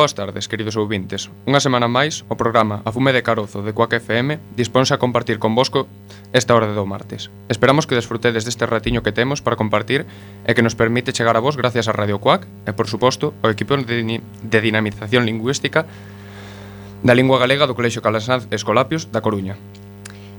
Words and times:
Boas 0.00 0.14
tardes, 0.14 0.48
queridos 0.48 0.80
ouvintes. 0.80 1.28
Unha 1.44 1.60
semana 1.60 1.84
máis, 1.84 2.24
o 2.32 2.34
programa 2.40 2.80
A 2.88 2.90
Fume 2.96 3.12
de 3.12 3.20
Carozo 3.20 3.60
de 3.60 3.76
Coac 3.76 4.00
FM 4.00 4.40
disponse 4.56 4.96
a 4.96 5.02
compartir 5.02 5.36
con 5.36 5.52
vosco 5.52 5.92
esta 6.32 6.56
hora 6.56 6.72
do 6.72 6.88
martes. 6.88 7.28
Esperamos 7.52 7.84
que 7.84 7.92
desfrutedes 7.92 8.48
deste 8.48 8.64
ratiño 8.64 9.04
que 9.04 9.12
temos 9.12 9.44
para 9.44 9.60
compartir 9.60 10.08
e 10.48 10.56
que 10.56 10.64
nos 10.64 10.72
permite 10.72 11.12
chegar 11.12 11.36
a 11.36 11.44
vos 11.44 11.60
gracias 11.60 11.84
a 11.84 11.92
Radio 11.92 12.16
Coac 12.16 12.48
e, 12.64 12.72
por 12.72 12.88
suposto, 12.88 13.36
ao 13.44 13.52
equipo 13.52 13.76
de, 13.76 14.24
de 14.24 14.58
dinamización 14.64 15.28
lingüística 15.28 15.84
da 17.04 17.12
lingua 17.12 17.36
galega 17.36 17.68
do 17.68 17.76
Colexio 17.76 18.00
Calasanz 18.00 18.48
Escolapios 18.48 19.12
da 19.12 19.20
Coruña. 19.20 19.60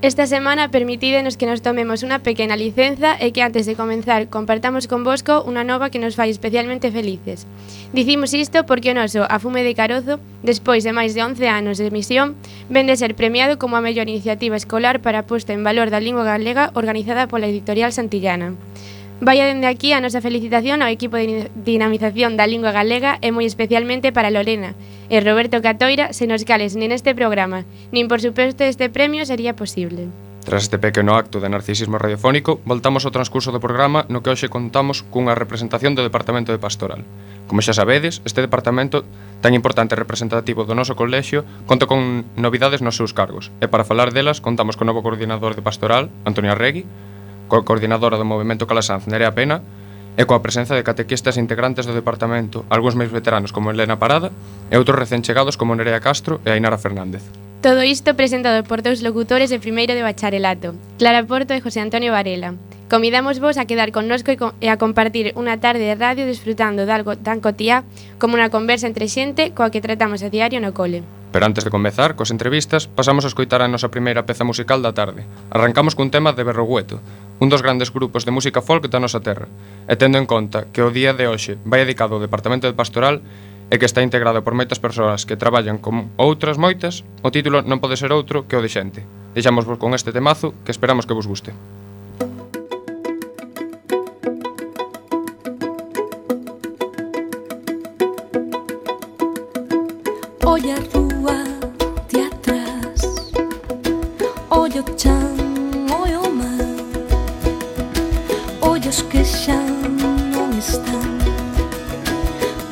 Esta 0.01 0.25
semana 0.25 0.71
permitídenos 0.71 1.37
que 1.37 1.45
nos 1.45 1.61
tomemos 1.61 2.01
unha 2.01 2.25
pequena 2.25 2.57
licenza 2.57 3.13
e 3.21 3.29
que 3.29 3.45
antes 3.45 3.69
de 3.69 3.77
comenzar 3.77 4.33
compartamos 4.33 4.89
convosco 4.89 5.45
unha 5.45 5.61
nova 5.61 5.93
que 5.93 6.01
nos 6.01 6.17
fai 6.17 6.33
especialmente 6.33 6.89
felices. 6.89 7.45
Dicimos 7.93 8.33
isto 8.33 8.65
porque 8.65 8.89
o 8.89 8.97
noso 8.97 9.29
Afume 9.29 9.61
de 9.61 9.77
Carozo, 9.77 10.17
despois 10.41 10.81
de 10.81 10.89
máis 10.89 11.13
de 11.13 11.21
11 11.21 11.45
anos 11.45 11.77
de 11.77 11.93
emisión, 11.93 12.33
ven 12.65 12.89
de 12.89 12.97
ser 12.97 13.13
premiado 13.13 13.61
como 13.61 13.77
a 13.77 13.85
mellor 13.85 14.09
iniciativa 14.09 14.57
escolar 14.57 15.05
para 15.05 15.21
a 15.21 15.27
posta 15.29 15.53
en 15.53 15.61
valor 15.61 15.93
da 15.93 16.01
lingua 16.01 16.25
galega 16.25 16.73
organizada 16.73 17.29
pola 17.29 17.45
editorial 17.45 17.93
Santillana. 17.93 18.57
Vaya 19.21 19.45
dende 19.45 19.69
aquí 19.69 19.93
a 19.93 20.01
nosa 20.01 20.17
felicitación 20.17 20.81
ao 20.81 20.89
equipo 20.89 21.13
de 21.13 21.53
dinamización 21.53 22.41
da 22.41 22.49
lingua 22.49 22.73
galega 22.73 23.21
e 23.21 23.29
moi 23.29 23.45
especialmente 23.45 24.09
para 24.09 24.33
Lorena 24.33 24.73
e 25.13 25.21
Roberto 25.21 25.61
Catoira 25.61 26.09
se 26.09 26.25
nos 26.25 26.41
cales 26.41 26.73
nin 26.73 26.89
este 26.89 27.13
programa, 27.13 27.61
nin 27.93 28.09
por 28.09 28.17
suposto 28.17 28.65
este 28.65 28.89
premio 28.89 29.21
sería 29.29 29.53
posible. 29.53 30.09
Tras 30.41 30.65
este 30.65 30.81
pequeno 30.81 31.13
acto 31.13 31.37
de 31.37 31.53
narcisismo 31.53 32.01
radiofónico, 32.01 32.65
voltamos 32.65 33.05
ao 33.05 33.13
transcurso 33.13 33.53
do 33.53 33.61
programa 33.61 34.09
no 34.09 34.25
que 34.25 34.33
hoxe 34.33 34.49
contamos 34.49 35.05
cunha 35.05 35.37
representación 35.37 35.93
do 35.93 36.01
Departamento 36.01 36.49
de 36.49 36.57
Pastoral. 36.57 37.05
Como 37.45 37.61
xa 37.61 37.77
sabedes, 37.77 38.25
este 38.25 38.41
departamento 38.41 39.05
tan 39.45 39.53
importante 39.53 39.93
e 39.93 40.01
representativo 40.01 40.65
do 40.65 40.73
noso 40.73 40.97
colexio 40.97 41.45
conta 41.69 41.85
con 41.85 42.25
novidades 42.41 42.81
nos 42.81 42.97
seus 42.97 43.13
cargos, 43.13 43.53
e 43.61 43.69
para 43.69 43.85
falar 43.85 44.17
delas 44.17 44.41
contamos 44.41 44.81
co 44.81 44.89
novo 44.89 45.05
coordinador 45.05 45.53
de 45.53 45.61
Pastoral, 45.61 46.09
Antonio 46.25 46.57
Arregui, 46.57 46.89
coa 47.51 47.67
coordinadora 47.67 48.15
do 48.15 48.23
movimento 48.23 48.63
Calasanz, 48.63 49.11
Nerea 49.11 49.35
Pena, 49.35 49.59
e 50.15 50.23
coa 50.23 50.39
presenza 50.39 50.71
de 50.71 50.87
catequistas 50.87 51.35
integrantes 51.35 51.83
do 51.83 51.91
departamento, 51.91 52.63
algúns 52.71 52.95
máis 52.95 53.11
veteranos 53.11 53.51
como 53.51 53.75
Elena 53.75 53.99
Parada 53.99 54.31
e 54.71 54.79
outros 54.79 54.95
recén 54.95 55.19
chegados 55.19 55.59
como 55.59 55.75
Nerea 55.75 55.99
Castro 55.99 56.39
e 56.47 56.55
Ainara 56.55 56.79
Fernández. 56.79 57.27
Todo 57.59 57.83
isto 57.83 58.15
presentado 58.15 58.63
por 58.63 58.79
dous 58.79 59.03
locutores 59.03 59.51
de 59.51 59.59
primeiro 59.59 59.91
de 59.91 60.07
bacharelato, 60.07 60.79
Clara 60.95 61.27
Porto 61.27 61.51
e 61.51 61.59
José 61.59 61.83
Antonio 61.83 62.15
Varela. 62.15 62.55
Convidamos 62.87 63.39
vos 63.39 63.55
a 63.55 63.67
quedar 63.67 63.95
connosco 63.95 64.31
e 64.59 64.67
a 64.67 64.79
compartir 64.79 65.31
unha 65.39 65.59
tarde 65.59 65.87
de 65.87 65.95
radio 65.95 66.27
disfrutando 66.27 66.83
de 66.83 66.91
algo 66.91 67.15
tan 67.15 67.43
cotía 67.43 67.87
como 68.19 68.35
unha 68.35 68.51
conversa 68.51 68.87
entre 68.87 69.07
xente 69.07 69.55
coa 69.55 69.71
que 69.71 69.83
tratamos 69.83 70.23
a 70.23 70.31
diario 70.31 70.59
no 70.59 70.75
cole. 70.75 71.03
Pero 71.31 71.47
antes 71.47 71.63
de 71.63 71.71
comezar 71.71 72.19
cos 72.19 72.35
entrevistas, 72.35 72.91
pasamos 72.91 73.23
a 73.23 73.31
escoitar 73.31 73.63
a 73.63 73.71
nosa 73.71 73.87
primeira 73.87 74.27
peza 74.27 74.43
musical 74.43 74.83
da 74.83 74.91
tarde. 74.91 75.23
Arrancamos 75.47 75.95
cun 75.95 76.11
tema 76.11 76.35
de 76.35 76.43
Berrogueto, 76.43 76.99
un 77.41 77.49
dos 77.49 77.65
grandes 77.65 77.89
grupos 77.89 78.23
de 78.23 78.29
música 78.29 78.61
folk 78.61 78.85
da 78.85 79.01
nosa 79.01 79.17
terra, 79.17 79.49
e 79.89 79.97
tendo 79.97 80.21
en 80.21 80.29
conta 80.29 80.69
que 80.69 80.85
o 80.85 80.93
día 80.93 81.17
de 81.17 81.25
hoxe 81.25 81.57
vai 81.65 81.81
dedicado 81.81 82.13
ao 82.13 82.21
Departamento 82.21 82.69
de 82.69 82.77
Pastoral 82.77 83.25
e 83.73 83.81
que 83.81 83.89
está 83.89 84.05
integrado 84.05 84.45
por 84.45 84.53
moitas 84.53 84.77
persoas 84.77 85.25
que 85.25 85.33
traballan 85.41 85.81
con 85.81 86.13
outras 86.21 86.61
moitas, 86.61 87.01
o 87.25 87.33
título 87.33 87.65
non 87.65 87.81
pode 87.81 87.97
ser 87.97 88.13
outro 88.13 88.45
que 88.45 88.53
o 88.53 88.61
de 88.61 88.69
xente. 88.69 89.01
Deixamos 89.33 89.65
vos 89.65 89.81
con 89.81 89.97
este 89.97 90.13
temazo 90.13 90.53
que 90.61 90.69
esperamos 90.69 91.09
que 91.09 91.17
vos 91.17 91.25
guste. 91.25 91.49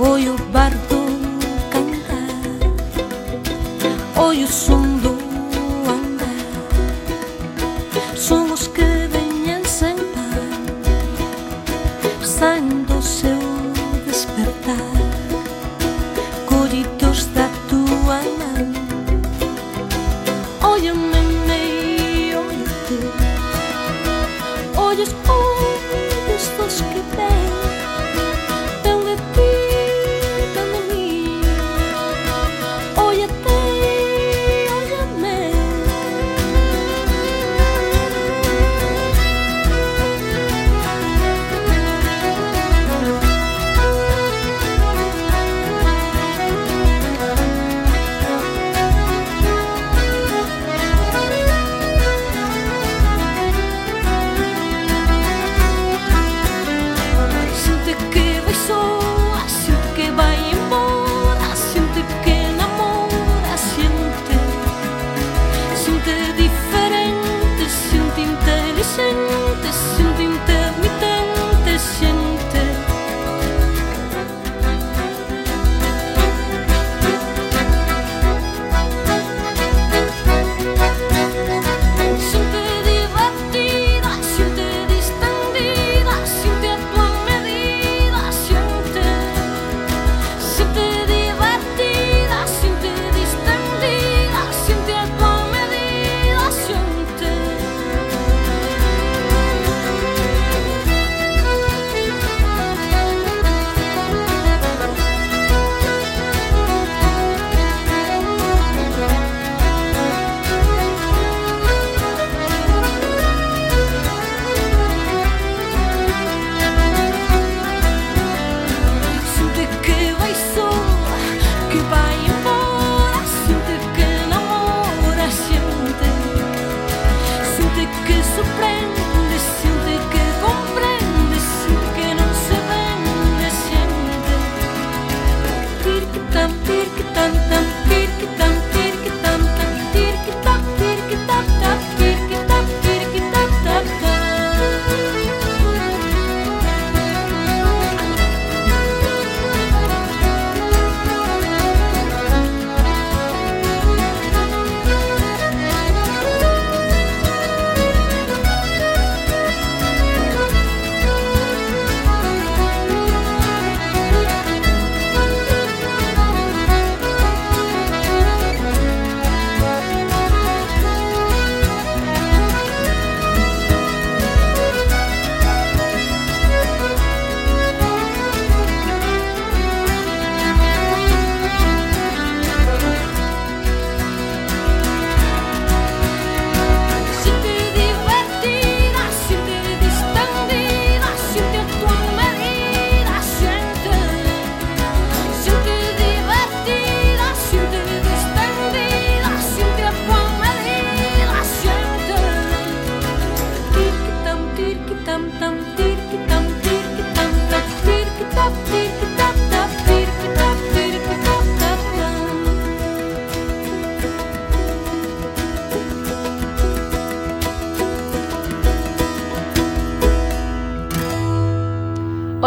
Oi 0.01 0.29
o 0.29 0.37
barco 0.53 0.95
cantar, 1.69 2.29
oi 4.15 4.43
o 4.45 4.47
som 4.47 4.98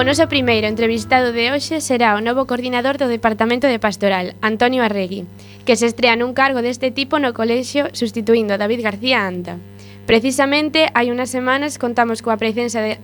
O 0.02 0.04
noso 0.04 0.26
primeiro 0.26 0.66
entrevistado 0.66 1.30
de 1.30 1.54
hoxe 1.54 1.78
será 1.78 2.18
o 2.18 2.24
novo 2.26 2.42
coordinador 2.50 2.98
do 2.98 3.06
Departamento 3.06 3.70
de 3.70 3.78
Pastoral, 3.78 4.34
Antonio 4.42 4.82
Arregui, 4.82 5.30
que 5.62 5.78
se 5.78 5.86
estrea 5.86 6.18
nun 6.18 6.34
cargo 6.34 6.58
deste 6.58 6.90
tipo 6.90 7.22
no 7.22 7.30
colexio 7.30 7.86
sustituindo 7.94 8.50
a 8.50 8.58
David 8.58 8.82
García 8.82 9.22
Anta. 9.22 9.62
Precisamente, 10.02 10.90
hai 10.90 11.14
unhas 11.14 11.30
semanas 11.30 11.78
contamos 11.78 12.18
coa 12.18 12.34
presenza 12.34 12.82
de, 12.82 12.98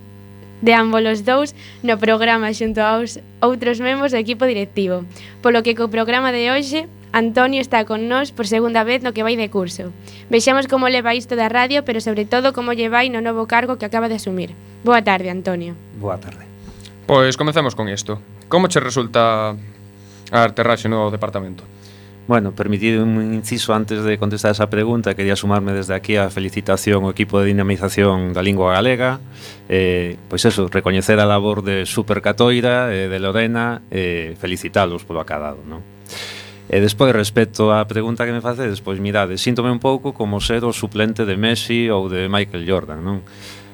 de 0.58 0.74
os 0.74 1.22
dous 1.22 1.54
no 1.86 2.02
programa 2.02 2.50
xunto 2.50 2.82
aos 2.82 3.22
outros 3.38 3.78
membros 3.78 4.10
do 4.10 4.18
equipo 4.18 4.42
directivo, 4.42 5.06
polo 5.38 5.62
que 5.62 5.78
co 5.78 5.86
programa 5.94 6.34
de 6.34 6.50
hoxe 6.50 6.90
Antonio 7.14 7.62
está 7.62 7.86
con 7.86 8.10
nós 8.10 8.34
por 8.34 8.50
segunda 8.50 8.82
vez 8.82 9.06
no 9.06 9.14
que 9.14 9.22
vai 9.22 9.38
de 9.38 9.46
curso. 9.54 9.94
Vexamos 10.34 10.66
como 10.66 10.90
leva 10.90 11.14
isto 11.14 11.38
da 11.38 11.46
radio, 11.46 11.86
pero 11.86 12.02
sobre 12.02 12.26
todo 12.26 12.50
como 12.50 12.74
lle 12.74 12.90
vai 12.90 13.06
no 13.06 13.22
novo 13.22 13.46
cargo 13.46 13.78
que 13.78 13.86
acaba 13.86 14.10
de 14.10 14.18
asumir. 14.18 14.50
Boa 14.82 14.98
tarde, 15.06 15.30
Antonio. 15.30 15.78
Boa 15.94 16.18
tarde. 16.18 16.47
Pois 17.08 17.38
comecemos 17.38 17.74
con 17.74 17.88
isto. 17.88 18.20
Como 18.52 18.68
che 18.68 18.80
resulta 18.84 19.56
a 20.28 20.44
aterraxe 20.44 20.92
no 20.92 21.08
departamento? 21.08 21.64
Bueno, 22.28 22.52
permitido 22.52 23.02
un 23.02 23.32
inciso 23.32 23.72
antes 23.72 24.04
de 24.04 24.18
contestar 24.18 24.52
esa 24.52 24.68
pregunta 24.68 25.16
Quería 25.16 25.34
sumarme 25.34 25.72
desde 25.72 25.96
aquí 25.96 26.20
a 26.20 26.28
felicitación 26.28 27.08
ao 27.08 27.16
equipo 27.16 27.40
de 27.40 27.48
dinamización 27.48 28.36
da 28.36 28.44
lingua 28.44 28.76
galega 28.76 29.24
eh, 29.72 30.20
Pois 30.28 30.44
eso, 30.44 30.68
recoñecer 30.68 31.16
a 31.16 31.24
labor 31.24 31.64
de 31.64 31.88
Supercatoira, 31.88 32.92
eh, 32.92 33.08
de 33.08 33.16
Lorena 33.16 33.80
eh, 33.88 34.36
Felicitalos 34.36 35.08
polo 35.08 35.24
acadado, 35.24 35.64
non? 35.64 35.80
E 36.68 36.76
despois, 36.84 37.16
respecto 37.16 37.72
á 37.72 37.80
pregunta 37.88 38.28
que 38.28 38.36
me 38.36 38.44
facedes 38.44 38.84
Pois 38.84 39.00
mirade, 39.00 39.40
síntome 39.40 39.72
un 39.72 39.80
pouco 39.80 40.12
como 40.12 40.44
ser 40.44 40.68
o 40.68 40.76
suplente 40.76 41.24
de 41.24 41.40
Messi 41.40 41.88
ou 41.88 42.12
de 42.12 42.28
Michael 42.28 42.68
Jordan, 42.68 43.00
non? 43.00 43.24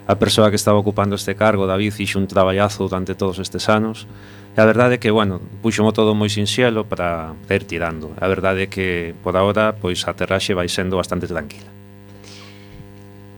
a 0.07 0.15
persoa 0.17 0.51
que 0.51 0.57
estaba 0.57 0.79
ocupando 0.79 1.17
este 1.17 1.35
cargo, 1.35 1.67
David, 1.67 1.93
fixo 1.93 2.19
un 2.19 2.29
traballazo 2.29 2.85
durante 2.85 3.15
todos 3.15 3.39
estes 3.39 3.69
anos. 3.69 4.07
E 4.55 4.61
a 4.61 4.69
verdade 4.69 4.97
é 4.97 5.03
que, 5.03 5.11
bueno, 5.11 5.43
puxomo 5.65 5.91
todo 5.91 6.15
moi 6.15 6.31
sinxelo 6.31 6.87
para 6.87 7.35
ir 7.51 7.65
tirando. 7.67 8.15
A 8.21 8.31
verdade 8.31 8.65
é 8.65 8.69
que, 8.71 9.17
por 9.25 9.35
ahora, 9.35 9.75
pois 9.75 10.07
a 10.07 10.15
aterraxe 10.15 10.55
vai 10.55 10.71
sendo 10.71 10.95
bastante 11.01 11.27
tranquila. 11.27 11.67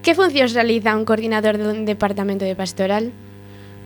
Que 0.05 0.13
funcións 0.13 0.53
realiza 0.53 0.93
un 0.93 1.09
coordinador 1.09 1.57
dun 1.57 1.89
departamento 1.89 2.45
de 2.45 2.53
pastoral? 2.53 3.15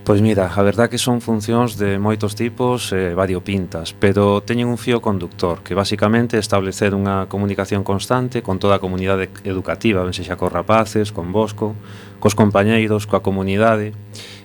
Pois 0.02 0.20
mira, 0.24 0.48
a 0.48 0.62
verdad 0.64 0.90
que 0.90 0.98
son 0.98 1.20
funcións 1.20 1.76
de 1.76 2.00
moitos 2.00 2.34
tipos 2.34 2.90
e 2.90 3.12
eh, 3.12 3.14
variopintas, 3.14 3.94
pero 3.94 4.40
teñen 4.42 4.66
un 4.66 4.80
fío 4.80 4.98
conductor, 4.98 5.62
que 5.62 5.76
basicamente 5.76 6.34
é 6.34 6.42
establecer 6.42 6.96
unha 6.96 7.28
comunicación 7.28 7.84
constante 7.84 8.40
con 8.42 8.58
toda 8.58 8.80
a 8.80 8.82
comunidade 8.82 9.28
educativa, 9.46 10.02
ben 10.02 10.16
sexa 10.16 10.34
con 10.34 10.50
rapaces, 10.50 11.12
con 11.12 11.30
Bosco, 11.30 11.78
cos 12.20 12.36
compañeiros, 12.36 13.08
coa 13.08 13.24
comunidade 13.24 13.96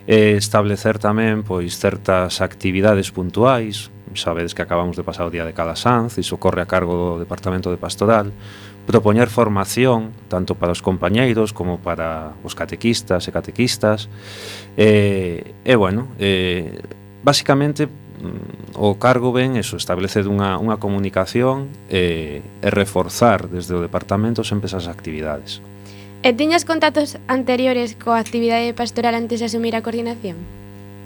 e 0.07 0.39
establecer 0.39 0.97
tamén 0.97 1.43
pois 1.43 1.75
certas 1.77 2.39
actividades 2.39 3.11
puntuais. 3.11 3.91
Sabedes 4.15 4.55
que 4.55 4.63
acabamos 4.63 4.95
de 4.95 5.03
pasar 5.03 5.27
o 5.27 5.33
día 5.33 5.43
de 5.43 5.51
Calasanz 5.51 6.15
iso 6.15 6.39
corre 6.39 6.63
a 6.63 6.69
cargo 6.71 6.95
do 6.95 7.07
Departamento 7.19 7.67
de 7.67 7.75
Pastoral. 7.75 8.31
Propoñer 8.87 9.27
formación 9.27 10.15
tanto 10.31 10.55
para 10.55 10.71
os 10.71 10.79
compañeiros 10.79 11.51
como 11.51 11.83
para 11.83 12.37
os 12.47 12.55
catequistas 12.55 13.27
e 13.27 13.35
catequistas. 13.35 14.07
E, 14.79 15.57
e 15.67 15.73
bueno 15.75 16.15
e, 16.15 16.79
basicamente 17.25 17.91
mm, 17.91 18.79
o 18.79 18.95
cargo 18.95 19.35
ben 19.35 19.59
eso, 19.59 19.75
establecer 19.75 20.31
unha, 20.31 20.55
unha 20.61 20.79
comunicación 20.79 21.67
e, 21.91 22.39
e 22.39 22.67
reforzar 22.71 23.51
desde 23.51 23.75
o 23.75 23.83
departamento 23.83 24.47
sempre 24.47 24.71
esas 24.71 24.87
actividades. 24.87 25.59
E 26.25 26.33
tiñas 26.33 26.65
contactos 26.65 27.21
anteriores 27.29 27.93
coa 28.01 28.17
actividade 28.17 28.73
pastoral 28.73 29.13
antes 29.13 29.37
de 29.37 29.45
asumir 29.45 29.77
a 29.77 29.85
coordinación? 29.85 30.41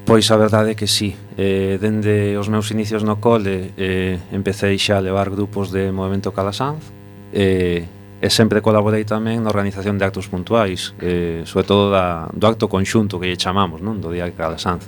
Pois 0.08 0.32
a 0.32 0.40
verdade 0.40 0.72
é 0.72 0.76
que 0.80 0.88
sí. 0.88 1.12
Eh, 1.36 1.76
dende 1.76 2.40
os 2.40 2.48
meus 2.48 2.72
inicios 2.72 3.04
no 3.04 3.20
cole 3.20 3.76
eh, 3.76 4.16
empecé 4.32 4.72
xa 4.80 4.96
a 4.96 5.04
levar 5.04 5.28
grupos 5.28 5.76
de 5.76 5.92
Movimento 5.92 6.32
Calasanz 6.32 6.88
eh, 7.36 7.84
e 8.24 8.28
sempre 8.32 8.64
colaborei 8.64 9.04
tamén 9.04 9.44
na 9.44 9.52
organización 9.52 10.00
de 10.00 10.08
actos 10.08 10.32
puntuais, 10.32 10.96
eh, 11.04 11.44
sobre 11.44 11.68
todo 11.68 11.92
da, 11.92 12.32
do 12.32 12.48
acto 12.48 12.72
conxunto 12.72 13.20
que 13.20 13.28
lle 13.28 13.36
chamamos, 13.36 13.84
non? 13.84 14.00
do 14.00 14.16
Día 14.16 14.24
de 14.24 14.32
Calasanz, 14.32 14.88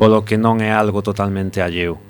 polo 0.00 0.24
que 0.24 0.40
non 0.40 0.64
é 0.64 0.72
algo 0.72 1.04
totalmente 1.04 1.60
alleo. 1.60 2.00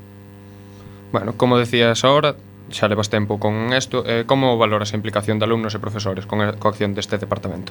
Bueno, 1.11 1.35
como 1.35 1.59
decías 1.59 2.07
ahora, 2.07 2.39
xa 2.73 2.89
levas 2.89 3.13
tempo 3.13 3.39
con 3.39 3.71
isto, 3.71 4.03
eh, 4.03 4.25
como 4.27 4.59
valoras 4.59 4.91
a 4.93 4.99
implicación 4.99 5.39
de 5.39 5.45
alumnos 5.47 5.77
e 5.77 5.79
profesores 5.79 6.27
con 6.27 6.41
a 6.41 6.57
coacción 6.57 6.97
deste 6.97 7.21
departamento? 7.21 7.71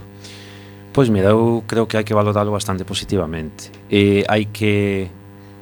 Pois 0.94 1.10
mira, 1.10 1.34
eu 1.34 1.64
creo 1.68 1.88
que 1.88 1.98
hai 1.98 2.06
que 2.06 2.14
valorarlo 2.14 2.52
bastante 2.54 2.86
positivamente. 2.86 3.72
E 3.90 4.28
hai 4.28 4.52
que 4.52 5.10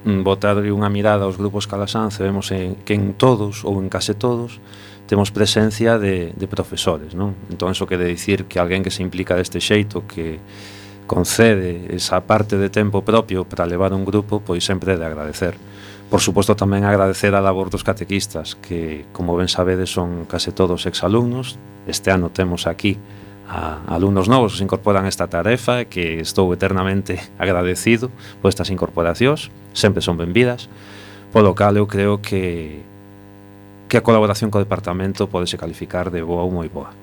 mm, 0.06 0.26
botarle 0.26 0.74
unha 0.74 0.90
mirada 0.90 1.26
aos 1.26 1.38
grupos 1.38 1.70
Calasanz, 1.70 2.18
vemos 2.20 2.50
en, 2.52 2.82
que 2.84 2.94
en 2.98 3.14
todos 3.14 3.64
ou 3.64 3.80
en 3.80 3.88
case 3.88 4.18
todos 4.18 4.58
temos 5.10 5.34
presencia 5.34 5.98
de, 5.98 6.34
de 6.38 6.46
profesores, 6.46 7.18
non? 7.18 7.34
Entón, 7.50 7.74
iso 7.74 7.90
quere 7.90 8.06
dicir 8.06 8.46
que 8.46 8.62
alguén 8.62 8.86
que 8.86 8.94
se 8.94 9.02
implica 9.02 9.34
deste 9.34 9.58
xeito, 9.58 10.06
que 10.06 10.38
concede 11.10 11.90
esa 11.90 12.22
parte 12.26 12.62
de 12.62 12.70
tempo 12.70 13.02
propio 13.02 13.42
para 13.42 13.66
levar 13.66 13.94
un 13.94 14.06
grupo, 14.06 14.42
pois 14.46 14.62
sempre 14.62 14.94
é 14.94 14.98
de 14.98 15.10
agradecer. 15.10 15.58
Por 16.10 16.26
suposto 16.26 16.58
tamén 16.58 16.90
agradecer 16.90 17.38
a 17.38 17.42
labor 17.46 17.70
dos 17.70 17.86
catequistas 17.86 18.58
que, 18.58 19.06
como 19.14 19.38
ben 19.38 19.46
sabedes, 19.46 19.94
son 19.94 20.26
case 20.26 20.50
todos 20.50 20.90
exalumnos. 20.90 21.62
Este 21.86 22.10
ano 22.10 22.34
temos 22.34 22.66
aquí 22.66 22.98
a 23.46 23.82
alumnos 23.86 24.26
novos 24.26 24.54
que 24.54 24.58
se 24.58 24.66
incorporan 24.66 25.06
a 25.06 25.10
esta 25.10 25.30
tarefa 25.30 25.86
que 25.86 26.18
estou 26.18 26.50
eternamente 26.54 27.22
agradecido 27.38 28.10
por 28.42 28.50
estas 28.50 28.74
incorporacións, 28.74 29.54
sempre 29.74 30.02
son 30.02 30.18
benvidas, 30.18 30.70
polo 31.34 31.54
cal 31.54 31.78
eu 31.78 31.86
creo 31.86 32.22
que 32.22 32.82
que 33.90 33.98
a 33.98 34.06
colaboración 34.06 34.54
co 34.54 34.62
departamento 34.62 35.26
podese 35.30 35.58
calificar 35.58 36.14
de 36.14 36.22
boa 36.22 36.46
ou 36.46 36.54
moi 36.54 36.70
boa. 36.70 36.94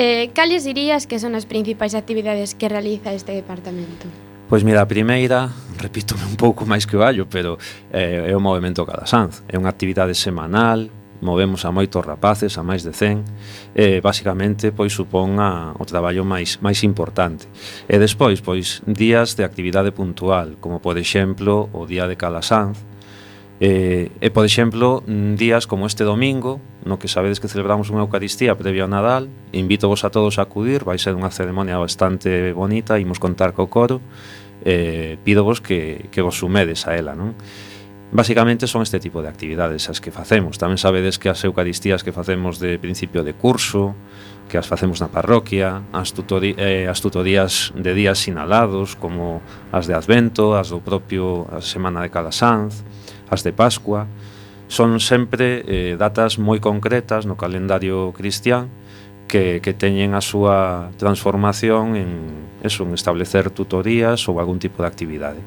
Eh, 0.00 0.32
cales 0.32 0.64
dirías 0.64 1.04
que 1.04 1.20
son 1.20 1.36
as 1.36 1.44
principais 1.44 1.92
actividades 1.92 2.56
que 2.56 2.72
realiza 2.72 3.12
este 3.12 3.36
departamento? 3.36 4.08
Pois 4.52 4.64
mira, 4.64 4.82
a 4.82 4.86
primeira, 4.86 5.48
repítome 5.80 6.28
un 6.28 6.36
pouco 6.36 6.68
máis 6.68 6.84
que 6.84 6.92
o 6.92 7.00
allo, 7.00 7.24
pero 7.24 7.56
eh, 7.88 8.28
é 8.28 8.36
o 8.36 8.44
movimento 8.44 8.84
Calasanz. 8.84 9.40
É 9.48 9.56
unha 9.56 9.72
actividade 9.72 10.12
semanal, 10.12 10.92
movemos 11.24 11.64
a 11.64 11.72
moitos 11.72 12.04
rapaces, 12.04 12.60
a 12.60 12.62
máis 12.62 12.84
de 12.84 12.92
100, 12.92 13.72
e 13.72 14.04
basicamente 14.04 14.68
pois 14.68 14.92
supón 14.92 15.40
a, 15.40 15.72
o 15.80 15.88
traballo 15.88 16.28
máis 16.28 16.60
máis 16.60 16.84
importante. 16.84 17.48
E 17.88 17.96
despois, 17.96 18.44
pois 18.44 18.84
días 18.84 19.40
de 19.40 19.48
actividade 19.48 19.88
puntual, 19.88 20.60
como 20.60 20.84
por 20.84 21.00
exemplo 21.00 21.72
o 21.72 21.88
día 21.88 22.04
de 22.04 22.20
Calasanz, 22.20 22.76
E, 23.62 24.10
e, 24.18 24.28
por 24.34 24.42
exemplo, 24.42 25.06
días 25.38 25.70
como 25.70 25.86
este 25.86 26.02
domingo, 26.02 26.58
no 26.82 26.98
que 26.98 27.06
sabedes 27.06 27.38
que 27.38 27.46
celebramos 27.46 27.94
unha 27.94 28.02
Eucaristía 28.02 28.58
previo 28.58 28.82
a 28.82 28.90
Nadal, 28.90 29.30
invito 29.54 29.86
vos 29.86 30.02
a 30.02 30.10
todos 30.10 30.42
a 30.42 30.50
acudir, 30.50 30.82
vai 30.82 30.98
ser 30.98 31.14
unha 31.14 31.30
ceremonia 31.30 31.78
bastante 31.78 32.50
bonita, 32.58 32.98
imos 32.98 33.22
contar 33.22 33.54
co 33.54 33.70
coro, 33.70 34.02
eh, 34.64 35.18
pido 35.24 35.44
vos 35.44 35.60
que, 35.60 36.08
que 36.10 36.22
vos 36.22 36.38
sumedes 36.38 36.86
a 36.86 36.96
ela, 36.96 37.14
non? 37.14 37.34
Basicamente 38.12 38.68
son 38.68 38.82
este 38.84 39.00
tipo 39.00 39.22
de 39.22 39.28
actividades 39.32 39.88
as 39.88 40.04
que 40.04 40.12
facemos. 40.12 40.60
Tamén 40.60 40.76
sabedes 40.76 41.16
que 41.16 41.32
as 41.32 41.40
eucaristías 41.48 42.04
que 42.04 42.12
facemos 42.12 42.60
de 42.60 42.76
principio 42.76 43.24
de 43.24 43.32
curso, 43.32 43.96
que 44.52 44.60
as 44.60 44.68
facemos 44.68 45.00
na 45.00 45.08
parroquia, 45.08 45.80
as, 45.96 46.12
tutori, 46.12 46.52
eh, 46.60 46.92
as 46.92 47.00
tutorías 47.00 47.72
de 47.72 47.96
días 47.96 48.20
sinalados, 48.20 49.00
como 49.00 49.40
as 49.72 49.88
de 49.88 49.96
Advento, 49.96 50.52
as 50.60 50.68
do 50.68 50.84
propio 50.84 51.48
a 51.48 51.64
Semana 51.64 52.04
de 52.04 52.12
Calasanz, 52.12 52.84
as 53.32 53.40
de 53.40 53.56
Pascua, 53.56 54.04
son 54.68 55.00
sempre 55.00 55.64
eh, 55.64 55.96
datas 55.96 56.36
moi 56.36 56.60
concretas 56.60 57.24
no 57.24 57.40
calendario 57.40 58.12
cristián 58.12 58.68
que, 59.28 59.60
que 59.62 59.72
teñen 59.72 60.14
a 60.14 60.20
súa 60.20 60.90
transformación 60.96 61.96
en, 61.96 62.10
eso, 62.62 62.84
en 62.84 62.94
establecer 62.94 63.50
tutorías 63.50 64.20
ou 64.28 64.38
algún 64.38 64.60
tipo 64.60 64.82
de 64.82 64.88
actividade. 64.88 65.40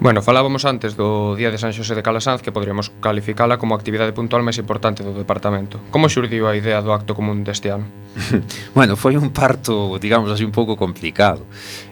Bueno, 0.00 0.22
falábamos 0.22 0.64
antes 0.64 0.96
do 0.96 1.36
Día 1.36 1.52
de 1.52 1.60
San 1.60 1.76
Xosé 1.76 1.92
de 1.92 2.00
Calasanz 2.00 2.40
que 2.40 2.48
podríamos 2.48 2.88
calificala 3.04 3.60
como 3.60 3.76
a 3.76 3.76
actividade 3.76 4.16
puntual 4.16 4.40
máis 4.40 4.56
importante 4.56 5.04
do 5.04 5.12
departamento. 5.12 5.76
Como 5.92 6.08
xurdiu 6.08 6.48
a 6.48 6.56
idea 6.56 6.80
do 6.80 6.96
acto 6.96 7.12
común 7.12 7.44
deste 7.44 7.68
ano? 7.68 7.84
bueno, 8.76 8.96
foi 8.96 9.20
un 9.20 9.28
parto, 9.28 10.00
digamos 10.00 10.32
así, 10.32 10.40
un 10.40 10.56
pouco 10.56 10.80
complicado. 10.80 11.44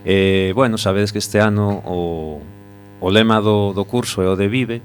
Eh, 0.09 0.57
bueno, 0.57 0.81
sabedes 0.81 1.13
que 1.13 1.21
este 1.21 1.37
ano 1.37 1.85
o, 1.85 2.41
o 3.05 3.09
lema 3.13 3.45
do, 3.45 3.77
do 3.77 3.85
curso 3.85 4.25
é 4.25 4.29
o 4.33 4.41
de 4.41 4.49
Vive, 4.49 4.81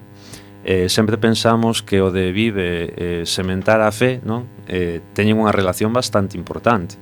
eh, 0.64 0.88
sempre 0.88 1.18
pensamos 1.18 1.84
que 1.84 2.02
o 2.02 2.12
de 2.12 2.32
vive 2.32 2.94
eh, 2.96 3.24
sementar 3.28 3.84
a 3.84 3.92
fe 3.92 4.24
non 4.24 4.48
eh, 4.68 5.04
teñen 5.12 5.36
unha 5.40 5.52
relación 5.52 5.92
bastante 5.92 6.40
importante. 6.40 6.96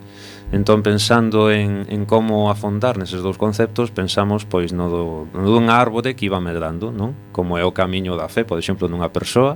Entón, 0.52 0.84
pensando 0.84 1.48
en, 1.48 1.88
en 1.88 2.04
como 2.04 2.52
afondar 2.52 3.00
neses 3.00 3.24
dous 3.24 3.40
conceptos, 3.40 3.94
pensamos 3.94 4.44
pois 4.44 4.76
no, 4.76 4.92
do, 4.92 5.04
no 5.32 5.48
dun 5.48 5.72
árbore 5.72 6.18
que 6.18 6.28
iba 6.28 6.44
medrando, 6.44 6.92
non? 6.92 7.16
como 7.32 7.56
é 7.56 7.64
o 7.64 7.72
camiño 7.72 8.20
da 8.20 8.28
fe, 8.28 8.44
por 8.44 8.60
exemplo, 8.60 8.92
nunha 8.92 9.14
persoa, 9.14 9.56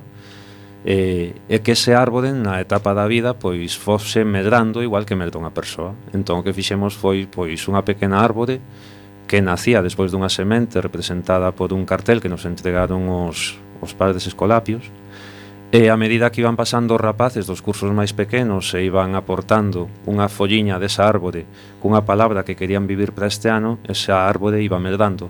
eh, 0.85 1.33
e 1.49 1.57
que 1.65 1.73
ese 1.73 1.97
árbore 1.97 2.29
na 2.29 2.61
etapa 2.61 2.93
da 2.93 3.09
vida 3.09 3.33
pois 3.33 3.73
fose 3.73 4.21
medrando 4.21 4.85
igual 4.85 5.03
que 5.03 5.17
medra 5.17 5.41
unha 5.41 5.51
persoa. 5.51 5.97
Entón, 6.13 6.39
o 6.39 6.43
que 6.45 6.53
fixemos 6.53 6.93
foi 6.93 7.25
pois 7.25 7.59
unha 7.65 7.81
pequena 7.81 8.21
árbore 8.21 8.61
que 9.25 9.41
nacía 9.41 9.81
despois 9.81 10.13
dunha 10.13 10.29
semente 10.29 10.77
representada 10.77 11.49
por 11.57 11.73
un 11.73 11.83
cartel 11.89 12.21
que 12.21 12.29
nos 12.29 12.45
entregaron 12.45 13.09
os, 13.09 13.57
os 13.81 13.93
padres 13.93 14.27
escolapios 14.27 14.91
e 15.75 15.89
a 15.89 15.97
medida 15.97 16.31
que 16.31 16.39
iban 16.39 16.55
pasando 16.55 16.95
os 16.95 17.01
rapaces 17.03 17.43
dos 17.49 17.59
cursos 17.59 17.91
máis 17.91 18.15
pequenos 18.15 18.71
e 18.77 18.87
iban 18.87 19.11
aportando 19.17 19.91
unha 20.07 20.31
folliña 20.31 20.79
desa 20.79 21.03
árbore 21.03 21.43
cunha 21.83 22.07
palabra 22.07 22.47
que 22.47 22.55
querían 22.55 22.87
vivir 22.87 23.11
para 23.11 23.27
este 23.27 23.51
ano, 23.51 23.81
esa 23.83 24.23
árbore 24.29 24.63
iba 24.63 24.79
medrando, 24.79 25.27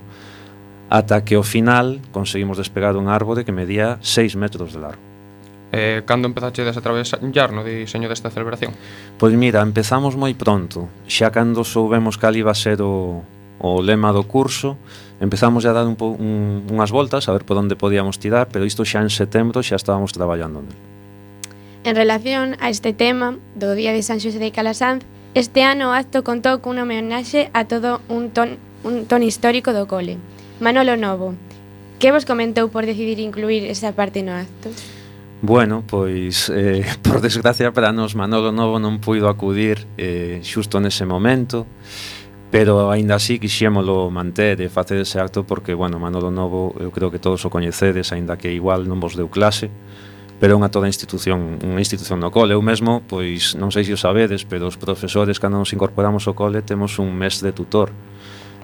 ata 0.86 1.26
que 1.26 1.34
ao 1.34 1.42
final 1.42 1.98
conseguimos 2.14 2.62
despegar 2.62 2.94
un 2.94 3.10
árbore 3.10 3.42
que 3.42 3.50
medía 3.50 3.98
6 4.04 4.38
metros 4.38 4.70
de 4.70 4.80
largo. 4.86 5.02
Eh, 5.74 6.06
cando 6.06 6.30
empezaxedes 6.30 6.78
a 6.78 6.80
traballar 6.80 7.50
no 7.50 7.66
diseño 7.66 8.06
desta 8.06 8.30
celebración? 8.30 8.70
Pois 9.18 9.34
mira, 9.34 9.66
empezamos 9.66 10.14
moi 10.14 10.30
pronto, 10.38 10.86
xa 11.10 11.34
cando 11.34 11.66
soubemos 11.66 12.22
cal 12.22 12.38
iba 12.38 12.54
a 12.54 12.56
ser 12.56 12.78
o, 12.86 13.26
o 13.58 13.82
lema 13.82 14.12
do 14.12 14.24
curso 14.24 14.76
empezamos 15.20 15.64
a 15.64 15.72
dar 15.72 15.86
un 15.86 15.96
po, 15.96 16.12
un, 16.12 16.68
unhas 16.68 16.92
voltas 16.92 17.28
a 17.28 17.32
ver 17.32 17.44
por 17.44 17.56
onde 17.56 17.76
podíamos 17.76 18.18
tirar 18.20 18.48
pero 18.52 18.64
isto 18.68 18.84
xa 18.84 19.00
en 19.00 19.10
setembro 19.10 19.64
xa 19.64 19.76
estábamos 19.76 20.12
traballando 20.12 20.60
nel. 20.60 20.76
En 21.86 21.94
relación 21.94 22.58
a 22.58 22.68
este 22.68 22.92
tema 22.92 23.38
do 23.54 23.72
Día 23.78 23.94
de 23.94 24.02
San 24.02 24.20
Xosé 24.20 24.38
de 24.42 24.52
Calasanz 24.52 25.06
este 25.36 25.62
ano 25.64 25.90
o 25.90 25.96
acto 25.96 26.24
contou 26.24 26.60
cunha 26.60 26.84
homenaxe 26.84 27.48
a 27.52 27.68
todo 27.68 28.00
un 28.08 28.32
ton, 28.32 28.60
un 28.84 29.04
ton 29.08 29.24
histórico 29.24 29.72
do 29.72 29.88
cole 29.88 30.20
Manolo 30.60 30.96
Novo 30.96 31.36
que 31.98 32.12
vos 32.12 32.28
comentou 32.28 32.68
por 32.68 32.84
decidir 32.84 33.20
incluir 33.20 33.64
esa 33.64 33.96
parte 33.96 34.20
no 34.20 34.36
acto? 34.36 34.68
Bueno, 35.42 35.84
pois, 35.86 36.50
eh, 36.52 36.84
por 37.02 37.20
desgracia 37.20 37.72
para 37.72 37.92
nos 37.92 38.16
Manolo 38.16 38.52
Novo 38.52 38.80
non 38.80 39.00
puido 39.00 39.28
acudir 39.28 39.84
eh, 39.96 40.40
xusto 40.44 40.80
nese 40.80 41.04
momento 41.04 41.68
pero 42.50 42.90
aínda 42.90 43.16
así 43.18 43.38
quixémolo 43.38 44.10
manter 44.10 44.62
e 44.62 44.70
facer 44.70 45.02
ese 45.02 45.18
acto 45.18 45.42
porque, 45.42 45.74
bueno, 45.74 45.98
Manolo 45.98 46.30
Novo 46.30 46.74
eu 46.78 46.94
creo 46.94 47.10
que 47.10 47.18
todos 47.18 47.42
o 47.44 47.50
coñecedes, 47.50 48.14
aínda 48.14 48.38
que 48.38 48.54
igual 48.54 48.86
non 48.86 49.02
vos 49.02 49.18
deu 49.18 49.26
clase, 49.26 49.68
pero 50.38 50.54
é 50.54 50.56
unha 50.56 50.70
toda 50.70 50.86
institución, 50.86 51.58
unha 51.64 51.80
institución 51.80 52.20
no 52.20 52.30
cole. 52.30 52.54
Eu 52.54 52.62
mesmo, 52.62 53.02
pois, 53.08 53.56
non 53.56 53.72
sei 53.72 53.88
se 53.88 53.96
o 53.96 53.98
sabedes, 53.98 54.44
pero 54.44 54.68
os 54.68 54.76
profesores 54.76 55.40
cando 55.40 55.58
nos 55.58 55.72
incorporamos 55.72 56.28
ao 56.28 56.36
cole 56.36 56.60
temos 56.62 57.00
un 57.00 57.10
mes 57.16 57.40
de 57.40 57.50
tutor. 57.50 57.90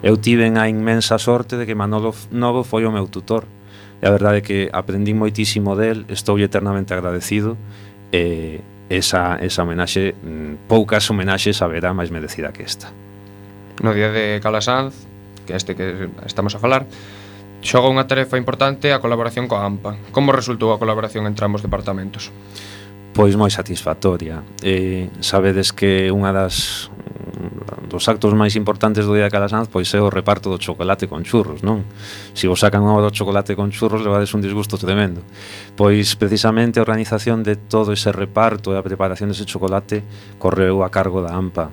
Eu 0.04 0.18
tiven 0.18 0.58
a 0.60 0.68
inmensa 0.68 1.16
sorte 1.16 1.56
de 1.56 1.64
que 1.64 1.74
Manolo 1.74 2.12
Novo 2.30 2.62
foi 2.62 2.84
o 2.84 2.92
meu 2.92 3.08
tutor. 3.08 3.48
E 4.02 4.06
a 4.06 4.10
verdade 4.10 4.42
é 4.42 4.46
que 4.46 4.58
aprendí 4.74 5.14
moitísimo 5.14 5.78
del, 5.78 6.04
estou 6.10 6.36
eternamente 6.42 6.90
agradecido 6.90 7.54
e 8.10 8.58
esa, 8.90 9.38
esa 9.40 9.62
homenaxe, 9.62 10.12
mm, 10.18 10.66
poucas 10.68 11.06
homenaxes 11.08 11.62
haberá 11.62 11.94
máis 11.94 12.10
merecida 12.10 12.50
que 12.52 12.66
esta. 12.66 12.90
No 13.82 13.92
día 13.92 14.14
de 14.14 14.38
Calasanz, 14.40 14.94
que 15.44 15.56
este 15.56 15.74
que 15.74 16.08
estamos 16.24 16.54
a 16.54 16.62
falar, 16.62 16.86
xoga 17.62 17.90
unha 17.90 18.06
tarefa 18.06 18.38
importante 18.38 18.94
a 18.94 19.02
colaboración 19.02 19.50
coa 19.50 19.66
AMPA. 19.66 20.14
Como 20.14 20.30
resultou 20.30 20.70
a 20.70 20.78
colaboración 20.78 21.26
entre 21.26 21.46
ambos 21.46 21.66
departamentos? 21.66 22.30
Pois 23.10 23.34
moi 23.34 23.50
satisfactoria. 23.50 24.46
Eh, 24.62 25.10
sabedes 25.18 25.74
que 25.74 26.14
unha 26.14 26.30
das 26.30 26.88
mm, 26.94 27.90
dos 27.90 28.06
actos 28.06 28.32
máis 28.38 28.54
importantes 28.54 29.02
do 29.02 29.18
Día 29.18 29.26
de 29.26 29.34
Calasanz 29.34 29.66
pois 29.66 29.90
é 29.92 30.00
o 30.00 30.14
reparto 30.14 30.46
do 30.46 30.62
chocolate 30.62 31.10
con 31.10 31.26
churros, 31.26 31.66
non? 31.66 31.82
Se 32.38 32.46
vos 32.46 32.62
sacan 32.62 32.86
unha 32.86 33.02
do 33.02 33.10
chocolate 33.10 33.58
con 33.58 33.74
churros 33.74 34.06
levades 34.06 34.30
un 34.30 34.46
disgusto 34.46 34.78
tremendo. 34.78 35.26
Pois 35.74 36.14
precisamente 36.14 36.78
a 36.78 36.86
organización 36.86 37.42
de 37.42 37.58
todo 37.58 37.90
ese 37.90 38.14
reparto 38.14 38.70
e 38.74 38.78
a 38.78 38.86
preparación 38.86 39.34
dese 39.34 39.42
chocolate 39.42 40.06
correu 40.38 40.86
a 40.86 40.88
cargo 40.90 41.18
da 41.18 41.34
AMPA. 41.34 41.66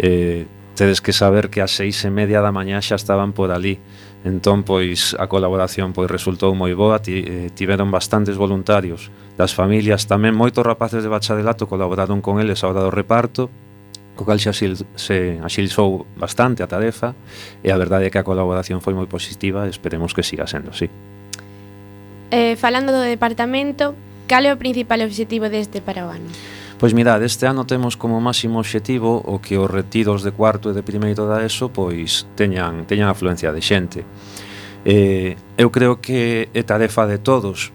Eh, 0.00 0.48
Tedes 0.74 1.00
que 1.00 1.12
saber 1.12 1.50
que 1.50 1.60
a 1.60 1.68
seis 1.68 2.00
e 2.04 2.10
media 2.10 2.40
da 2.40 2.48
mañá 2.48 2.80
xa 2.80 2.96
estaban 2.96 3.36
por 3.36 3.52
ali. 3.52 3.76
Entón, 4.24 4.62
pois, 4.62 5.18
a 5.18 5.26
colaboración 5.26 5.92
pois 5.92 6.08
resultou 6.08 6.54
moi 6.54 6.72
boa, 6.78 7.02
ti, 7.02 7.20
eh, 7.26 7.50
tiveron 7.52 7.90
bastantes 7.90 8.38
voluntarios 8.38 9.10
das 9.36 9.52
familias, 9.52 10.06
tamén 10.06 10.32
moitos 10.32 10.62
rapaces 10.62 11.02
de 11.02 11.10
bachadelato 11.10 11.66
colaboraron 11.66 12.22
con 12.22 12.38
eles 12.38 12.62
a 12.62 12.70
hora 12.70 12.86
do 12.86 12.94
reparto, 12.94 13.50
co 14.14 14.22
cal 14.22 14.38
xa 14.38 14.54
xil, 14.54 14.78
se 14.94 15.40
axilsou 15.42 16.06
bastante 16.16 16.62
a 16.62 16.70
tarefa, 16.70 17.18
e 17.64 17.68
a 17.72 17.76
verdade 17.76 18.06
é 18.06 18.10
que 18.14 18.20
a 18.20 18.26
colaboración 18.26 18.78
foi 18.78 18.94
moi 18.94 19.10
positiva, 19.10 19.66
esperemos 19.66 20.14
que 20.14 20.22
siga 20.22 20.46
sendo, 20.46 20.70
así. 20.70 20.86
Eh, 22.30 22.56
falando 22.56 22.94
do 22.94 23.04
departamento, 23.04 23.98
cal 24.30 24.46
é 24.46 24.54
o 24.54 24.56
principal 24.56 25.02
obxectivo 25.04 25.50
deste 25.50 25.82
para 25.82 26.06
o 26.06 26.08
ano? 26.08 26.30
Pois 26.82 26.94
mirad, 26.94 27.22
este 27.22 27.46
ano 27.46 27.64
temos 27.64 27.96
como 27.96 28.20
máximo 28.20 28.58
objetivo 28.58 29.22
o 29.22 29.38
que 29.38 29.54
os 29.54 29.70
retiros 29.70 30.26
de 30.26 30.34
cuarto 30.34 30.66
e 30.66 30.74
de 30.74 30.82
primeiro 30.82 31.30
da 31.30 31.38
ESO 31.46 31.70
pois 31.70 32.26
teñan, 32.34 32.90
teñan 32.90 33.06
afluencia 33.06 33.54
de 33.54 33.62
xente. 33.62 34.02
Eh, 34.82 35.38
eu 35.54 35.70
creo 35.70 36.02
que 36.02 36.50
é 36.50 36.62
tarefa 36.66 37.06
de 37.06 37.22
todos 37.22 37.70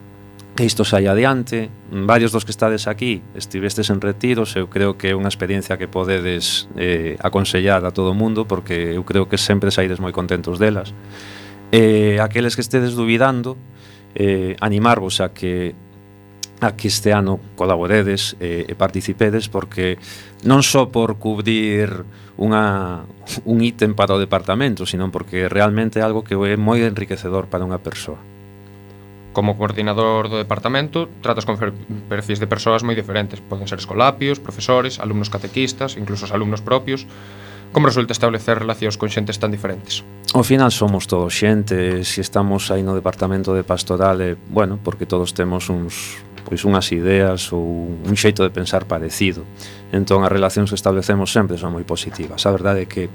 que 0.59 0.67
isto 0.67 0.83
saia 0.83 1.15
adiante. 1.15 1.71
Varios 1.87 2.35
dos 2.35 2.43
que 2.43 2.51
estades 2.51 2.83
aquí 2.83 3.23
estivestes 3.31 3.87
en 3.95 4.03
retiros, 4.03 4.51
eu 4.59 4.67
creo 4.67 4.99
que 4.99 5.07
é 5.07 5.15
unha 5.15 5.31
experiencia 5.31 5.79
que 5.79 5.87
podedes 5.87 6.67
eh, 6.75 7.15
aconsellar 7.23 7.87
a 7.87 7.95
todo 7.95 8.11
o 8.11 8.17
mundo 8.19 8.43
porque 8.43 8.91
eu 8.91 9.07
creo 9.07 9.31
que 9.31 9.39
sempre 9.39 9.71
saides 9.71 10.03
moi 10.03 10.11
contentos 10.11 10.59
delas. 10.59 10.91
Eh, 11.71 12.19
aqueles 12.19 12.59
que 12.59 12.63
estedes 12.67 12.91
duvidando, 12.91 13.55
eh, 14.19 14.59
animarvos 14.59 15.23
a 15.23 15.31
que 15.31 15.79
a 16.59 16.73
que 16.73 16.87
este 16.87 17.13
ano 17.13 17.39
colaboredes 17.55 18.35
e, 18.41 18.65
e 18.65 18.73
participedes 18.73 19.45
porque 19.45 20.01
non 20.41 20.65
só 20.65 20.89
por 20.89 21.21
cubrir 21.21 22.05
unha, 22.37 23.05
un 23.45 23.57
ítem 23.61 23.93
para 23.93 24.17
o 24.17 24.21
departamento, 24.21 24.85
sino 24.85 25.09
porque 25.13 25.49
realmente 25.49 26.01
é 26.01 26.03
algo 26.05 26.25
que 26.25 26.33
é 26.33 26.57
moi 26.57 26.81
enriquecedor 26.81 27.49
para 27.49 27.65
unha 27.65 27.77
persoa. 27.81 28.17
Como 29.37 29.53
coordinador 29.53 30.33
do 30.33 30.41
departamento, 30.41 31.05
tratas 31.21 31.45
con 31.45 31.61
perfis 32.09 32.41
de 32.41 32.49
persoas 32.49 32.81
moi 32.81 32.97
diferentes. 32.97 33.37
Poden 33.37 33.69
ser 33.69 33.77
escolapios, 33.77 34.41
profesores, 34.41 34.97
alumnos 34.97 35.29
catequistas, 35.29 35.93
incluso 35.93 36.25
os 36.25 36.33
alumnos 36.33 36.65
propios. 36.65 37.05
Como 37.69 37.85
resulta 37.85 38.17
establecer 38.17 38.57
relacións 38.57 38.97
con 38.97 39.13
xentes 39.13 39.37
tan 39.37 39.53
diferentes? 39.53 40.01
Ao 40.33 40.41
final 40.41 40.73
somos 40.73 41.05
todos 41.05 41.37
xente, 41.37 42.01
se 42.01 42.17
si 42.17 42.19
estamos 42.25 42.73
aí 42.73 42.81
no 42.81 42.97
departamento 42.97 43.53
de 43.53 43.61
pastoral, 43.61 44.17
eh, 44.25 44.33
bueno, 44.49 44.81
porque 44.81 45.05
todos 45.05 45.37
temos 45.37 45.69
uns 45.69 46.17
pois 46.47 46.63
unhas 46.63 46.87
ideas 46.95 47.51
ou 47.51 47.91
un 47.91 48.15
xeito 48.15 48.39
de 48.39 48.55
pensar 48.55 48.87
parecido. 48.87 49.43
Entón 49.91 50.23
as 50.23 50.31
relacións 50.31 50.71
que 50.71 50.79
establecemos 50.79 51.27
sempre 51.27 51.59
son 51.59 51.75
moi 51.75 51.83
positivas. 51.83 52.47
A 52.47 52.55
verdade 52.55 52.83
é 52.83 52.87
que 52.87 53.11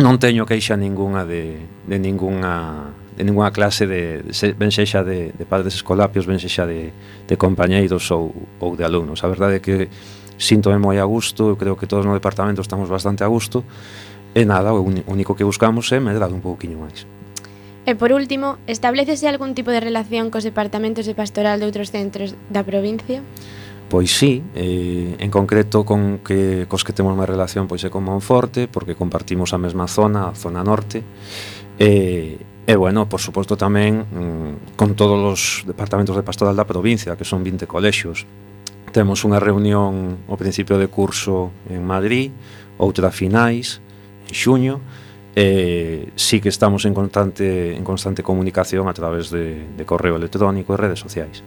non 0.00 0.16
teño 0.16 0.48
queixa 0.48 0.72
ningunha 0.72 1.28
de, 1.28 1.68
de 1.84 1.96
ningunha 2.00 2.96
de 3.12 3.28
ningunha 3.28 3.52
clase 3.52 3.84
de, 3.84 4.24
de 4.24 4.32
ben 4.56 4.72
sexa 4.72 5.04
de, 5.04 5.36
de 5.36 5.44
padres 5.44 5.76
escolapios, 5.76 6.24
ben 6.24 6.40
sexa 6.40 6.64
de, 6.64 6.88
de 7.28 7.34
compañeiros 7.36 8.08
ou, 8.08 8.32
ou 8.56 8.72
de 8.72 8.88
alumnos. 8.88 9.20
A 9.20 9.28
verdade 9.28 9.60
é 9.60 9.60
que 9.60 9.92
síntome 10.40 10.80
moi 10.80 10.96
a 10.96 11.04
gusto, 11.04 11.52
eu 11.52 11.56
creo 11.60 11.76
que 11.76 11.84
todos 11.84 12.08
no 12.08 12.16
departamento 12.16 12.64
estamos 12.64 12.88
bastante 12.88 13.20
a 13.20 13.28
gusto, 13.28 13.68
e 14.32 14.48
nada, 14.48 14.72
o 14.72 14.80
único 15.12 15.36
que 15.36 15.44
buscamos 15.44 15.92
é 15.92 16.00
medrar 16.00 16.32
un 16.32 16.40
pouquiño 16.40 16.80
máis. 16.80 17.04
E 17.82 17.98
por 17.98 18.14
último, 18.14 18.62
establecese 18.70 19.26
algún 19.26 19.58
tipo 19.58 19.74
de 19.74 19.82
relación 19.82 20.30
cos 20.30 20.46
departamentos 20.46 21.02
de 21.02 21.18
pastoral 21.18 21.58
de 21.58 21.66
outros 21.66 21.90
centros 21.90 22.38
da 22.46 22.62
provincia? 22.62 23.26
Pois 23.90 24.14
sí, 24.14 24.38
eh, 24.54 25.18
en 25.18 25.30
concreto 25.34 25.82
con 25.82 26.22
que, 26.22 26.70
cos 26.70 26.86
que 26.86 26.94
temos 26.94 27.18
máis 27.18 27.26
relación 27.26 27.66
pois 27.66 27.82
é 27.82 27.90
con 27.90 28.06
Monforte, 28.06 28.70
porque 28.70 28.94
compartimos 28.94 29.50
a 29.50 29.58
mesma 29.58 29.90
zona, 29.90 30.30
a 30.30 30.34
zona 30.38 30.62
norte, 30.62 31.02
e, 31.74 32.38
eh, 32.38 32.70
e 32.70 32.74
bueno, 32.78 33.10
por 33.10 33.18
suposto 33.18 33.58
tamén 33.58 34.06
mm, 34.06 34.78
con 34.78 34.94
todos 34.94 35.18
os 35.18 35.42
departamentos 35.66 36.14
de 36.14 36.22
pastoral 36.22 36.54
da 36.54 36.62
provincia, 36.62 37.18
que 37.18 37.26
son 37.26 37.42
20 37.42 37.66
colexios. 37.66 38.30
Temos 38.94 39.26
unha 39.26 39.42
reunión 39.42 40.22
ao 40.30 40.38
principio 40.38 40.78
de 40.78 40.86
curso 40.86 41.50
en 41.66 41.82
Madrid, 41.82 42.30
outra 42.78 43.10
finais, 43.10 43.82
en 44.30 44.32
xuño, 44.38 44.78
eh, 45.36 46.10
sí 46.16 46.40
que 46.40 46.48
estamos 46.48 46.84
en 46.84 46.94
constante, 46.94 47.74
en 47.74 47.84
constante 47.84 48.22
comunicación 48.22 48.88
a 48.88 48.94
través 48.94 49.30
de, 49.30 49.66
de 49.76 49.84
correo 49.84 50.16
electrónico 50.16 50.74
e 50.74 50.76
redes 50.76 51.00
sociais. 51.00 51.42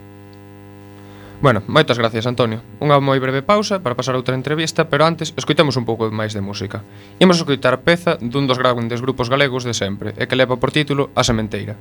Bueno, 1.42 1.62
moitas 1.68 2.00
gracias, 2.00 2.26
Antonio. 2.26 2.64
Unha 2.80 2.98
moi 3.04 3.20
breve 3.20 3.44
pausa 3.44 3.84
para 3.84 3.94
pasar 3.94 4.16
a 4.16 4.22
outra 4.24 4.40
entrevista, 4.40 4.88
pero 4.88 5.04
antes 5.04 5.36
escoitamos 5.36 5.76
un 5.76 5.84
pouco 5.84 6.08
máis 6.10 6.32
de 6.32 6.42
música. 6.42 6.82
Imos 7.20 7.38
escoitar 7.38 7.84
peza 7.84 8.16
dun 8.18 8.48
dos 8.48 8.58
grandes 8.58 9.04
grupos 9.04 9.28
galegos 9.28 9.68
de 9.68 9.76
sempre 9.76 10.16
e 10.16 10.26
que 10.26 10.40
leva 10.40 10.56
por 10.56 10.72
título 10.72 11.12
A 11.14 11.28
Sementeira. 11.28 11.76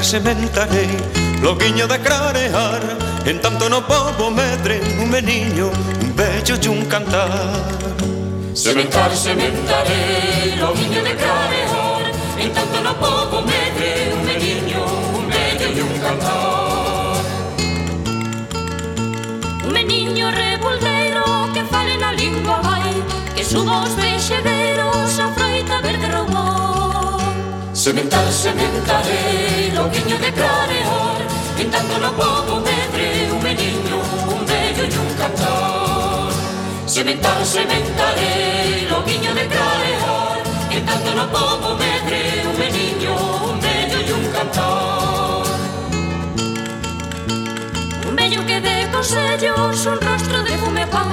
ler 0.00 0.04
sementarei 0.04 0.96
Loguiño 1.42 1.86
de 1.86 1.98
crarear 1.98 2.80
En 3.26 3.38
tanto 3.40 3.68
no 3.68 3.82
povo 3.82 4.30
medre 4.30 4.80
Un 4.98 5.10
meniño, 5.10 5.70
un 6.02 6.16
bello 6.16 6.56
e 6.56 6.68
un 6.68 6.84
cantar. 6.86 7.30
Sementar, 8.54 9.14
sementarei 9.14 10.56
Loguiño 10.58 11.02
de 11.02 11.14
crarear 11.16 12.04
En 12.38 12.50
tanto 12.52 12.80
no 12.82 12.94
povo 12.94 13.42
medre 13.42 14.12
Un 14.14 14.24
meniño, 14.24 14.84
un 15.18 15.28
bello 15.28 15.66
e 15.78 15.82
un 15.82 15.98
cantar. 16.00 17.20
Un 19.64 19.72
meniño 19.72 20.30
revoldeiro 20.30 21.24
Que 21.52 21.62
fale 21.64 21.96
na 21.96 22.12
lingua 22.12 22.60
vai 22.62 23.02
Que 23.34 23.44
suba 23.44 23.82
os 23.84 23.94
Sementar, 27.80 28.30
sementarei, 28.30 29.68
eh, 29.68 29.72
longuinho 29.74 30.18
de 30.18 30.30
clareor 30.32 31.16
Pintando 31.56 31.96
no 31.96 32.12
povo 32.12 32.60
medre, 32.60 33.32
un 33.32 33.42
meniño, 33.42 33.96
un 34.36 34.44
bello 34.44 34.84
e 34.84 34.98
un 34.98 35.14
cantor. 35.16 36.30
Sementar, 36.86 37.42
sementarei, 37.42 38.84
eh, 38.84 38.88
longuinho 38.90 39.32
de 39.32 39.48
clareor 39.48 40.36
Pintando 40.68 41.14
no 41.14 41.26
povo 41.28 41.74
medre, 41.76 42.44
un 42.50 42.58
meniño, 42.58 43.14
un 43.48 43.58
bello 43.60 43.98
e 43.98 44.12
un 44.12 44.26
cantor. 44.30 45.46
Un 48.10 48.14
vello 48.14 48.44
que 48.44 48.60
dé 48.60 48.90
consellos, 48.92 49.86
un 49.86 49.98
rostro 50.02 50.42
de 50.42 50.58
fume 50.58 50.86
pan 50.86 51.08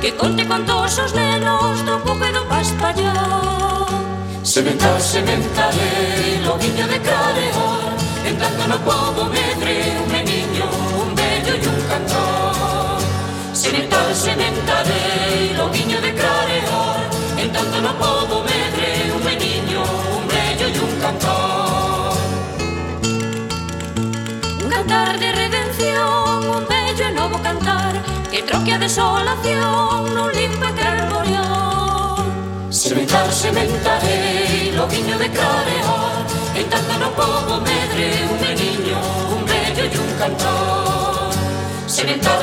Que 0.00 0.10
conte 0.16 0.44
contos 0.48 0.98
os 0.98 1.12
nenos 1.14 1.86
do 1.86 2.00
cuco 2.00 2.24
e 2.24 2.32
do 2.32 2.44
paspallón 2.46 4.07
Sementar, 4.48 4.98
sementarei, 4.98 6.40
lobiño 6.42 6.88
de 6.88 6.98
careor 7.00 7.92
En 8.24 8.38
tanto 8.38 8.66
no 8.66 8.78
puedo 8.78 9.26
medre 9.26 9.94
un 10.02 10.10
meniño, 10.10 10.64
un 11.02 11.14
bello 11.14 11.52
e 11.52 11.68
un 11.68 11.80
cantor. 11.86 12.98
Sementar, 13.52 14.14
sementarei, 14.14 15.52
lobiño 15.54 16.00
de 16.00 16.14
careor 16.14 17.00
En 17.36 17.52
tanto 17.52 17.82
no 17.82 17.92
puedo 17.98 18.42
medre 18.42 19.12
un 19.14 19.22
meniño, 19.22 19.82
un 20.16 20.26
bello 20.26 20.66
e 20.66 20.80
un 20.80 20.94
cantor. 20.98 22.16
Un 24.64 24.70
cantar 24.70 25.18
de 25.18 25.30
redención, 25.30 26.48
un 26.56 26.64
bello 26.66 27.04
e 27.04 27.12
novo 27.12 27.38
cantar. 27.42 27.92
Que 28.30 28.40
troque 28.42 28.72
a 28.72 28.78
desolación, 28.78 30.14
non 30.14 30.32
limpa 30.32 30.72
cara 30.72 30.97
Sementar, 32.88 33.28
lo 34.74 34.86
viño 34.86 35.18
de 35.18 35.28
clarear 35.28 36.24
E 36.56 36.64
tanto 36.64 36.98
no 36.98 37.10
povo 37.12 37.60
medre 37.60 38.24
un 38.32 38.40
meniño, 38.40 38.96
un 39.36 39.44
bello 39.44 39.84
e 39.84 39.98
un 39.98 40.12
cantor 40.18 41.34
Sementar, 41.86 42.40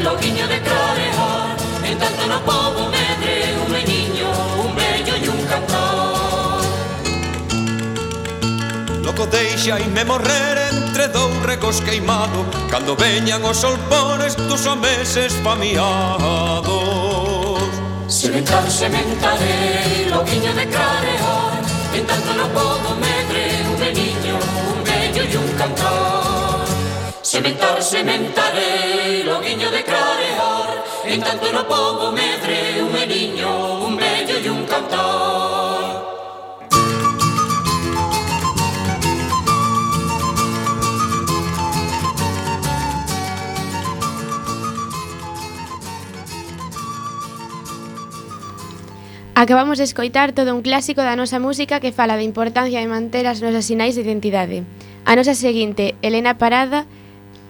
lo 0.00 0.16
viño 0.16 0.48
de 0.48 0.58
clarear 0.58 1.56
E 1.84 1.94
tanto 1.96 2.26
no 2.26 2.40
povo 2.48 2.88
medre 2.88 3.54
un 3.66 3.72
meniño, 3.72 4.30
un 4.64 4.74
bello 4.74 5.14
e 5.20 5.28
un 5.28 5.44
cantor 5.52 6.64
Loco 9.04 9.26
deixa 9.26 9.78
e 9.80 9.86
me 9.86 10.04
morrer 10.04 10.72
entre 10.72 11.08
dous 11.08 11.42
regos 11.44 11.82
queimado 11.82 12.46
Cando 12.70 12.96
veñan 12.96 13.44
os 13.44 13.58
solpones 13.58 14.34
tus 14.48 14.66
ameses 14.66 15.34
famiados 15.44 16.83
Sementar, 18.06 18.70
sementarei, 18.70 20.12
viño 20.26 20.54
de 20.54 20.66
clarear 20.68 21.62
En 21.94 22.06
tanto 22.06 22.34
no 22.34 22.48
podo 22.48 22.96
medre 22.96 23.64
un 23.66 23.80
meniño, 23.80 24.38
un 24.76 24.84
bello 24.84 25.22
e 25.22 25.38
un 25.38 25.52
cantor. 25.56 26.66
Sementar, 27.22 27.82
sementarei, 27.82 29.24
viño 29.42 29.70
de 29.70 29.82
clarear 29.82 30.84
En 31.06 31.22
tanto 31.22 31.50
no 31.50 31.66
podo 31.66 32.12
medre 32.12 32.82
un 32.82 32.92
meniño, 32.92 33.86
un 33.86 33.96
bello 33.96 34.36
e 34.36 34.50
un 34.50 34.66
cantor. 34.66 35.33
Acabamos 49.36 49.78
de 49.78 49.84
escoitar 49.84 50.32
todo 50.32 50.54
un 50.54 50.62
clásico 50.62 51.02
da 51.02 51.18
nosa 51.18 51.42
música 51.42 51.82
que 51.82 51.90
fala 51.90 52.14
da 52.14 52.22
importancia 52.22 52.78
de 52.78 52.86
manter 52.86 53.26
as 53.26 53.42
nosas 53.42 53.66
sinais 53.66 53.98
de 53.98 54.06
identidade. 54.06 54.62
A 55.02 55.18
nosa 55.18 55.34
seguinte, 55.34 55.98
Elena 56.06 56.38
Parada, 56.38 56.86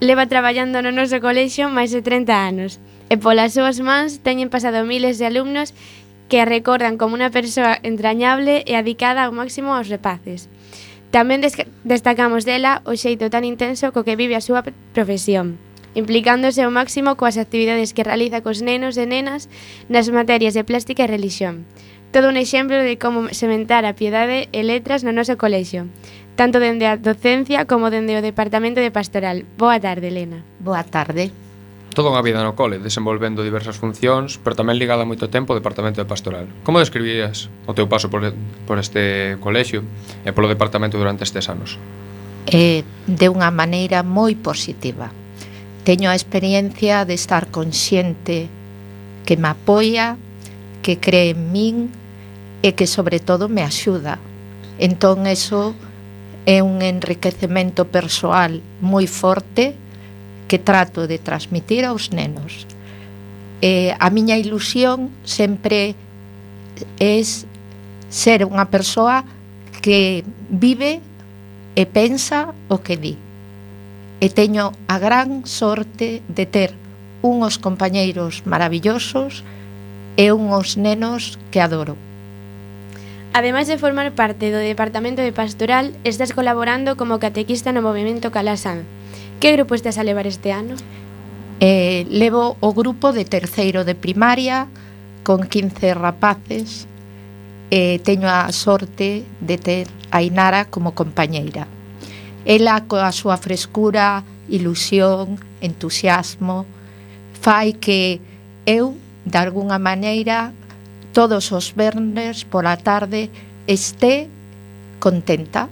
leva 0.01 0.25
traballando 0.25 0.81
no 0.81 0.89
noso 0.89 1.21
colexio 1.21 1.69
máis 1.69 1.93
de 1.93 2.01
30 2.01 2.33
anos 2.33 2.81
e 3.05 3.21
polas 3.21 3.53
súas 3.53 3.77
mans 3.85 4.17
teñen 4.25 4.49
pasado 4.49 4.81
miles 4.81 5.21
de 5.21 5.29
alumnos 5.29 5.77
que 6.25 6.41
a 6.41 6.49
recordan 6.49 6.97
como 6.97 7.21
unha 7.21 7.29
persoa 7.29 7.77
entrañable 7.85 8.65
e 8.65 8.73
adicada 8.73 9.21
ao 9.21 9.29
máximo 9.29 9.77
aos 9.77 9.85
repaces. 9.85 10.49
Tamén 11.13 11.45
destacamos 11.85 12.49
dela 12.49 12.81
o 12.89 12.97
xeito 12.97 13.29
tan 13.29 13.45
intenso 13.45 13.93
co 13.93 14.01
que 14.01 14.17
vive 14.17 14.33
a 14.33 14.41
súa 14.41 14.65
profesión 14.97 15.61
implicándose 15.95 16.61
ao 16.61 16.69
máximo 16.69 17.15
coas 17.15 17.39
actividades 17.39 17.95
que 17.95 18.03
realiza 18.03 18.43
cos 18.43 18.59
nenos 18.61 18.99
e 18.99 19.07
nenas 19.07 19.47
nas 19.87 20.11
materias 20.11 20.53
de 20.53 20.67
plástica 20.67 21.07
e 21.07 21.11
religión. 21.11 21.63
Todo 22.11 22.29
un 22.29 22.37
exemplo 22.37 22.75
de 22.75 22.99
como 22.99 23.31
sementar 23.31 23.83
a 23.87 23.95
piedade 23.95 24.47
e 24.51 24.61
letras 24.63 25.03
no 25.03 25.15
noso 25.15 25.39
colexio, 25.39 25.87
tanto 26.35 26.59
dende 26.59 26.85
a 26.87 26.99
docencia 26.99 27.63
como 27.63 27.91
dende 27.91 28.19
o 28.19 28.23
Departamento 28.23 28.83
de 28.83 28.91
Pastoral. 28.91 29.47
Boa 29.57 29.79
tarde, 29.79 30.11
Elena. 30.11 30.43
Boa 30.59 30.83
tarde. 30.83 31.31
Toda 31.95 32.11
unha 32.11 32.19
vida 32.19 32.43
no 32.43 32.59
cole, 32.59 32.75
desenvolvendo 32.75 33.39
diversas 33.39 33.79
funcións, 33.79 34.35
pero 34.43 34.51
tamén 34.51 34.75
ligada 34.75 35.03
a 35.03 35.09
moito 35.09 35.31
tempo 35.31 35.55
ao 35.55 35.59
Departamento 35.63 36.03
de 36.03 36.07
Pastoral. 36.07 36.43
Como 36.67 36.83
describirías 36.83 37.47
o 37.67 37.71
teu 37.71 37.87
paso 37.87 38.11
por, 38.11 38.19
por 38.67 38.75
este 38.83 39.39
colexio 39.39 39.87
e 40.27 40.35
polo 40.35 40.51
Departamento 40.51 40.99
durante 40.99 41.23
estes 41.23 41.47
anos? 41.47 41.79
Eh, 42.51 42.83
de 43.07 43.27
unha 43.31 43.47
maneira 43.47 44.03
moi 44.03 44.35
positiva 44.35 45.07
teño 45.85 46.09
a 46.09 46.17
experiencia 46.17 47.05
de 47.05 47.13
estar 47.13 47.47
consciente 47.53 48.49
que 49.25 49.37
me 49.37 49.47
apoia, 49.47 50.17
que 50.81 50.97
cree 50.99 51.31
en 51.37 51.53
min 51.53 51.77
e 52.65 52.73
que 52.73 52.89
sobre 52.89 53.21
todo 53.21 53.47
me 53.47 53.61
axuda. 53.61 54.17
Entón 54.81 55.29
eso 55.29 55.77
é 56.49 56.61
un 56.65 56.81
enriquecemento 56.81 57.85
persoal 57.89 58.65
moi 58.81 59.05
forte 59.05 59.77
que 60.49 60.57
trato 60.57 61.05
de 61.05 61.21
transmitir 61.21 61.85
aos 61.85 62.09
nenos. 62.09 62.65
Eh, 63.61 63.93
a 63.97 64.09
miña 64.09 64.37
ilusión 64.37 65.13
sempre 65.25 65.93
é 67.01 67.21
ser 68.09 68.45
unha 68.45 68.69
persoa 68.69 69.25
que 69.81 70.25
vive 70.49 71.01
e 71.73 71.83
pensa 71.85 72.53
o 72.69 72.81
que 72.81 72.97
di 72.97 73.24
e 74.19 74.29
teño 74.31 74.71
a 74.87 74.99
gran 74.99 75.43
sorte 75.43 76.23
de 76.31 76.45
ter 76.45 76.71
unhos 77.25 77.57
compañeiros 77.57 78.45
maravillosos 78.45 79.43
e 80.15 80.31
unhos 80.31 80.77
nenos 80.77 81.35
que 81.51 81.59
adoro. 81.59 81.99
Ademais 83.35 83.67
de 83.67 83.75
formar 83.75 84.15
parte 84.15 84.47
do 84.47 84.63
Departamento 84.63 85.19
de 85.19 85.35
Pastoral, 85.35 85.91
estás 86.07 86.31
colaborando 86.31 86.95
como 86.95 87.19
catequista 87.19 87.75
no 87.75 87.83
Movimento 87.83 88.31
Calasan. 88.31 88.87
Que 89.43 89.51
grupo 89.51 89.75
estás 89.75 89.99
a 89.99 90.07
levar 90.07 90.23
este 90.23 90.55
ano? 90.55 90.79
Eh, 91.59 92.07
levo 92.07 92.55
o 92.63 92.71
grupo 92.71 93.11
de 93.11 93.27
terceiro 93.27 93.83
de 93.83 93.95
primaria 93.95 94.71
con 95.27 95.43
15 95.43 95.99
rapaces 95.99 96.87
e 97.67 97.95
eh, 97.95 97.99
teño 97.99 98.31
a 98.31 98.47
sorte 98.55 99.27
de 99.43 99.57
ter 99.59 99.91
a 100.15 100.23
Inara 100.23 100.71
como 100.71 100.95
compañeira. 100.95 101.67
Ela 102.45 102.85
coa 102.85 103.09
súa 103.09 103.41
frescura, 103.41 104.21
ilusión, 104.45 105.41
entusiasmo, 105.61 106.69
fai 107.41 107.73
que 107.73 108.21
eu, 108.69 108.93
de 109.25 109.37
alguna 109.37 109.81
maneira, 109.81 110.53
todos 111.09 111.49
os 111.51 111.73
vernes 111.73 112.45
pola 112.45 112.77
tarde 112.77 113.33
esté 113.65 114.29
contenta, 115.01 115.69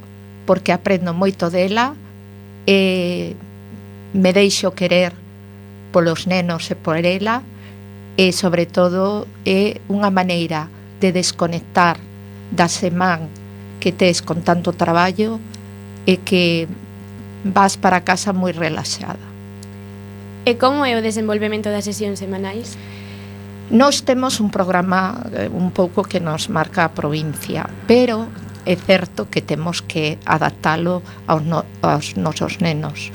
porque 0.50 0.74
aprendo 0.74 1.14
moito 1.14 1.54
dela 1.54 1.94
e 2.66 3.38
me 4.14 4.34
deixo 4.34 4.74
querer 4.74 5.14
polos 5.94 6.26
nenos 6.26 6.74
e 6.74 6.76
por 6.76 6.98
ela 6.98 7.46
e, 8.18 8.34
sobre 8.34 8.66
todo, 8.66 9.30
é 9.46 9.78
unha 9.90 10.10
maneira 10.10 10.70
de 10.98 11.14
desconectar 11.14 12.02
da 12.50 12.66
semana 12.66 13.30
que 13.78 13.94
tes 13.94 14.26
con 14.26 14.42
tanto 14.42 14.74
traballo 14.74 15.38
e 16.06 16.18
que 16.18 16.68
vas 17.44 17.76
para 17.76 18.02
casa 18.02 18.32
moi 18.32 18.56
relaxada. 18.56 19.24
E 20.44 20.60
como 20.60 20.84
é 20.84 20.96
o 20.96 21.04
desenvolvemento 21.04 21.72
das 21.72 21.88
sesións 21.88 22.20
semanais? 22.20 22.76
Nós 23.72 24.04
temos 24.04 24.44
un 24.44 24.52
programa 24.52 25.24
eh, 25.32 25.48
un 25.48 25.72
pouco 25.72 26.04
que 26.04 26.20
nos 26.20 26.52
marca 26.52 26.84
a 26.84 26.92
provincia, 26.92 27.68
pero 27.88 28.28
é 28.66 28.76
certo 28.76 29.28
que 29.32 29.44
temos 29.44 29.84
que 29.84 30.20
adaptalo 30.28 31.04
aos, 31.28 31.44
no, 31.44 31.64
aos 31.84 32.16
nosos 32.16 32.60
nenos. 32.60 33.12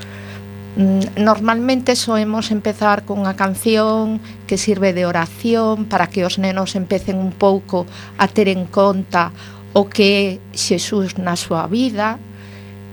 Mm, 0.77 1.21
normalmente 1.21 1.97
soemos 1.97 2.53
empezar 2.53 3.05
con 3.05 3.21
unha 3.25 3.37
canción 3.37 4.21
que 4.49 4.61
sirve 4.61 4.93
de 4.93 5.09
oración 5.09 5.89
para 5.89 6.09
que 6.09 6.25
os 6.25 6.37
nenos 6.41 6.77
empecen 6.77 7.21
un 7.21 7.33
pouco 7.33 7.89
a 8.17 8.29
ter 8.29 8.49
en 8.49 8.69
conta 8.69 9.33
o 9.73 9.89
que 9.89 10.09
é 10.09 10.57
Xesús 10.57 11.17
na 11.21 11.37
súa 11.37 11.69
vida 11.69 12.17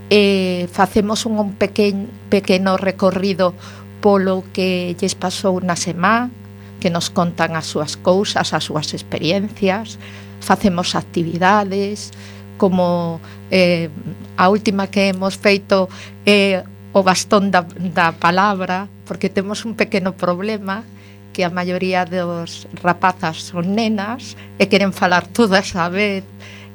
e 0.09 0.67
facemos 0.71 1.25
un, 1.25 1.39
un 1.39 1.51
pequeno, 1.53 2.07
pequeno 2.29 2.77
recorrido 2.77 3.53
polo 4.01 4.43
que 4.53 4.93
lles 4.99 5.17
pasou 5.17 5.57
na 5.61 5.73
semana, 5.73 6.29
que 6.77 6.93
nos 6.93 7.09
contan 7.09 7.57
as 7.57 7.65
súas 7.65 7.97
cousas, 7.97 8.53
as 8.53 8.63
súas 8.69 8.93
experiencias, 8.93 9.97
facemos 10.45 10.93
actividades, 10.93 12.13
como 12.61 13.19
eh, 13.49 13.89
a 14.37 14.47
última 14.53 14.87
que 14.87 15.09
hemos 15.09 15.35
feito 15.35 15.89
é 16.25 16.61
eh, 16.61 16.73
o 16.95 17.03
bastón 17.03 17.51
da, 17.51 17.67
da 17.91 18.15
palabra, 18.15 18.87
porque 19.03 19.27
temos 19.27 19.65
un 19.67 19.75
pequeno 19.75 20.15
problema 20.15 20.87
que 21.35 21.43
a 21.43 21.51
maioría 21.51 22.07
dos 22.07 22.71
rapazas 22.79 23.51
son 23.51 23.75
nenas 23.75 24.39
e 24.55 24.71
queren 24.71 24.95
falar 24.95 25.27
todas 25.27 25.75
a 25.75 25.91
vez, 25.91 26.23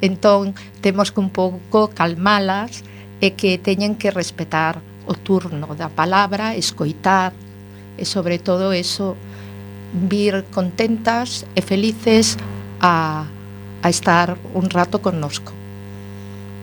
entón 0.05 0.53
temos 0.85 1.09
que 1.09 1.25
un 1.25 1.33
pouco 1.33 1.89
calmalas 1.97 2.85
e 3.21 3.37
que 3.37 3.61
teñen 3.61 3.97
que 3.97 4.11
respetar 4.11 4.81
o 5.05 5.15
turno 5.15 5.77
da 5.77 5.93
palabra, 5.93 6.57
escoitar 6.57 7.33
e 8.01 8.05
sobre 8.09 8.41
todo 8.41 8.73
eso 8.73 9.17
vir 9.93 10.47
contentas 10.55 11.45
e 11.53 11.61
felices 11.61 12.41
a, 12.81 13.27
a 13.83 13.89
estar 13.89 14.39
un 14.55 14.71
rato 14.71 15.03
connosco. 15.03 15.53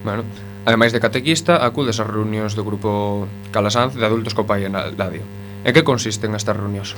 Bueno, 0.04 0.24
ademais 0.66 0.94
de 0.94 1.00
catequista, 1.00 1.62
acudes 1.62 2.00
ás 2.00 2.08
reunións 2.08 2.56
do 2.56 2.64
grupo 2.64 3.28
Calasanz 3.52 3.94
de 3.94 4.06
adultos 4.06 4.34
co 4.34 4.48
pai 4.48 4.66
en 4.66 4.74
Ladio. 4.74 5.24
En 5.62 5.74
que 5.76 5.84
consisten 5.84 6.34
estas 6.34 6.56
reunións? 6.56 6.96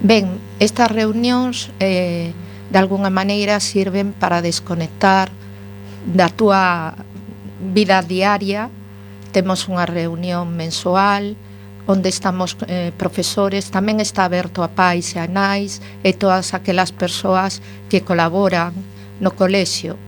Ben, 0.00 0.40
estas 0.58 0.90
reunións 0.90 1.70
eh, 1.80 2.32
de 2.70 2.78
alguna 2.78 3.10
maneira 3.10 3.60
sirven 3.60 4.16
para 4.16 4.42
desconectar 4.42 5.30
da 6.06 6.32
túa 6.32 6.94
vida 7.60 8.02
diaria 8.02 8.70
temos 9.36 9.68
unha 9.68 9.84
reunión 9.84 10.56
mensual 10.56 11.36
onde 11.84 12.08
estamos 12.08 12.56
eh, 12.72 12.88
profesores, 12.96 13.68
tamén 13.68 14.00
está 14.00 14.24
aberto 14.24 14.64
a 14.64 14.72
pais 14.72 15.12
e 15.12 15.20
a 15.20 15.28
nais 15.28 15.84
e 16.00 16.16
todas 16.16 16.56
aquelas 16.56 16.88
persoas 16.88 17.60
que 17.92 18.00
colaboran 18.00 18.72
no 19.20 19.36
colexio. 19.36 20.00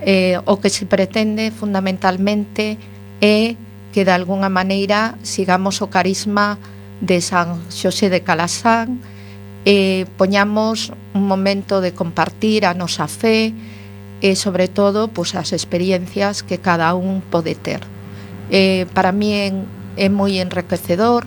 Eh, 0.00 0.40
o 0.48 0.56
que 0.56 0.72
se 0.72 0.88
pretende 0.88 1.52
fundamentalmente 1.52 2.80
é 3.20 3.60
que 3.92 4.08
de 4.08 4.12
alguna 4.16 4.48
maneira 4.48 5.20
sigamos 5.20 5.84
o 5.84 5.92
carisma 5.92 6.56
de 7.04 7.20
San 7.20 7.60
Xosé 7.68 8.08
de 8.08 8.24
Calasán 8.24 9.04
e 9.68 10.00
eh, 10.00 10.02
poñamos 10.16 10.96
un 11.12 11.28
momento 11.28 11.84
de 11.84 11.92
compartir 11.92 12.64
a 12.64 12.72
nosa 12.72 13.04
fe 13.04 13.52
e 14.24 14.32
sobre 14.32 14.72
todo 14.72 15.12
pois, 15.12 15.36
as 15.36 15.52
experiencias 15.52 16.40
que 16.40 16.56
cada 16.56 16.96
un 16.96 17.20
pode 17.20 17.52
ter 17.52 17.95
eh, 18.50 18.86
para 18.94 19.12
mí 19.12 19.32
é, 19.32 19.52
é 19.96 20.08
moi 20.08 20.38
enriquecedor, 20.38 21.26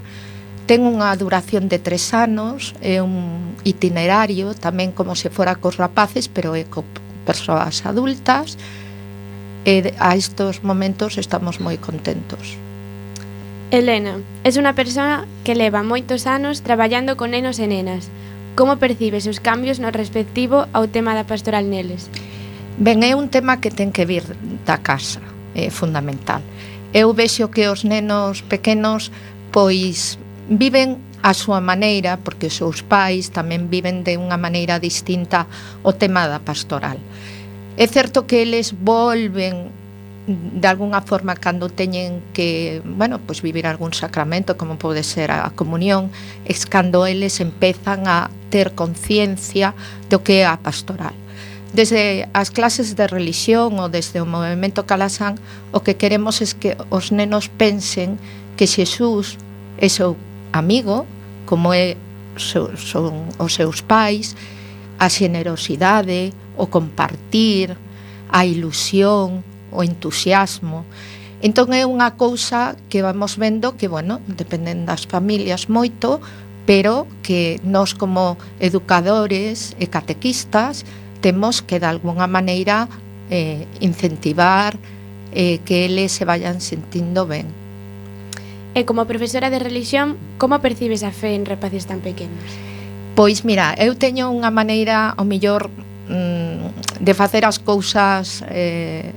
ten 0.70 0.86
unha 0.86 1.10
duración 1.18 1.66
de 1.66 1.82
tres 1.82 2.14
anos, 2.14 2.78
é 2.86 3.02
un 3.02 3.58
itinerario, 3.66 4.54
tamén 4.54 4.94
como 4.94 5.18
se 5.18 5.34
fora 5.34 5.58
cos 5.58 5.82
rapaces, 5.82 6.30
pero 6.30 6.54
é 6.54 6.64
co 6.70 6.86
persoas 7.26 7.82
adultas, 7.90 8.56
e 9.66 9.92
a 9.98 10.14
estos 10.14 10.62
momentos 10.62 11.18
estamos 11.18 11.58
moi 11.58 11.82
contentos. 11.82 12.56
Elena, 13.70 14.18
es 14.42 14.58
unha 14.58 14.74
persona 14.74 15.30
que 15.46 15.54
leva 15.54 15.86
moitos 15.86 16.26
anos 16.26 16.66
traballando 16.66 17.14
con 17.18 17.34
nenos 17.34 17.62
e 17.62 17.70
nenas. 17.70 18.10
Como 18.58 18.82
percibes 18.82 19.30
os 19.30 19.38
cambios 19.38 19.78
no 19.78 19.94
respectivo 19.94 20.66
ao 20.74 20.90
tema 20.90 21.14
da 21.14 21.26
pastoral 21.26 21.70
neles? 21.70 22.10
Ben, 22.82 23.06
é 23.06 23.14
un 23.14 23.30
tema 23.30 23.62
que 23.62 23.70
ten 23.70 23.94
que 23.94 24.10
vir 24.10 24.26
da 24.66 24.82
casa, 24.82 25.22
é 25.54 25.70
fundamental 25.70 26.42
eu 26.94 27.14
vexo 27.14 27.50
que 27.54 27.68
os 27.70 27.84
nenos 27.84 28.42
pequenos 28.42 29.12
pois 29.52 30.18
viven 30.50 30.98
a 31.22 31.36
súa 31.36 31.60
maneira, 31.60 32.18
porque 32.24 32.48
os 32.48 32.56
seus 32.56 32.80
pais 32.82 33.30
tamén 33.30 33.68
viven 33.68 34.08
de 34.08 34.16
unha 34.16 34.40
maneira 34.40 34.80
distinta 34.80 35.46
o 35.84 35.92
tema 35.92 36.26
da 36.32 36.40
pastoral. 36.40 36.98
É 37.76 37.86
certo 37.88 38.24
que 38.24 38.42
eles 38.42 38.72
volven 38.72 39.72
de 40.30 40.68
algunha 40.68 41.02
forma 41.02 41.34
cando 41.36 41.74
teñen 41.74 42.22
que, 42.34 42.82
bueno, 42.86 43.20
pois 43.20 43.42
vivir 43.42 43.66
algún 43.66 43.92
sacramento, 43.92 44.56
como 44.56 44.78
pode 44.78 45.04
ser 45.04 45.34
a 45.34 45.50
comunión, 45.58 46.14
es 46.46 46.70
cando 46.70 47.06
eles 47.10 47.42
empezan 47.42 48.08
a 48.08 48.30
ter 48.54 48.78
conciencia 48.78 49.74
do 50.08 50.22
que 50.22 50.42
é 50.42 50.46
a 50.46 50.56
pastoral. 50.62 51.18
Desde 51.74 52.28
as 52.34 52.50
clases 52.50 52.98
de 52.98 53.06
religión 53.06 53.78
ou 53.78 53.94
desde 53.94 54.18
o 54.18 54.26
movimento 54.26 54.90
Calasán, 54.90 55.38
o 55.70 55.86
que 55.86 55.94
queremos 56.02 56.42
é 56.42 56.48
que 56.58 56.72
os 56.90 57.14
nenos 57.14 57.46
pensen 57.46 58.18
que 58.58 58.66
Xesús 58.66 59.38
é 59.78 59.86
seu 59.86 60.18
amigo, 60.50 61.06
como 61.46 61.70
é 61.70 61.94
son 62.42 63.30
os 63.38 63.54
seus 63.54 63.86
pais, 63.86 64.34
a 64.98 65.14
xenerosidade, 65.14 66.34
o 66.58 66.68
compartir, 66.68 67.78
a 68.34 68.50
ilusión, 68.50 69.46
o 69.70 69.86
entusiasmo. 69.86 70.90
Entón 71.40 71.72
é 71.72 71.86
unha 71.86 72.18
cousa 72.18 72.76
que 72.90 73.06
vamos 73.06 73.38
vendo 73.38 73.78
que, 73.78 73.88
bueno, 73.88 74.20
dependen 74.26 74.90
das 74.90 75.06
familias 75.06 75.70
moito, 75.70 76.18
pero 76.66 77.06
que 77.22 77.62
nós 77.62 77.94
como 77.94 78.36
educadores 78.60 79.78
e 79.78 79.86
catequistas 79.88 80.84
temos 81.22 81.62
que 81.62 81.80
de 81.80 81.86
alguna 81.86 82.28
maneira 82.28 82.88
eh, 83.30 83.68
incentivar 83.80 84.78
eh, 85.34 85.60
que 85.66 85.86
eles 85.86 86.12
se 86.12 86.26
vayan 86.26 86.62
sentindo 86.62 87.28
ben. 87.28 87.48
E 88.74 88.86
como 88.86 89.06
profesora 89.10 89.50
de 89.50 89.60
religión, 89.60 90.18
como 90.38 90.62
percibes 90.62 91.04
a 91.04 91.12
fe 91.12 91.34
en 91.34 91.46
rapaces 91.46 91.86
tan 91.90 92.00
pequenos? 92.00 92.46
Pois 93.18 93.44
mira, 93.44 93.76
eu 93.76 93.98
teño 93.98 94.30
unha 94.32 94.54
maneira 94.54 95.18
o 95.18 95.26
millor 95.26 95.68
mm, 96.08 97.02
de 97.02 97.14
facer 97.18 97.44
as 97.44 97.60
cousas 97.60 98.46
eh, 98.48 99.10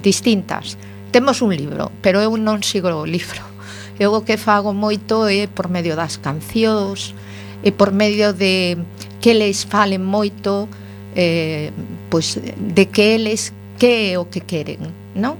distintas. 0.00 0.80
Temos 1.12 1.40
un 1.40 1.54
libro, 1.54 1.92
pero 2.02 2.20
eu 2.20 2.34
non 2.36 2.64
sigo 2.64 2.88
o 2.90 3.08
libro. 3.08 3.44
Eu 3.98 4.14
o 4.14 4.22
que 4.22 4.38
fago 4.38 4.70
moito 4.70 5.26
é 5.26 5.50
por 5.50 5.66
medio 5.66 5.98
das 5.98 6.22
cancións, 6.22 7.18
e 7.62 7.74
por 7.74 7.90
medio 7.92 8.32
de 8.32 8.78
que 9.20 9.34
les 9.34 9.66
falen 9.66 10.04
moito, 10.04 10.70
eh, 11.14 11.70
pois, 12.10 12.40
de 12.40 12.84
que 12.88 13.14
eles 13.14 13.52
que 13.78 14.12
é 14.12 14.18
o 14.18 14.26
que 14.26 14.42
queren, 14.42 14.90
non? 15.14 15.38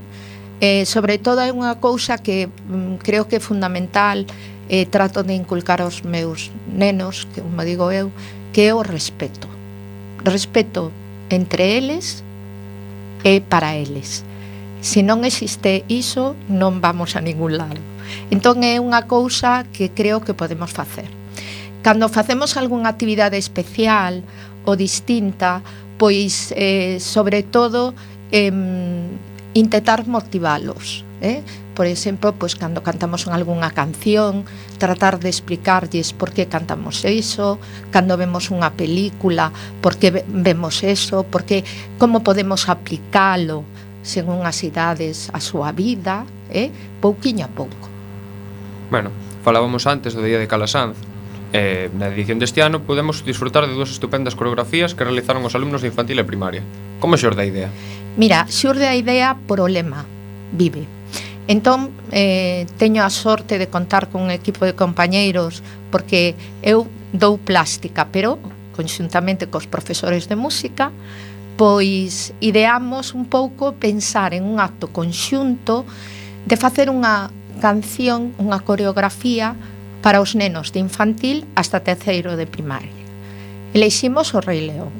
Eh, 0.62 0.87
sobre 0.87 1.18
todo 1.18 1.42
é 1.42 1.50
unha 1.54 1.78
cousa 1.78 2.18
que 2.18 2.50
mm, 2.50 3.02
creo 3.02 3.26
que 3.26 3.38
é 3.38 3.42
fundamental 3.42 4.26
eh, 4.68 4.87
trato 4.87 5.22
de 5.22 5.35
inculcar 5.35 5.83
aos 5.83 6.02
meus 6.02 6.50
nenos, 6.66 7.26
que 7.35 7.42
como 7.42 7.62
digo 7.62 7.90
eu, 7.90 8.11
que 8.52 8.66
é 8.68 8.74
o 8.74 8.83
respeto. 8.83 9.46
Respeto 10.22 10.90
entre 11.31 11.78
eles 11.78 12.22
e 13.22 13.40
para 13.40 13.74
eles. 13.76 14.24
Se 14.81 15.02
non 15.02 15.26
existe 15.26 15.83
iso, 15.90 16.38
non 16.46 16.78
vamos 16.78 17.18
a 17.18 17.20
ningún 17.22 17.59
lado. 17.59 17.83
Entón 18.31 18.62
é 18.62 18.78
unha 18.78 19.04
cousa 19.11 19.66
que 19.74 19.90
creo 19.90 20.22
que 20.22 20.35
podemos 20.35 20.70
facer. 20.70 21.11
Cando 21.83 22.11
facemos 22.11 22.59
algunha 22.59 22.90
actividade 22.90 23.38
especial 23.38 24.22
o 24.68 24.76
distinta, 24.76 25.64
pois 25.96 26.52
eh, 26.52 27.00
sobre 27.00 27.40
todo 27.40 27.96
eh, 28.28 28.52
intentar 29.57 30.04
motivalos. 30.04 31.09
Eh? 31.20 31.42
Por 31.74 31.87
exemplo, 31.87 32.35
pois 32.37 32.54
cando 32.54 32.85
cantamos 32.85 33.26
en 33.26 33.33
algunha 33.33 33.72
canción, 33.72 34.44
tratar 34.76 35.18
de 35.18 35.33
explicarlles 35.33 36.12
por 36.12 36.31
que 36.31 36.46
cantamos 36.46 37.02
iso, 37.09 37.59
cando 37.90 38.20
vemos 38.20 38.52
unha 38.52 38.76
película, 38.76 39.50
por 39.81 39.96
que 39.96 40.12
vemos 40.28 40.85
eso, 40.85 41.24
por 41.24 41.48
que 41.48 41.64
como 41.96 42.20
podemos 42.20 42.68
aplicalo 42.68 43.64
según 44.04 44.44
as 44.46 44.61
idades 44.62 45.33
a 45.33 45.40
súa 45.40 45.72
vida, 45.72 46.28
eh? 46.52 46.70
pouquiño 47.00 47.48
a 47.48 47.50
pouco. 47.50 47.88
Bueno, 48.92 49.11
falábamos 49.42 49.88
antes 49.88 50.14
do 50.14 50.22
día 50.22 50.38
de 50.38 50.46
Calasanz, 50.46 50.98
Eh, 51.52 51.88
na 51.96 52.12
edición 52.12 52.37
deste 52.37 52.61
ano 52.61 52.84
podemos 52.84 53.24
disfrutar 53.24 53.64
de 53.64 53.72
dúas 53.72 53.88
estupendas 53.88 54.37
coreografías 54.37 54.92
que 54.92 55.00
realizaron 55.00 55.40
os 55.48 55.56
alumnos 55.56 55.80
de 55.80 55.88
infantil 55.88 56.20
e 56.20 56.24
primaria. 56.28 56.61
Como 57.00 57.16
xurde 57.16 57.40
a 57.40 57.48
idea? 57.48 57.68
Mira, 58.20 58.44
xurde 58.52 58.84
a 58.84 58.92
idea 58.92 59.32
por 59.48 59.64
o 59.64 59.68
lema 59.68 60.04
Vive. 60.52 60.84
Entón, 61.48 61.88
eh, 62.12 62.68
teño 62.76 63.00
a 63.00 63.08
sorte 63.08 63.56
de 63.56 63.72
contar 63.72 64.12
con 64.12 64.20
un 64.20 64.30
equipo 64.30 64.68
de 64.68 64.76
compañeiros 64.76 65.64
porque 65.88 66.37
eu 66.61 66.84
dou 67.16 67.40
plástica, 67.40 68.12
pero 68.12 68.37
conxuntamente 68.76 69.48
cos 69.48 69.64
profesores 69.64 70.28
de 70.28 70.37
música, 70.37 70.92
pois 71.56 72.37
ideamos 72.44 73.16
un 73.16 73.24
pouco 73.24 73.72
pensar 73.72 74.37
en 74.37 74.44
un 74.44 74.61
acto 74.61 74.92
conxunto 74.92 75.88
de 76.44 76.56
facer 76.61 76.92
unha 76.92 77.32
canción, 77.64 78.37
unha 78.37 78.61
coreografía 78.61 79.56
para 80.02 80.20
os 80.20 80.34
nenos 80.34 80.70
de 80.70 80.80
infantil 80.80 81.44
hasta 81.54 81.82
terceiro 81.82 82.37
de 82.37 82.46
primaria. 82.46 82.94
Eleiximos 83.74 84.32
o 84.34 84.40
Rei 84.40 84.64
León 84.64 84.94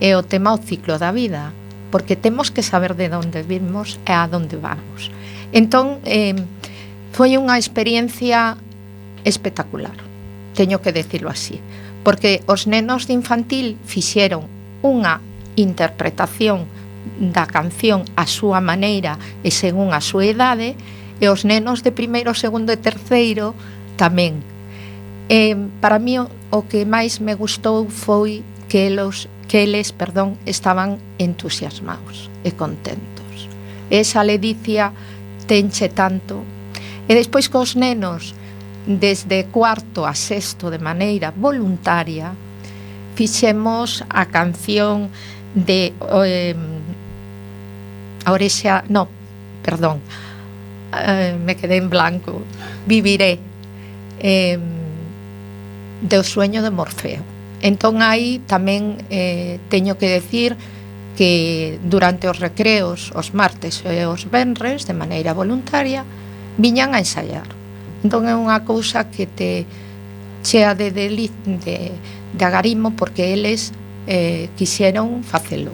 e 0.00 0.14
o 0.14 0.22
tema 0.22 0.54
o 0.54 0.60
ciclo 0.60 0.98
da 1.00 1.10
vida, 1.10 1.50
porque 1.90 2.16
temos 2.16 2.50
que 2.50 2.62
saber 2.62 2.94
de 2.94 3.08
onde 3.14 3.42
vimos 3.42 3.98
e 4.04 4.12
a 4.12 4.28
onde 4.28 4.58
vamos. 4.58 5.10
Entón, 5.54 6.02
eh, 6.04 6.34
foi 7.14 7.38
unha 7.38 7.56
experiencia 7.56 8.58
espectacular, 9.22 9.94
teño 10.52 10.82
que 10.82 10.92
decirlo 10.92 11.30
así, 11.30 11.62
porque 12.02 12.42
os 12.50 12.66
nenos 12.66 13.06
de 13.06 13.14
infantil 13.14 13.78
fixeron 13.86 14.46
unha 14.84 15.22
interpretación 15.56 16.66
da 17.18 17.46
canción 17.46 18.04
a 18.18 18.26
súa 18.26 18.58
maneira 18.58 19.16
e 19.46 19.54
según 19.54 19.94
a 19.94 20.02
súa 20.02 20.26
idade, 20.26 20.74
e 21.22 21.30
os 21.30 21.46
nenos 21.46 21.86
de 21.86 21.94
primeiro, 21.94 22.34
segundo 22.34 22.74
e 22.74 22.78
terceiro 22.78 23.54
tamén. 23.96 24.42
E, 25.28 25.56
para 25.80 25.98
mí 25.98 26.20
o 26.20 26.60
que 26.68 26.84
máis 26.84 27.18
me 27.18 27.34
gustou 27.34 27.88
foi 27.88 28.44
que 28.68 28.86
eles, 28.86 29.28
que 29.48 29.64
eles 29.64 29.92
perdón, 29.92 30.36
estaban 30.44 31.00
entusiasmados 31.18 32.28
e 32.44 32.52
contentos. 32.52 33.48
Esa 33.88 34.24
ledicia 34.24 34.92
tenche 35.46 35.88
tanto. 35.88 36.42
E 37.08 37.12
despois 37.12 37.48
cos 37.48 37.76
nenos, 37.76 38.32
desde 38.86 39.48
cuarto 39.48 40.04
a 40.04 40.12
sexto 40.12 40.68
de 40.68 40.80
maneira 40.80 41.32
voluntaria, 41.32 42.32
fixemos 43.14 44.04
a 44.08 44.26
canción 44.28 45.08
de 45.54 45.92
eh, 45.94 46.56
a 48.24 48.32
Orexa, 48.32 48.84
no, 48.88 49.08
perdón, 49.62 50.00
eh, 50.92 51.36
me 51.38 51.56
quedé 51.56 51.76
en 51.76 51.90
blanco, 51.90 52.42
Viviré, 52.86 53.38
eh, 54.24 54.56
do 56.00 56.24
sueño 56.24 56.64
de 56.64 56.72
Morfeo. 56.72 57.20
Entón 57.60 58.00
aí 58.00 58.40
tamén 58.48 58.96
eh, 59.12 59.60
teño 59.68 60.00
que 60.00 60.08
decir 60.08 60.56
que 61.14 61.78
durante 61.84 62.26
os 62.26 62.40
recreos, 62.40 63.12
os 63.14 63.36
martes 63.36 63.84
e 63.86 64.08
os 64.08 64.26
venres, 64.26 64.88
de 64.88 64.96
maneira 64.96 65.36
voluntaria, 65.36 66.02
viñan 66.56 66.96
a 66.96 67.04
ensaiar. 67.04 67.46
Entón 68.02 68.26
é 68.26 68.34
unha 68.34 68.64
cousa 68.64 69.06
que 69.12 69.28
te 69.28 69.68
chea 70.44 70.76
de, 70.76 70.92
deliz, 70.92 71.32
de, 71.44 71.92
de 72.32 72.44
agarimo 72.44 72.92
porque 72.96 73.32
eles 73.32 73.72
eh, 74.08 74.48
quixeron 74.56 75.24
facelo. 75.24 75.72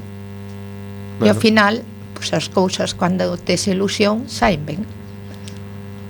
Bueno. 1.18 1.26
E 1.26 1.28
ao 1.30 1.38
final, 1.38 1.82
pois 2.14 2.30
as 2.36 2.46
cousas 2.46 2.94
cando 2.94 3.34
tes 3.34 3.66
ilusión 3.66 4.30
saen 4.30 4.62
ben. 4.62 4.82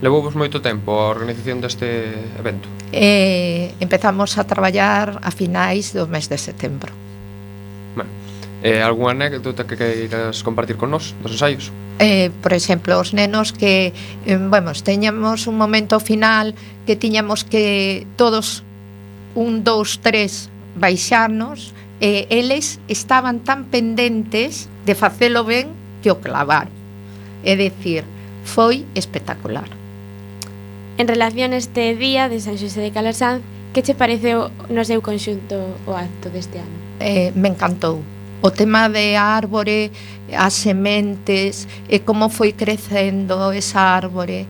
Levou 0.01 0.25
vos 0.25 0.33
moito 0.35 0.65
tempo 0.65 0.97
a 0.97 1.13
organización 1.13 1.61
deste 1.61 2.17
evento? 2.41 2.69
Eh, 2.93 3.77
empezamos 3.85 4.41
a 4.41 4.49
traballar 4.49 5.21
a 5.21 5.31
finais 5.31 5.93
do 5.93 6.09
mes 6.09 6.29
de 6.33 6.41
setembro. 6.41 6.93
Bueno, 7.93 8.09
eh, 8.65 8.81
algunha 8.81 9.13
anécdota 9.13 9.69
que 9.69 9.77
queiras 9.77 10.41
compartir 10.41 10.81
con 10.81 10.89
nós 10.89 11.13
dos 11.21 11.37
ensaios? 11.37 11.69
eh, 12.01 12.31
por 12.43 12.55
exemplo, 12.55 12.99
os 12.99 13.13
nenos 13.13 13.53
que, 13.53 13.93
eh, 14.25 14.37
bueno, 14.41 14.73
teñamos 14.73 15.47
un 15.47 15.61
momento 15.61 16.01
final 16.01 16.55
que 16.87 16.97
tiñamos 16.97 17.45
que 17.45 18.07
todos 18.17 18.65
un, 19.35 19.63
dous, 19.63 20.01
tres 20.01 20.49
baixarnos 20.75 21.77
e 22.01 22.25
eh, 22.25 22.41
eles 22.41 22.81
estaban 22.89 23.45
tan 23.45 23.69
pendentes 23.69 24.73
de 24.89 24.97
facelo 24.97 25.45
ben 25.45 25.77
que 26.01 26.09
o 26.09 26.25
clavar. 26.25 26.73
É 27.45 27.53
dicir, 27.53 28.09
foi 28.49 28.89
espectacular. 28.97 29.80
En 31.01 31.09
relación 31.09 31.55
a 31.55 31.57
este 31.57 31.97
día 31.97 32.29
de 32.29 32.41
San 32.41 32.59
Xosé 32.59 32.83
de 32.83 32.91
Calasanz, 32.91 33.41
que 33.73 33.81
che 33.81 33.97
pareceu 33.97 34.53
no 34.69 34.85
seu 34.85 35.01
conxunto 35.01 35.57
o 35.89 35.97
acto 35.97 36.29
deste 36.29 36.61
ano? 36.61 36.77
Eh, 37.01 37.33
me 37.33 37.49
encantou. 37.49 38.05
O 38.45 38.53
tema 38.53 38.85
de 38.93 39.17
árbore, 39.17 39.89
as 40.29 40.53
sementes, 40.53 41.65
e 41.89 42.05
como 42.05 42.29
foi 42.29 42.53
crecendo 42.53 43.49
esa 43.57 43.97
árbore, 43.97 44.45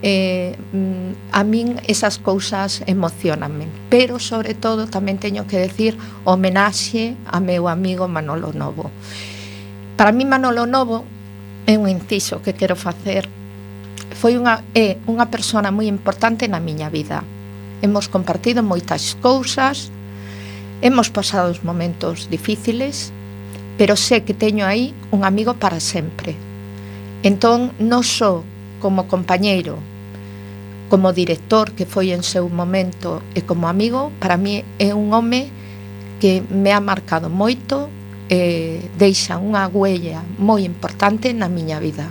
eh, 0.00 0.56
mm, 0.72 1.28
a 1.28 1.44
min 1.44 1.76
esas 1.84 2.16
cousas 2.16 2.80
emocionanme 2.88 3.68
pero 3.92 4.18
sobre 4.18 4.56
todo 4.56 4.88
tamén 4.88 5.20
teño 5.20 5.44
que 5.44 5.60
decir 5.60 5.94
homenaxe 6.24 7.20
a 7.28 7.38
meu 7.38 7.68
amigo 7.70 8.10
Manolo 8.10 8.50
Novo 8.50 8.90
para 9.94 10.10
mí 10.10 10.26
Manolo 10.26 10.66
Novo 10.66 11.06
é 11.70 11.78
un 11.78 11.86
inciso 11.86 12.42
que 12.42 12.58
quero 12.58 12.74
facer 12.74 13.30
foi 14.22 14.38
unha, 14.38 14.62
é 14.78 15.02
unha 15.10 15.26
persona 15.34 15.74
moi 15.74 15.90
importante 15.90 16.46
na 16.46 16.62
miña 16.62 16.86
vida. 16.86 17.26
Hemos 17.82 18.06
compartido 18.06 18.62
moitas 18.62 19.18
cousas, 19.18 19.90
hemos 20.78 21.10
pasado 21.10 21.50
os 21.50 21.66
momentos 21.66 22.30
difíciles, 22.30 23.10
pero 23.74 23.98
sé 23.98 24.22
que 24.22 24.30
teño 24.30 24.62
aí 24.62 24.94
un 25.10 25.26
amigo 25.26 25.58
para 25.58 25.82
sempre. 25.82 26.38
Entón, 27.26 27.74
non 27.82 28.06
só 28.06 28.46
como 28.78 29.10
compañeiro, 29.10 29.82
como 30.86 31.10
director 31.10 31.74
que 31.74 31.82
foi 31.82 32.14
en 32.14 32.22
seu 32.22 32.46
momento 32.46 33.26
e 33.34 33.42
como 33.42 33.66
amigo, 33.66 34.14
para 34.22 34.38
mí 34.38 34.62
é 34.78 34.94
un 34.94 35.10
home 35.10 35.50
que 36.22 36.46
me 36.46 36.70
ha 36.70 36.78
marcado 36.78 37.26
moito 37.26 37.90
e 38.30 38.86
deixa 38.94 39.34
unha 39.42 39.66
huella 39.66 40.22
moi 40.38 40.62
importante 40.62 41.34
na 41.34 41.50
miña 41.50 41.82
vida. 41.82 42.06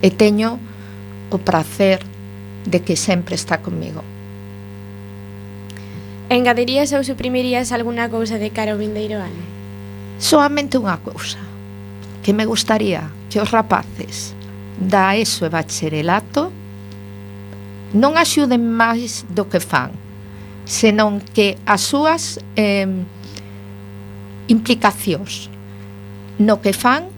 E 0.00 0.08
teño 0.08 0.69
o 1.30 1.38
prazer 1.38 2.02
de 2.66 2.82
que 2.82 2.96
sempre 2.96 3.34
está 3.34 3.58
comigo. 3.58 4.02
Engadirías 6.30 6.92
ou 6.92 7.02
suprimirías 7.02 7.72
alguna 7.72 8.06
cousa 8.06 8.38
de 8.38 8.50
cara 8.54 8.72
ao 8.74 8.78
vindeiro 8.78 9.18
ano? 9.18 9.42
Soamente 10.20 10.78
unha 10.78 11.00
cousa 11.02 11.42
que 12.22 12.30
me 12.36 12.44
gustaría 12.46 13.08
que 13.32 13.40
os 13.40 13.50
rapaces 13.50 14.36
da 14.78 15.16
ESO 15.16 15.46
e 15.46 15.50
bacharelato 15.50 16.52
non 17.96 18.14
axuden 18.14 18.62
máis 18.62 19.26
do 19.26 19.50
que 19.50 19.58
fan, 19.58 19.90
senón 20.62 21.18
que 21.34 21.58
as 21.66 21.82
súas 21.82 22.38
eh, 22.54 22.86
implicacións 24.46 25.50
no 26.38 26.62
que 26.62 26.70
fan 26.70 27.10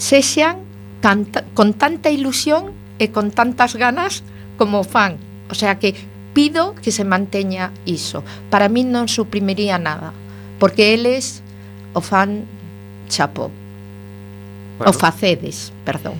sexan 0.00 0.67
canta, 1.00 1.44
con 1.54 1.74
tanta 1.74 2.10
ilusión 2.10 2.72
e 2.98 3.10
con 3.14 3.30
tantas 3.30 3.78
ganas 3.78 4.22
como 4.58 4.82
fan. 4.82 5.16
O 5.50 5.54
sea 5.54 5.78
que 5.78 5.94
pido 6.34 6.74
que 6.74 6.92
se 6.92 7.04
manteña 7.04 7.72
iso. 7.86 8.22
Para 8.50 8.68
mí 8.68 8.84
non 8.84 9.08
suprimiría 9.08 9.78
nada, 9.78 10.12
porque 10.58 10.94
eles 10.94 11.42
o 11.94 12.00
fan 12.02 12.44
chapo. 13.08 13.50
Bueno. 14.78 14.90
O 14.90 14.92
facedes, 14.94 15.74
perdón, 15.82 16.14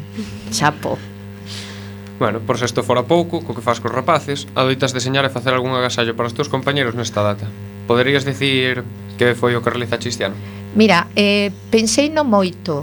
chapo. 0.51 0.99
Bueno, 2.19 2.41
por 2.41 2.59
se 2.59 2.67
isto 2.67 2.83
fora 2.83 3.07
pouco, 3.07 3.47
co 3.47 3.55
que 3.55 3.63
faz 3.63 3.79
cos 3.79 3.95
rapaces, 3.95 4.51
adoitas 4.59 4.91
deseñar 4.91 5.23
e 5.23 5.31
facer 5.31 5.55
algún 5.55 5.71
agasallo 5.71 6.19
para 6.19 6.27
os 6.27 6.35
teus 6.35 6.51
compañeros 6.51 6.99
nesta 6.99 7.23
data. 7.23 7.47
Poderías 7.87 8.27
dicir 8.27 8.83
que 9.15 9.39
foi 9.39 9.55
o 9.55 9.63
que 9.63 9.71
realiza 9.71 10.03
Cristiano? 10.03 10.35
Mira, 10.75 11.07
eh, 11.15 11.55
pensei 11.71 12.11
no 12.11 12.27
moito, 12.27 12.83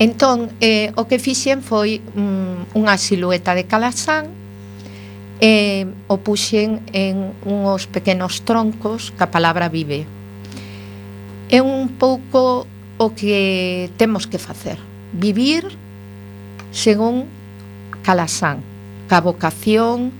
Entón, 0.00 0.48
eh, 0.64 0.96
o 0.96 1.04
que 1.04 1.20
fixen 1.20 1.60
foi 1.60 2.00
mm, 2.00 2.72
unha 2.72 2.96
silueta 2.96 3.52
de 3.52 3.68
calasán 3.68 4.32
e 5.44 5.84
o 6.08 6.16
puxen 6.24 6.80
en 6.96 7.36
uns 7.44 7.84
pequenos 7.84 8.40
troncos 8.48 9.12
que 9.12 9.20
a 9.20 9.28
palabra 9.28 9.68
vive. 9.68 10.08
É 11.52 11.60
un 11.60 12.00
pouco 12.00 12.64
o 12.96 13.06
que 13.12 13.92
temos 14.00 14.24
que 14.24 14.40
facer, 14.40 14.80
vivir 15.12 15.68
según 16.72 17.28
calasán, 18.00 18.64
ca 19.04 19.20
vocación, 19.20 20.16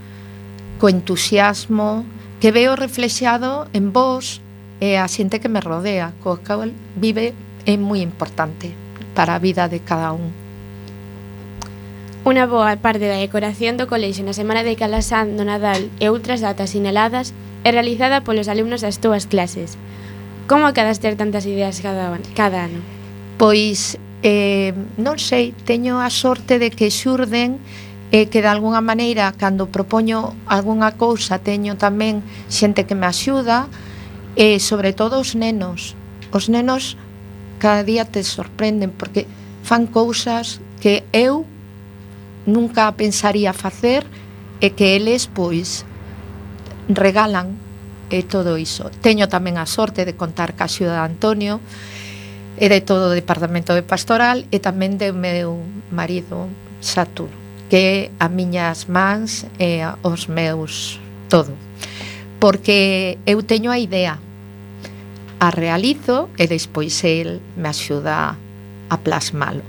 co 0.77 0.93
entusiasmo, 0.93 2.05
que 2.37 2.53
veo 2.53 2.77
reflexado 2.77 3.65
en 3.73 3.97
vos 3.97 4.45
e 4.77 5.01
a 5.01 5.09
xente 5.09 5.41
que 5.41 5.49
me 5.49 5.65
rodea, 5.65 6.13
co 6.21 6.37
cal 6.45 6.69
vive 7.01 7.33
é 7.65 7.81
moi 7.81 8.05
importante 8.05 8.80
para 9.15 9.35
a 9.37 9.43
vida 9.43 9.69
de 9.69 9.81
cada 9.81 10.13
un. 10.13 10.31
Unha 12.21 12.45
boa 12.45 12.77
parte 12.77 13.09
da 13.09 13.17
decoración 13.17 13.81
do 13.81 13.89
colexio 13.89 14.23
na 14.23 14.37
Semana 14.37 14.61
de 14.61 14.77
Calasán 14.77 15.41
do 15.41 15.45
Nadal 15.49 15.89
e 15.99 16.13
outras 16.13 16.45
datas 16.45 16.77
sinaladas 16.77 17.33
é 17.65 17.73
realizada 17.73 18.21
polos 18.21 18.49
alumnos 18.53 18.85
das 18.85 19.01
túas 19.01 19.25
clases. 19.25 19.81
Como 20.45 20.69
acadas 20.69 21.01
ter 21.01 21.17
tantas 21.17 21.49
ideas 21.49 21.81
cada, 21.81 22.21
cada 22.37 22.69
ano? 22.69 22.85
Pois, 23.41 23.97
eh, 24.21 24.77
non 25.01 25.17
sei, 25.17 25.57
teño 25.65 26.05
a 26.05 26.13
sorte 26.13 26.61
de 26.61 26.69
que 26.69 26.93
xurden 26.93 27.57
e 28.11 28.27
que 28.27 28.43
de 28.43 28.51
alguna 28.51 28.83
maneira 28.83 29.33
cando 29.39 29.71
propoño 29.71 30.35
algunha 30.45 30.99
cousa 30.99 31.39
teño 31.39 31.79
tamén 31.79 32.27
xente 32.51 32.85
que 32.85 32.99
me 32.99 33.07
axuda 33.07 33.71
e 34.35 34.59
sobre 34.59 34.91
todo 34.91 35.23
os 35.23 35.39
nenos 35.39 35.95
os 36.35 36.51
nenos 36.51 36.99
cada 37.61 37.85
día 37.85 38.09
te 38.09 38.25
sorprenden 38.25 38.91
porque 38.91 39.29
fan 39.63 39.87
cousas 39.87 40.59
que 40.81 41.05
eu 41.13 41.45
nunca 42.49 42.91
pensaría 42.97 43.53
facer 43.53 44.03
e 44.65 44.73
que 44.73 44.97
eles 44.97 45.29
pois 45.29 45.85
regalan 46.89 47.55
e 48.11 48.27
todo 48.27 48.59
iso. 48.59 48.91
Teño 49.05 49.31
tamén 49.31 49.61
a 49.61 49.69
sorte 49.69 50.03
de 50.03 50.17
contar 50.17 50.57
ca 50.59 50.67
Ciudad 50.67 51.05
Antonio 51.05 51.61
e 52.59 52.67
de 52.67 52.81
todo 52.83 53.13
o 53.13 53.17
Departamento 53.17 53.77
de 53.77 53.87
Pastoral 53.87 54.49
e 54.51 54.59
tamén 54.59 54.99
de 54.99 55.13
meu 55.15 55.61
marido 55.93 56.51
Saturno, 56.81 57.37
que 57.69 57.79
é 57.79 57.97
a 58.19 58.27
miñas 58.33 58.89
mans 58.89 59.47
e 59.61 59.85
os 60.03 60.27
meus 60.27 60.99
todo. 61.29 61.53
Porque 62.41 63.21
eu 63.29 63.45
teño 63.45 63.69
a 63.71 63.79
idea 63.79 64.19
a 65.41 65.51
realizo 65.51 66.29
e 66.37 66.47
despois 66.47 67.01
el 67.03 67.41
me 67.57 67.73
axuda 67.73 68.37
a 68.37 68.97
plasmalo. 69.01 69.65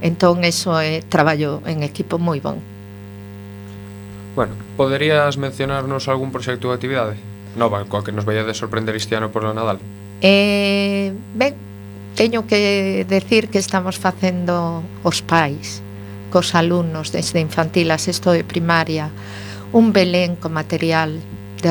Entón, 0.00 0.46
eso 0.46 0.78
é 0.78 1.02
traballo 1.02 1.60
en 1.66 1.82
equipo 1.82 2.16
moi 2.22 2.38
bon. 2.38 2.62
Bueno, 4.38 4.54
poderías 4.78 5.34
mencionarnos 5.36 6.06
algún 6.06 6.30
proxecto 6.30 6.70
de 6.70 6.74
actividade? 6.78 7.14
Nova, 7.58 7.82
coa 7.90 8.02
que 8.06 8.14
nos 8.14 8.24
veía 8.24 8.46
de 8.46 8.54
sorprender 8.54 8.94
este 8.94 9.18
ano 9.18 9.30
por 9.34 9.42
o 9.44 9.54
Nadal. 9.54 9.82
Eh, 10.22 11.10
ben, 11.34 11.54
teño 12.14 12.46
que 12.46 13.04
decir 13.06 13.50
que 13.50 13.58
estamos 13.58 13.98
facendo 13.98 14.82
os 15.02 15.22
pais 15.22 15.82
cos 16.30 16.54
alumnos 16.54 17.14
desde 17.14 17.38
infantil 17.38 17.90
a 17.94 17.98
sexto 17.98 18.34
de 18.34 18.42
primaria 18.42 19.10
un 19.70 19.94
Belén 19.94 20.34
con 20.34 20.54
material 20.54 21.18
de, 21.62 21.70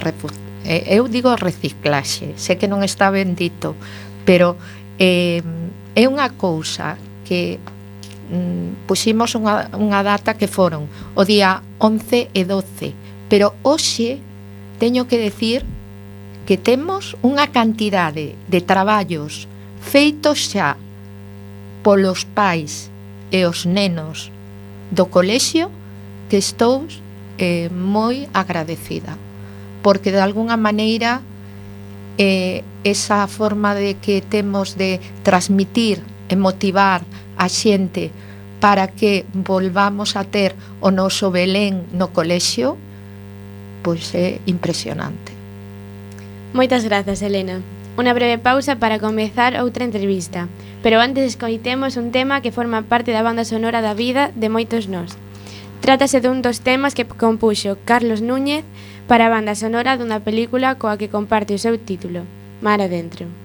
Eh, 0.64 0.96
eu 0.96 1.08
digo 1.12 1.36
reciclaxe, 1.36 2.34
sei 2.40 2.56
que 2.56 2.72
non 2.72 2.82
está 2.88 3.12
ben 3.12 3.36
dito, 3.36 3.76
pero 4.24 4.56
eh, 4.96 5.44
é 5.96 6.04
unha 6.08 6.32
cousa 6.40 6.96
que 7.28 7.60
mm, 8.32 8.88
puximos 8.88 9.36
unha, 9.36 9.68
unha 9.76 10.00
data 10.02 10.40
que 10.40 10.48
foron 10.48 10.88
o 11.14 11.24
día 11.28 11.60
11 11.84 12.32
e 12.32 12.42
12, 12.48 12.96
pero 13.28 13.60
hoxe 13.68 14.24
teño 14.80 15.08
que 15.08 15.20
decir 15.20 15.68
que 16.48 16.56
temos 16.56 17.16
unha 17.24 17.52
cantidade 17.52 18.36
de 18.48 18.60
traballos 18.64 19.48
feitos 19.84 20.52
xa 20.52 20.80
polos 21.84 22.24
pais 22.24 22.88
e 23.36 23.44
os 23.44 23.68
nenos 23.68 24.32
do 24.92 25.12
colexio 25.12 25.68
que 26.32 26.40
estou 26.40 26.88
eh, 27.40 27.68
moi 27.72 28.28
agradecida 28.32 29.23
porque 29.84 30.12
de 30.12 30.24
algunha 30.24 30.58
maneira 30.58 31.22
eh, 32.18 32.64
esa 32.84 33.28
forma 33.28 33.76
de 33.76 33.96
que 33.96 34.22
temos 34.22 34.78
de 34.80 35.00
transmitir 35.22 36.02
e 36.30 36.36
motivar 36.36 37.04
a 37.38 37.52
xente 37.52 38.10
para 38.64 38.88
que 38.88 39.28
volvamos 39.36 40.16
a 40.16 40.24
ter 40.24 40.56
o 40.80 40.88
noso 40.88 41.30
Belén 41.36 41.84
no 41.92 42.16
colexio, 42.16 42.80
pois 43.84 44.16
é 44.16 44.40
impresionante. 44.48 45.36
Moitas 46.56 46.88
grazas, 46.88 47.20
Elena. 47.20 47.60
Una 48.00 48.16
breve 48.16 48.40
pausa 48.40 48.80
para 48.80 48.98
comezar 49.04 49.60
outra 49.60 49.84
entrevista, 49.84 50.48
pero 50.82 51.04
antes 51.04 51.36
escoitemos 51.36 52.00
un 52.00 52.16
tema 52.16 52.42
que 52.42 52.56
forma 52.56 52.88
parte 52.88 53.12
da 53.12 53.22
banda 53.22 53.44
sonora 53.44 53.84
da 53.84 53.94
vida 53.94 54.32
de 54.34 54.48
moitos 54.48 54.88
nós. 54.88 55.14
Trátase 55.84 56.24
dun 56.24 56.40
dos 56.40 56.64
temas 56.64 56.96
que 56.96 57.04
compuxo 57.04 57.76
Carlos 57.84 58.24
Núñez 58.24 58.64
para 59.08 59.28
a 59.28 59.34
banda 59.34 59.54
sonora 59.56 59.98
dunha 60.00 60.24
película 60.24 60.80
coa 60.80 61.00
que 61.00 61.12
comparte 61.12 61.54
o 61.54 61.60
seu 61.60 61.76
título, 61.78 62.24
Mar 62.64 62.80
Adentro. 62.80 63.43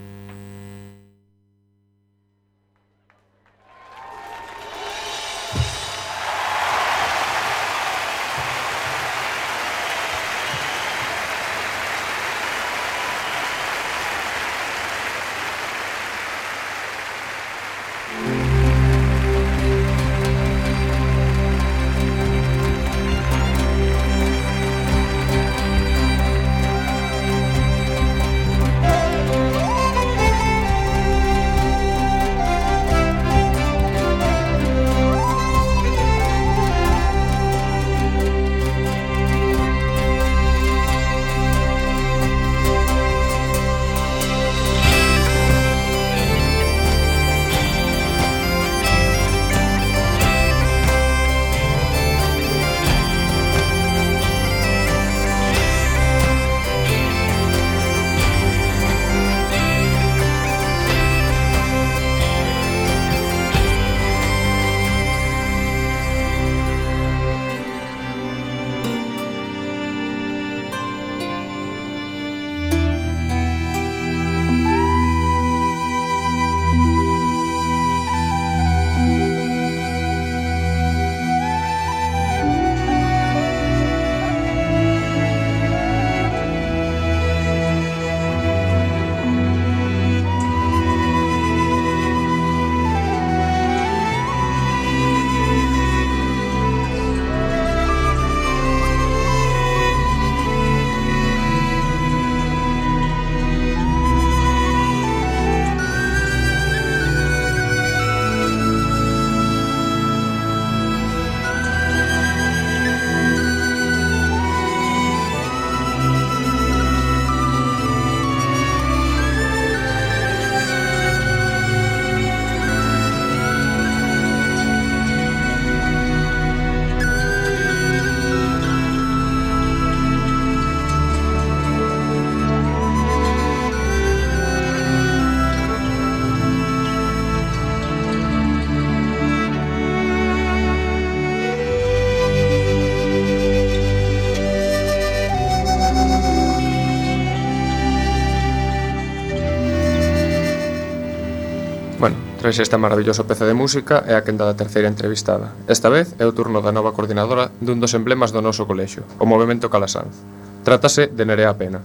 ofrece 152.49 152.63
este 152.63 152.79
maravilloso 152.79 153.27
peza 153.27 153.45
de 153.45 153.53
música 153.53 154.09
é 154.09 154.17
a 154.17 154.25
quenda 154.25 154.49
da 154.49 154.57
terceira 154.57 154.89
entrevistada. 154.89 155.53
Esta 155.69 155.93
vez 155.93 156.17
é 156.17 156.25
o 156.25 156.33
turno 156.33 156.65
da 156.65 156.73
nova 156.73 156.97
coordinadora 156.97 157.53
dun 157.61 157.77
dos 157.77 157.93
emblemas 157.93 158.33
do 158.33 158.41
noso 158.41 158.65
colexio, 158.65 159.05
o 159.21 159.29
Movimento 159.29 159.69
Calasanz. 159.69 160.17
Trátase 160.65 161.13
de 161.13 161.29
Nerea 161.29 161.53
Pena, 161.61 161.85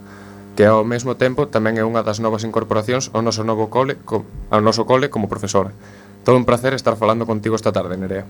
que 0.56 0.64
ao 0.64 0.88
mesmo 0.88 1.20
tempo 1.20 1.52
tamén 1.52 1.76
é 1.76 1.84
unha 1.84 2.00
das 2.00 2.24
novas 2.24 2.48
incorporacións 2.48 3.12
ao 3.12 3.20
noso 3.20 3.44
novo 3.44 3.68
cole, 3.68 4.00
co, 4.08 4.24
ao 4.48 4.64
noso 4.64 4.88
cole 4.88 5.12
como 5.12 5.28
profesora. 5.28 5.76
Todo 6.24 6.40
un 6.40 6.48
placer 6.48 6.72
estar 6.72 6.96
falando 6.96 7.28
contigo 7.28 7.60
esta 7.60 7.76
tarde, 7.76 8.00
Nerea. 8.00 8.24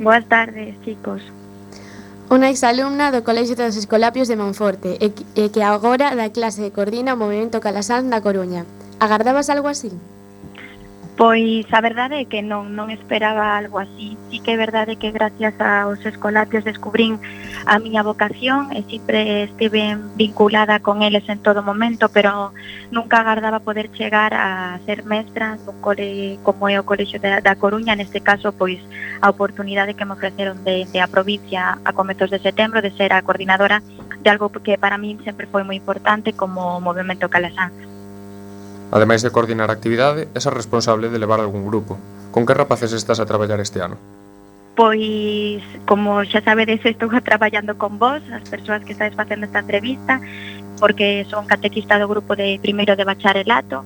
Boas 0.00 0.24
tardes, 0.24 0.72
chicos. 0.88 1.20
Unha 2.32 2.48
exalumna 2.48 3.12
do 3.12 3.28
Colexio 3.28 3.60
dos 3.60 3.76
Escolapios 3.76 4.24
de 4.24 4.40
Monforte 4.40 4.96
e 4.96 5.12
que 5.52 5.60
agora 5.60 6.16
da 6.16 6.32
clase 6.32 6.72
coordina 6.72 7.12
o 7.12 7.20
Movimento 7.20 7.60
Calasanz 7.60 8.08
da 8.08 8.24
Coruña. 8.24 8.64
Agardabas 9.04 9.52
algo 9.52 9.68
así? 9.68 9.92
Pois 11.14 11.66
a 11.70 11.80
verdade 11.82 12.24
é 12.24 12.24
que 12.24 12.40
non, 12.40 12.72
non 12.72 12.88
esperaba 12.88 13.60
algo 13.60 13.76
así. 13.76 14.16
Sí 14.32 14.40
que 14.40 14.56
é 14.56 14.58
verdade 14.58 14.96
que 14.96 15.12
gracias 15.12 15.52
aos 15.60 16.00
escolapios 16.08 16.64
descubrín 16.64 17.20
a 17.68 17.76
miña 17.76 18.00
vocación 18.00 18.72
e 18.72 18.80
sempre 18.88 19.44
estive 19.44 20.00
vinculada 20.16 20.80
con 20.80 21.04
eles 21.04 21.28
en 21.28 21.44
todo 21.44 21.60
momento, 21.60 22.08
pero 22.08 22.56
nunca 22.90 23.20
agardaba 23.20 23.60
poder 23.60 23.92
chegar 23.92 24.32
a 24.32 24.80
ser 24.88 25.04
mestra 25.04 25.60
nun 25.60 25.84
cole 25.84 26.40
como 26.40 26.64
é 26.72 26.80
o 26.80 26.88
Colexio 26.88 27.20
da, 27.20 27.44
da 27.44 27.60
Coruña, 27.60 27.92
neste 27.92 28.24
caso 28.24 28.56
pois 28.56 28.80
a 29.20 29.28
oportunidade 29.28 29.92
que 29.92 30.08
me 30.08 30.16
ofreceron 30.16 30.64
de, 30.64 30.88
de 30.88 30.98
a 31.04 31.12
provincia 31.12 31.76
a 31.84 31.92
comezos 31.92 32.32
de 32.32 32.40
setembro 32.40 32.80
de 32.80 32.90
ser 32.96 33.12
a 33.12 33.20
coordinadora 33.20 33.84
de 34.16 34.28
algo 34.32 34.48
que 34.48 34.80
para 34.80 34.96
min 34.96 35.20
sempre 35.28 35.44
foi 35.44 35.60
moi 35.60 35.76
importante 35.76 36.32
como 36.32 36.80
o 36.80 36.80
Movimento 36.80 37.28
Calasanz. 37.28 37.91
Ademais 38.92 39.24
de 39.24 39.32
coordinar 39.32 39.72
a 39.72 39.76
actividade, 39.80 40.28
és 40.36 40.44
a 40.44 40.52
responsable 40.52 41.08
de 41.08 41.16
levar 41.16 41.40
algún 41.40 41.64
grupo. 41.64 41.96
Con 42.28 42.44
que 42.44 42.52
rapaces 42.52 42.92
estás 42.92 43.24
a 43.24 43.24
traballar 43.24 43.56
este 43.56 43.80
ano? 43.80 43.96
Pois, 44.76 45.64
como 45.88 46.20
xa 46.28 46.44
sabedes, 46.44 46.84
estou 46.84 47.08
traballando 47.24 47.80
con 47.80 47.96
vos, 47.96 48.20
as 48.28 48.44
persoas 48.52 48.84
que 48.84 48.92
estáis 48.92 49.16
facendo 49.16 49.48
esta 49.48 49.64
entrevista, 49.64 50.20
porque 50.76 51.24
son 51.32 51.48
catequista 51.48 51.96
do 51.96 52.04
grupo 52.04 52.36
de 52.36 52.60
primeiro 52.60 52.92
de 52.92 53.08
bacharelato, 53.08 53.80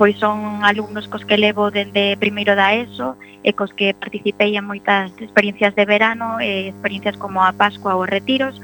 pois 0.00 0.16
son 0.16 0.64
alumnos 0.64 1.04
cos 1.04 1.28
que 1.28 1.36
levo 1.36 1.68
dende 1.68 2.16
primeiro 2.16 2.56
da 2.56 2.72
ESO 2.72 3.20
e 3.44 3.52
cos 3.52 3.76
que 3.76 3.92
participei 3.92 4.56
en 4.56 4.64
moitas 4.64 5.12
experiencias 5.20 5.76
de 5.76 5.84
verano, 5.84 6.40
e 6.40 6.72
experiencias 6.72 7.20
como 7.20 7.44
a 7.44 7.52
Pascua 7.52 7.92
ou 7.92 8.08
retiros, 8.08 8.56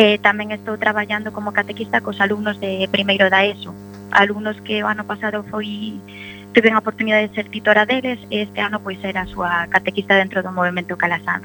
e 0.00 0.16
tamén 0.16 0.48
estou 0.48 0.80
traballando 0.80 1.28
como 1.28 1.52
catequista 1.52 2.00
cos 2.00 2.24
alumnos 2.24 2.56
de 2.56 2.88
primeiro 2.88 3.28
da 3.28 3.44
ESO 3.44 3.76
alumnos 4.12 4.60
que 4.62 4.82
o 4.82 4.86
ano 4.86 5.04
pasado 5.04 5.42
foi 5.50 5.98
tiven 6.56 6.72
a 6.74 6.80
oportunidade 6.80 7.28
de 7.28 7.34
ser 7.34 7.46
titora 7.52 7.84
deles 7.84 8.18
e 8.30 8.46
este 8.46 8.60
ano 8.60 8.80
pois 8.80 8.96
era 9.04 9.22
a 9.22 9.30
súa 9.30 9.66
catequista 9.68 10.16
dentro 10.16 10.40
do 10.42 10.52
movimento 10.52 10.96
Calasanz. 10.96 11.44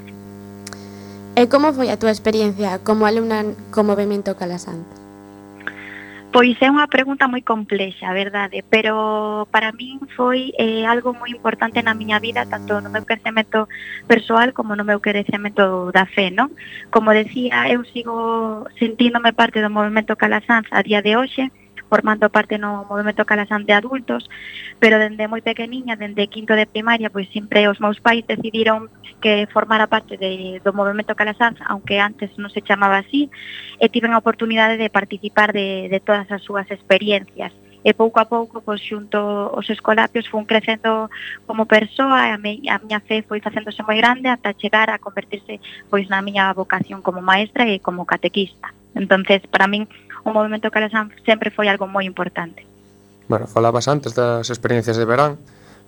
E 1.36 1.48
como 1.48 1.72
foi 1.76 1.92
a 1.92 2.00
túa 2.00 2.12
experiencia 2.12 2.80
como 2.84 3.08
alumna 3.08 3.44
co 3.72 3.84
movimento 3.84 4.36
Calasanz? 4.40 5.02
Pois 6.32 6.56
é 6.64 6.72
unha 6.72 6.88
pregunta 6.88 7.28
moi 7.28 7.44
complexa, 7.44 8.08
verdade, 8.16 8.64
pero 8.64 9.52
para 9.52 9.76
min 9.76 10.00
foi 10.16 10.56
eh, 10.56 10.88
algo 10.88 11.12
moi 11.12 11.28
importante 11.28 11.84
na 11.84 11.92
miña 11.92 12.24
vida, 12.24 12.48
tanto 12.48 12.80
no 12.80 12.88
meu 12.88 13.04
crecemento 13.04 13.68
persoal 14.08 14.56
como 14.56 14.80
no 14.80 14.88
meu 14.88 15.04
crecemento 15.04 15.92
da 15.92 16.08
fe, 16.08 16.32
non? 16.32 16.56
Como 16.88 17.12
decía, 17.12 17.68
eu 17.68 17.84
sigo 17.84 18.64
sentíndome 18.80 19.36
parte 19.36 19.60
do 19.60 19.68
movimento 19.68 20.16
Calasanz 20.16 20.72
a 20.72 20.80
día 20.80 21.04
de 21.04 21.20
hoxe, 21.20 21.52
formando 21.92 22.32
parte 22.32 22.56
no 22.56 22.88
movimento 22.88 23.28
Calasán 23.28 23.68
de 23.68 23.76
adultos, 23.76 24.32
pero 24.80 24.96
dende 24.96 25.28
moi 25.28 25.44
pequeniña, 25.44 26.00
dende 26.00 26.32
quinto 26.32 26.56
de 26.56 26.64
primaria, 26.64 27.12
pois 27.12 27.28
sempre 27.36 27.68
os 27.68 27.84
meus 27.84 28.00
pais 28.00 28.24
decidiron 28.24 28.88
que 29.20 29.44
formara 29.52 29.92
parte 29.92 30.16
de, 30.16 30.64
do 30.64 30.72
movimento 30.72 31.20
Calasán, 31.20 31.60
aunque 31.68 32.00
antes 32.00 32.32
non 32.40 32.48
se 32.48 32.64
chamaba 32.64 33.04
así, 33.04 33.28
e 33.76 33.92
tiven 33.92 34.16
a 34.16 34.24
oportunidade 34.24 34.80
de 34.80 34.88
participar 34.88 35.52
de, 35.52 35.92
de 35.92 36.00
todas 36.00 36.32
as 36.32 36.40
súas 36.48 36.72
experiencias 36.72 37.52
e 37.84 37.92
pouco 37.98 38.22
a 38.22 38.30
pouco 38.30 38.62
pois, 38.62 38.80
xunto 38.80 39.18
aos 39.18 39.68
escolapios 39.68 40.30
fun 40.30 40.46
crecendo 40.46 41.10
como 41.50 41.66
persoa 41.66 42.30
e 42.30 42.32
a, 42.32 42.38
me, 42.38 42.62
a 42.70 42.78
miña 42.78 43.02
fe 43.02 43.26
foi 43.26 43.42
facéndose 43.42 43.82
moi 43.82 43.98
grande 43.98 44.30
ata 44.30 44.54
chegar 44.54 44.94
a 44.94 45.02
convertirse 45.02 45.58
pois 45.90 46.06
na 46.08 46.22
miña 46.22 46.54
vocación 46.54 47.02
como 47.02 47.26
maestra 47.26 47.66
e 47.66 47.82
como 47.82 48.06
catequista. 48.06 48.70
Entonces, 48.94 49.42
para 49.50 49.66
min 49.66 49.90
o 50.24 50.30
movimento 50.32 50.70
Calasan 50.70 51.10
sempre 51.26 51.50
foi 51.50 51.68
algo 51.68 51.90
moi 51.90 52.06
importante. 52.06 52.66
Bueno, 53.32 53.48
falabas 53.48 53.88
antes 53.88 54.12
das 54.14 54.50
experiencias 54.52 54.98
de 55.00 55.06
verán 55.06 55.40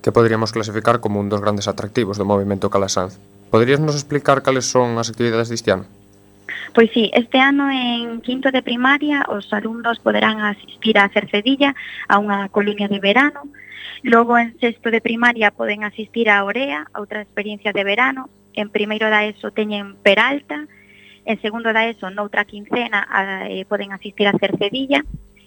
que 0.04 0.12
poderíamos 0.12 0.52
clasificar 0.52 1.00
como 1.00 1.20
un 1.20 1.32
dos 1.32 1.40
grandes 1.40 1.68
atractivos 1.68 2.20
do 2.20 2.28
movimento 2.28 2.72
Calasanz. 2.72 3.20
Poderías 3.52 3.80
nos 3.80 3.96
explicar 3.96 4.44
cales 4.44 4.68
son 4.68 5.00
as 5.00 5.08
actividades 5.08 5.48
deste 5.48 5.72
ano? 5.72 5.86
Pois 6.74 6.90
sí, 6.92 7.12
este 7.14 7.38
ano 7.38 7.70
en 7.70 8.20
quinto 8.20 8.50
de 8.52 8.66
primaria 8.66 9.24
os 9.30 9.52
alumnos 9.54 10.00
poderán 10.02 10.42
asistir 10.42 10.98
a 10.98 11.08
Cercedilla 11.14 11.78
a 12.10 12.18
unha 12.20 12.50
colonia 12.50 12.90
de 12.90 13.00
verano. 13.00 13.48
Logo 14.04 14.36
en 14.36 14.58
sexto 14.60 14.92
de 14.92 15.00
primaria 15.00 15.54
poden 15.54 15.88
asistir 15.88 16.28
a 16.28 16.44
Orea, 16.44 16.90
a 16.92 17.00
outra 17.00 17.22
experiencia 17.22 17.72
de 17.72 17.84
verano. 17.88 18.28
En 18.58 18.74
primeiro 18.74 19.08
da 19.08 19.24
ESO 19.24 19.56
teñen 19.56 19.96
Peralta, 20.02 20.64
Peralta, 20.64 20.83
en 21.26 21.42
segundo 21.42 21.74
da 21.74 21.88
ESO 21.88 22.10
noutra 22.10 22.46
quincena 22.46 23.06
a, 23.10 23.48
eh, 23.48 23.66
poden 23.66 23.92
asistir 23.92 24.28
a 24.28 24.38
Cercedilla, 24.38 25.04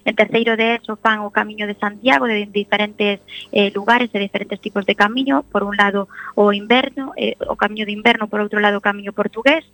En 0.07 0.15
terceiro 0.15 0.57
de 0.57 0.77
eso 0.77 0.95
fan 0.95 1.19
o 1.27 1.35
camiño 1.35 1.67
de 1.67 1.75
Santiago 1.75 2.31
de 2.31 2.47
diferentes 2.47 3.19
eh, 3.51 3.73
lugares 3.75 4.09
e 4.15 4.23
diferentes 4.23 4.63
tipos 4.63 4.87
de 4.87 4.95
camiño, 4.95 5.43
por 5.51 5.67
un 5.67 5.75
lado 5.75 6.07
o 6.39 6.55
inverno, 6.55 7.11
eh, 7.19 7.35
o 7.51 7.59
camiño 7.59 7.85
de 7.85 7.91
inverno, 7.91 8.31
por 8.31 8.39
outro 8.39 8.63
lado 8.63 8.79
o 8.79 8.87
camiño 8.87 9.11
portugués. 9.11 9.67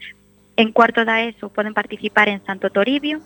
En 0.57 0.73
cuarto 0.73 1.05
da 1.05 1.21
eso 1.21 1.53
poden 1.53 1.77
participar 1.77 2.33
en 2.33 2.41
Santo 2.49 2.73
Toribio, 2.73 3.21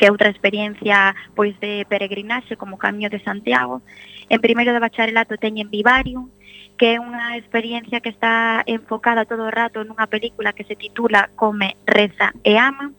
que 0.00 0.08
é 0.08 0.10
outra 0.10 0.32
experiencia 0.32 1.12
pois 1.36 1.52
de 1.60 1.84
peregrinaxe 1.84 2.56
como 2.56 2.80
Camiño 2.80 3.12
de 3.12 3.20
Santiago. 3.20 3.84
En 4.32 4.40
primeiro 4.40 4.72
de 4.72 4.80
bacharelato 4.80 5.36
teñen 5.36 5.68
Vivarium, 5.68 6.32
que 6.80 6.94
é 6.94 6.96
unha 6.96 7.36
experiencia 7.36 8.00
que 8.00 8.08
está 8.08 8.64
enfocada 8.64 9.28
todo 9.28 9.44
o 9.44 9.52
rato 9.52 9.84
nunha 9.84 10.08
película 10.08 10.56
que 10.56 10.64
se 10.64 10.80
titula 10.80 11.28
Come, 11.36 11.76
Reza 11.84 12.32
e 12.40 12.56
Ama. 12.56 12.96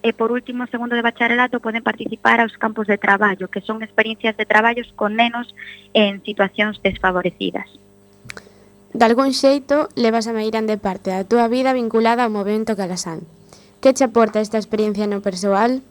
E 0.00 0.16
por 0.16 0.32
último, 0.32 0.64
segundo 0.72 0.96
de 0.96 1.04
bacharelato, 1.04 1.60
poden 1.60 1.84
participar 1.84 2.40
aos 2.40 2.56
campos 2.56 2.88
de 2.88 2.96
traballo, 2.96 3.52
que 3.52 3.60
son 3.60 3.84
experiencias 3.84 4.32
de 4.40 4.48
traballos 4.48 4.88
con 4.96 5.20
nenos 5.20 5.52
en 5.92 6.24
situacións 6.24 6.80
desfavorecidas. 6.80 7.68
De 8.96 9.04
algún 9.04 9.36
xeito, 9.36 9.92
levas 9.92 10.24
a 10.24 10.32
meirande 10.32 10.80
parte 10.80 11.12
da 11.12 11.28
túa 11.28 11.52
vida 11.52 11.76
vinculada 11.76 12.24
ao 12.24 12.32
movimento 12.32 12.80
calasán. 12.80 13.28
Que 13.84 13.92
che 13.92 14.08
aporta 14.08 14.40
esta 14.40 14.56
experiencia 14.56 15.04
no 15.04 15.20
persoal? 15.20 15.84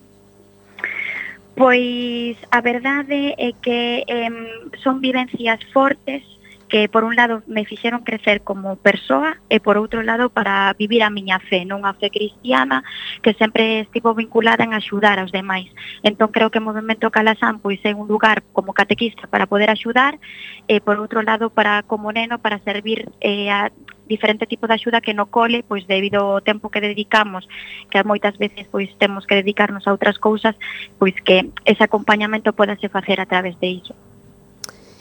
Pois 1.53 2.33
a 2.49 2.65
verdade 2.65 3.37
é 3.37 3.53
que 3.61 4.01
eh, 4.09 4.33
son 4.81 5.05
vivencias 5.05 5.61
fortes 5.69 6.25
que 6.69 6.89
por 6.89 7.03
un 7.03 7.15
lado 7.15 7.43
me 7.47 7.65
fixeron 7.65 8.03
crecer 8.03 8.41
como 8.41 8.75
persoa 8.75 9.37
e 9.49 9.59
por 9.59 9.79
outro 9.79 10.03
lado 10.03 10.29
para 10.29 10.73
vivir 10.75 11.03
a 11.03 11.09
miña 11.09 11.39
fe, 11.39 11.63
non 11.63 11.87
a 11.87 11.95
fe 11.95 12.11
cristiana 12.11 12.83
que 13.23 13.33
sempre 13.39 13.87
estivo 13.87 14.11
vinculada 14.13 14.67
en 14.67 14.75
axudar 14.75 15.19
aos 15.19 15.31
demais. 15.31 15.71
Entón 16.03 16.31
creo 16.35 16.51
que 16.51 16.59
o 16.59 16.67
Movimento 16.67 17.07
Calasán 17.11 17.63
pois 17.63 17.79
é 17.87 17.95
un 17.95 18.07
lugar 18.11 18.43
como 18.51 18.75
catequista 18.75 19.27
para 19.31 19.47
poder 19.47 19.71
axudar 19.71 20.19
e 20.67 20.83
por 20.83 20.99
outro 20.99 21.23
lado 21.23 21.49
para 21.49 21.83
como 21.87 22.11
neno 22.11 22.39
para 22.43 22.59
servir 22.59 23.07
eh, 23.23 23.47
a 23.47 23.71
diferente 24.07 24.47
tipo 24.47 24.67
de 24.67 24.73
axuda 24.75 25.01
que 25.01 25.13
no 25.13 25.27
cole, 25.27 25.63
pois 25.67 25.85
debido 25.85 26.39
ao 26.39 26.41
tempo 26.41 26.71
que 26.71 26.81
dedicamos, 26.81 27.47
que 27.91 28.01
moitas 28.03 28.39
veces 28.39 28.65
pois 28.71 28.89
temos 28.97 29.27
que 29.27 29.35
dedicarnos 29.35 29.85
a 29.85 29.91
outras 29.91 30.17
cousas, 30.17 30.55
pois 30.97 31.13
que 31.21 31.51
ese 31.67 31.83
acompañamento 31.83 32.55
podase 32.55 32.87
facer 32.89 33.19
a 33.19 33.27
través 33.27 33.59
de 33.59 33.67
iso. 33.83 33.93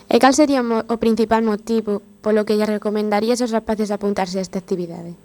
E 0.06 0.22
cal 0.22 0.34
sería 0.38 0.62
o 0.62 0.96
principal 1.02 1.42
motivo 1.42 1.98
polo 2.22 2.46
que 2.46 2.54
lle 2.54 2.66
recomendarías 2.66 3.42
aos 3.42 3.50
rapaces 3.50 3.90
apuntarse 3.90 4.38
a 4.38 4.44
esta 4.46 4.62
actividade? 4.62 5.18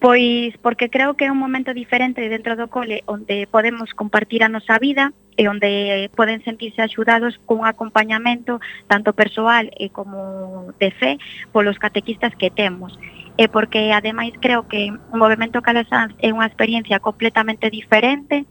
Pois 0.00 0.56
porque 0.64 0.88
creo 0.88 1.12
que 1.12 1.28
é 1.28 1.30
un 1.30 1.36
momento 1.36 1.76
diferente 1.76 2.24
dentro 2.32 2.56
do 2.56 2.72
cole 2.72 3.04
onde 3.04 3.44
podemos 3.52 3.92
compartir 3.92 4.40
a 4.40 4.48
nosa 4.48 4.80
vida 4.80 5.12
e 5.36 5.44
onde 5.44 6.08
poden 6.16 6.40
sentirse 6.40 6.80
axudados 6.80 7.36
cun 7.44 7.68
acompañamento 7.68 8.64
tanto 8.88 9.12
persoal 9.12 9.68
e 9.76 9.92
como 9.92 10.72
de 10.80 10.88
fe 10.96 11.20
polos 11.52 11.76
catequistas 11.76 12.32
que 12.40 12.48
temos. 12.48 12.96
E 13.36 13.52
porque 13.52 13.92
ademais 13.92 14.32
creo 14.40 14.64
que 14.64 14.88
o 14.88 15.16
movimento 15.20 15.60
Calasanz 15.60 16.16
é 16.24 16.32
unha 16.32 16.48
experiencia 16.48 17.04
completamente 17.04 17.68
diferente 17.68 18.48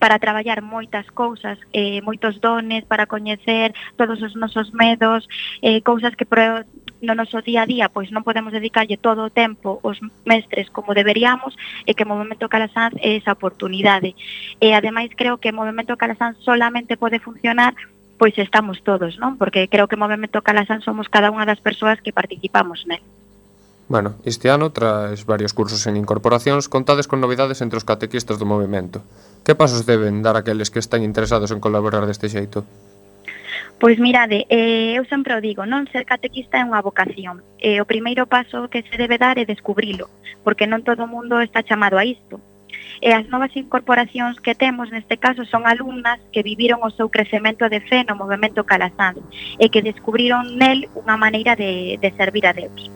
para 0.00 0.18
traballar 0.18 0.64
moitas 0.64 1.04
cousas, 1.12 1.60
eh, 1.76 2.00
moitos 2.00 2.40
dones 2.40 2.88
para 2.88 3.04
coñecer 3.04 3.76
todos 4.00 4.18
os 4.24 4.32
nosos 4.34 4.72
medos, 4.72 5.28
eh, 5.60 5.84
cousas 5.84 6.16
que 6.16 6.24
pro, 6.24 6.64
no 7.04 7.14
noso 7.14 7.40
día 7.44 7.62
a 7.62 7.68
día 7.68 7.86
pois 7.92 8.08
non 8.08 8.24
podemos 8.24 8.52
dedicarlle 8.52 8.96
todo 8.96 9.28
o 9.28 9.32
tempo 9.32 9.80
os 9.84 10.00
mestres 10.24 10.72
como 10.72 10.96
deberíamos 10.96 11.56
e 11.84 11.92
que 11.92 12.04
o 12.04 12.10
Movimento 12.10 12.48
Calasanz 12.48 12.96
é 13.00 13.20
esa 13.20 13.36
oportunidade. 13.36 14.16
E 14.60 14.72
ademais 14.72 15.12
creo 15.12 15.36
que 15.36 15.52
o 15.52 15.56
Movimento 15.56 15.96
Calasanz 16.00 16.40
solamente 16.40 16.96
pode 16.96 17.20
funcionar 17.20 17.76
pois 18.20 18.36
estamos 18.36 18.84
todos, 18.84 19.16
non? 19.16 19.40
Porque 19.40 19.64
creo 19.72 19.88
que 19.88 19.96
o 19.96 20.02
Movimento 20.02 20.44
Calasanz 20.44 20.84
somos 20.84 21.08
cada 21.08 21.32
unha 21.32 21.48
das 21.48 21.60
persoas 21.60 22.04
que 22.04 22.12
participamos 22.12 22.84
nel. 22.84 23.00
Bueno, 23.90 24.20
este 24.22 24.52
ano, 24.52 24.70
tras 24.70 25.26
varios 25.26 25.50
cursos 25.56 25.82
en 25.88 25.96
incorporacións, 25.96 26.68
contades 26.68 27.08
con 27.08 27.18
novidades 27.18 27.58
entre 27.64 27.80
os 27.80 27.88
catequistas 27.88 28.38
do 28.38 28.46
movimento. 28.46 29.02
Que 29.44 29.54
pasos 29.54 29.86
deben 29.86 30.22
dar 30.22 30.36
aqueles 30.36 30.70
que 30.70 30.78
están 30.78 31.02
interesados 31.02 31.50
en 31.50 31.60
colaborar 31.60 32.04
deste 32.04 32.28
xeito? 32.28 32.64
Pois 33.80 33.96
mirade, 33.96 34.44
eh, 34.52 34.92
eu 34.92 35.08
sempre 35.08 35.32
o 35.32 35.40
digo, 35.40 35.64
non 35.64 35.88
ser 35.88 36.04
catequista 36.04 36.60
é 36.60 36.66
unha 36.68 36.84
vocación. 36.84 37.40
Eh, 37.56 37.80
o 37.80 37.88
primeiro 37.88 38.28
paso 38.28 38.68
que 38.68 38.84
se 38.84 39.00
debe 39.00 39.16
dar 39.16 39.40
é 39.40 39.48
descubrilo, 39.48 40.12
porque 40.44 40.68
non 40.68 40.84
todo 40.84 41.08
o 41.08 41.12
mundo 41.12 41.40
está 41.40 41.64
chamado 41.64 41.96
a 41.96 42.04
isto. 42.04 42.36
E 43.00 43.16
as 43.16 43.24
novas 43.32 43.56
incorporacións 43.56 44.36
que 44.44 44.52
temos 44.52 44.92
neste 44.92 45.16
caso 45.16 45.48
son 45.48 45.64
alumnas 45.64 46.20
que 46.28 46.44
viviron 46.44 46.84
o 46.84 46.92
seu 46.92 47.08
crecemento 47.08 47.72
de 47.72 47.80
fe 47.80 48.04
no 48.04 48.20
movimento 48.20 48.68
Calasanz 48.68 49.24
e 49.56 49.72
que 49.72 49.80
descubriron 49.80 50.60
nel 50.60 50.84
unha 50.92 51.16
maneira 51.16 51.56
de, 51.56 51.96
de 51.96 52.10
servir 52.20 52.44
a 52.44 52.52
Deus. 52.52 52.92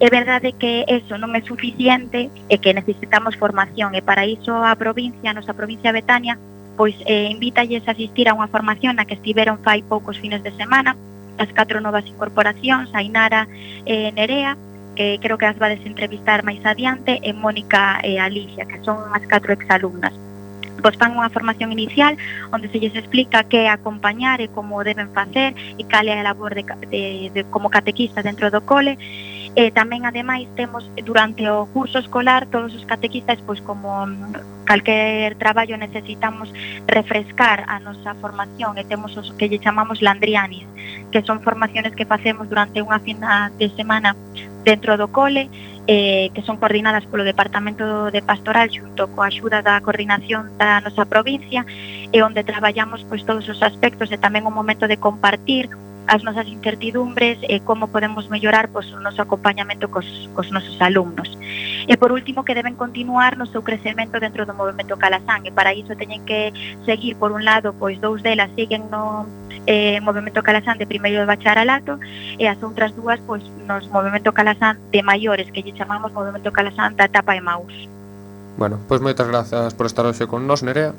É 0.00 0.08
verdade 0.10 0.54
que 0.54 0.86
eso 0.86 1.18
non 1.18 1.34
é 1.34 1.42
suficiente 1.42 2.30
e 2.46 2.56
que 2.62 2.70
necesitamos 2.70 3.34
formación. 3.34 3.98
E 3.98 4.00
para 4.00 4.22
iso 4.24 4.54
a 4.54 4.78
provincia, 4.78 5.30
a 5.30 5.36
nosa 5.36 5.58
provincia 5.58 5.90
de 5.90 5.98
Betania, 5.98 6.38
pois 6.78 6.94
eh, 7.02 7.26
invítalles 7.34 7.82
a 7.90 7.92
asistir 7.98 8.30
a 8.30 8.36
unha 8.38 8.46
formación 8.46 8.94
na 8.94 9.06
que 9.10 9.18
estiveron 9.18 9.58
fai 9.66 9.82
poucos 9.82 10.14
fines 10.22 10.46
de 10.46 10.54
semana 10.54 10.94
as 11.38 11.50
catro 11.54 11.80
novas 11.80 12.04
incorporacións, 12.06 12.90
Ainara 12.92 13.46
e 13.86 14.10
eh, 14.10 14.12
Nerea, 14.12 14.58
que 14.98 15.18
creo 15.22 15.38
que 15.38 15.46
as 15.46 15.56
vades 15.56 15.78
entrevistar 15.86 16.42
máis 16.42 16.58
adiante, 16.66 17.22
e 17.22 17.30
Mónica 17.32 18.02
e 18.02 18.18
Alicia, 18.18 18.66
que 18.66 18.82
son 18.82 18.98
as 19.14 19.22
catro 19.30 19.54
exalumnas. 19.54 20.12
Pois 20.82 20.94
fan 20.94 21.14
unha 21.14 21.30
formación 21.30 21.74
inicial 21.74 22.14
onde 22.54 22.70
se 22.70 22.78
lles 22.78 22.94
explica 22.94 23.42
que 23.46 23.66
é 23.66 23.68
acompañar 23.70 24.38
e 24.38 24.46
como 24.50 24.78
deben 24.86 25.10
facer 25.10 25.54
e 25.74 25.82
cal 25.90 26.06
é 26.06 26.14
a 26.18 26.26
labor 26.26 26.54
de, 26.54 26.62
de, 26.86 27.02
de 27.34 27.40
como 27.50 27.66
catequista 27.66 28.22
dentro 28.22 28.46
do 28.50 28.62
cole 28.62 28.94
E 29.56 29.70
tamén 29.72 30.04
ademais 30.04 30.46
temos 30.54 30.84
durante 31.02 31.48
o 31.48 31.66
curso 31.72 31.98
escolar 31.98 32.46
todos 32.46 32.74
os 32.76 32.84
catequistas 32.84 33.40
pois 33.42 33.60
como 33.64 34.06
mm, 34.06 34.64
calquer 34.68 35.34
traballo 35.40 35.80
necesitamos 35.80 36.52
refrescar 36.86 37.64
a 37.66 37.80
nosa 37.80 38.12
formación 38.20 38.76
e 38.76 38.84
temos 38.84 39.16
os 39.16 39.32
que 39.40 39.48
lle 39.48 39.58
chamamos 39.58 40.04
landrianis, 40.04 40.68
que 41.10 41.24
son 41.24 41.40
formaciones 41.40 41.96
que 41.96 42.04
facemos 42.04 42.46
durante 42.52 42.84
unha 42.84 43.00
fina 43.00 43.48
de 43.56 43.72
semana 43.72 44.12
dentro 44.62 45.00
do 45.00 45.08
cole 45.08 45.48
eh, 45.88 46.28
que 46.36 46.42
son 46.44 46.60
coordinadas 46.60 47.08
polo 47.08 47.24
Departamento 47.24 48.12
de 48.12 48.20
Pastoral 48.20 48.68
xunto 48.68 49.08
coa 49.16 49.32
axuda 49.32 49.64
da 49.64 49.80
coordinación 49.80 50.52
da 50.60 50.84
nosa 50.84 51.08
provincia 51.08 51.64
e 52.12 52.20
onde 52.20 52.44
traballamos 52.44 53.08
pois 53.08 53.24
todos 53.24 53.48
os 53.48 53.64
aspectos 53.64 54.12
e 54.12 54.20
tamén 54.20 54.44
o 54.44 54.52
momento 54.52 54.84
de 54.84 55.00
compartir 55.00 55.72
as 56.08 56.24
nosas 56.24 56.48
incertidumbres 56.48 57.38
e 57.44 57.60
como 57.60 57.92
podemos 57.92 58.32
mellorar 58.32 58.72
pois, 58.72 58.88
o 58.92 59.00
noso 59.00 59.20
acompañamento 59.20 59.92
cos, 59.92 60.08
cos 60.32 60.48
nosos 60.50 60.80
alumnos. 60.80 61.28
E 61.86 61.96
por 62.00 62.12
último, 62.12 62.44
que 62.44 62.56
deben 62.56 62.74
continuar 62.74 63.36
no 63.36 63.44
seu 63.46 63.60
crecemento 63.60 64.16
dentro 64.18 64.48
do 64.48 64.56
movimento 64.56 64.96
Calasán 64.96 65.44
e 65.44 65.52
para 65.52 65.76
iso 65.76 65.92
teñen 65.94 66.24
que 66.24 66.52
seguir, 66.88 67.16
por 67.20 67.32
un 67.32 67.44
lado, 67.44 67.76
pois 67.76 68.00
dous 68.00 68.24
delas 68.24 68.48
siguen 68.56 68.88
no 68.88 69.28
eh, 69.68 70.00
movimento 70.00 70.42
Calasán 70.42 70.80
de 70.80 70.88
primeiro 70.88 71.20
de 71.20 71.28
bacharelato 71.28 72.00
e 72.40 72.48
as 72.48 72.56
outras 72.64 72.96
dúas 72.96 73.20
pois 73.28 73.44
nos 73.68 73.84
movimento 73.92 74.32
Calasán 74.32 74.80
de 74.88 75.04
maiores 75.04 75.52
que 75.52 75.60
lle 75.60 75.76
chamamos 75.76 76.12
movimento 76.16 76.48
Calasán 76.52 76.96
da 76.96 77.04
etapa 77.04 77.36
de 77.36 77.44
Maús. 77.44 77.76
Bueno, 78.56 78.80
pois 78.88 79.04
moitas 79.04 79.28
grazas 79.28 79.76
por 79.76 79.84
estar 79.86 80.08
hoxe 80.08 80.24
con 80.24 80.48
nos, 80.48 80.64
Nerea. 80.64 80.96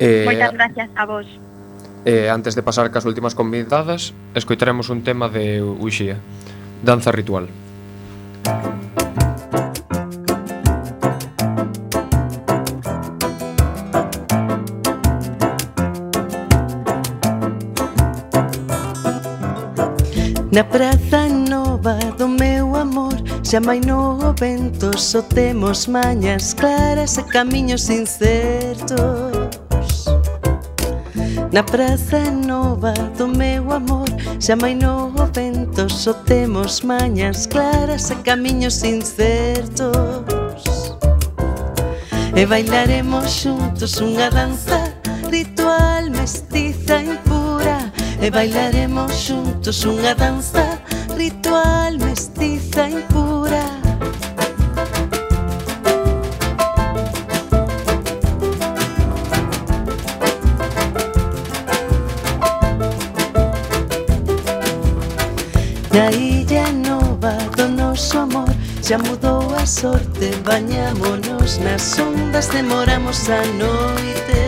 Eh, 0.00 0.24
moitas 0.24 0.52
gracias 0.56 0.88
a 0.96 1.04
vos. 1.04 1.28
E 2.04 2.28
antes 2.30 2.54
de 2.54 2.62
pasar 2.62 2.90
cas 2.90 3.04
últimas 3.04 3.34
convidadas, 3.34 4.14
escoitaremos 4.34 4.88
un 4.90 5.02
tema 5.02 5.28
de 5.28 5.62
Uxía, 5.62 6.18
Danza 6.82 7.12
Ritual. 7.12 7.48
Na 20.50 20.64
praza 20.64 21.28
nova 21.28 21.98
do 22.18 22.26
meu 22.26 22.74
amor 22.74 23.14
Xa 23.48 23.60
mai 23.60 23.80
no 23.80 24.34
vento, 24.38 24.90
só 24.98 25.22
temos 25.22 25.86
mañas 25.86 26.52
claras 26.52 27.16
e 27.16 27.22
camiños 27.22 27.88
incertos 27.88 29.67
Na 31.52 31.62
praza 31.62 32.30
nova 32.30 32.92
do 33.16 33.26
meu 33.26 33.72
amor 33.72 34.08
Xa 34.40 34.54
mai 34.56 34.74
no 34.74 35.10
vento 35.34 35.88
só 35.92 36.12
temos 36.12 36.80
mañas 36.82 37.46
claras 37.46 38.10
E 38.10 38.14
camiños 38.16 38.82
incertos. 38.82 40.24
E 42.36 42.46
bailaremos 42.46 43.30
xuntos 43.30 44.00
unha 44.00 44.30
danza 44.30 44.94
Ritual 45.30 46.10
mestiza 46.10 47.02
e 47.02 47.16
pura. 47.26 47.92
E 48.22 48.30
bailaremos 48.30 49.12
xuntos 49.12 49.84
unha 49.84 50.14
danza 50.14 50.78
Ritual 51.16 51.98
mestiza 51.98 52.88
e 52.88 53.02
pura. 53.12 53.77
Na 65.92 66.10
illa 66.10 66.70
nova 66.72 67.32
do 67.56 67.68
noso 67.68 68.18
amor. 68.18 68.48
Xa 68.88 68.96
mudou 68.98 69.54
a 69.54 69.66
sorte, 69.66 70.30
bañámonos 70.46 71.58
nas 71.58 71.98
ondas 71.98 72.46
Demoramos 72.48 73.28
a 73.28 73.42
noite 73.60 74.40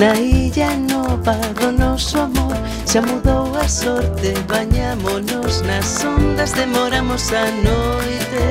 Na 0.00 0.14
illa 0.18 0.74
nova 0.90 1.34
do 1.54 1.70
noso 1.70 2.18
amor. 2.18 2.56
Xa 2.84 3.00
mudou 3.02 3.54
a 3.56 3.68
sorte, 3.68 4.34
bañámonos 4.48 5.62
nas 5.62 6.04
ondas 6.04 6.52
Demoramos 6.52 7.32
a 7.32 7.44
noite 7.62 8.44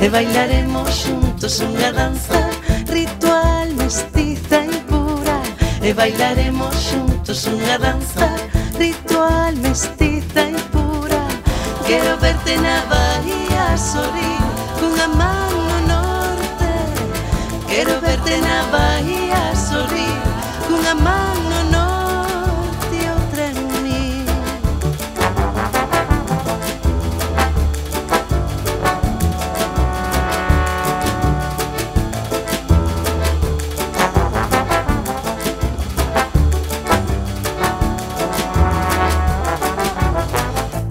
E 0.00 0.08
bailaremos 0.08 0.90
xuntos 0.90 1.60
unha 1.60 1.92
danza 1.92 2.42
Ritual 2.90 3.68
mestiza 3.78 4.66
e 4.66 4.80
pura. 4.88 5.38
E 5.80 5.92
bailaremos 5.94 6.74
xuntos 6.74 7.13
Es 7.26 7.46
una 7.46 7.78
danza 7.78 8.36
ritual 8.78 9.56
mestiza 9.56 10.50
y 10.50 10.54
pura. 10.70 11.26
Quiero 11.86 12.18
verte 12.18 12.54
en 12.54 12.62
la 12.62 12.84
bahía 12.84 13.76
Sorín 13.78 14.44
con 14.78 14.96
la 14.96 15.08
mano 15.08 15.80
norte. 15.88 16.70
Quiero 17.66 18.00
verte 18.02 18.36
en 18.36 18.42
la 18.42 18.62
bahía 18.70 19.52
Sorín 19.56 20.20
con 20.68 20.84
la 20.84 20.94
mano 20.94 21.53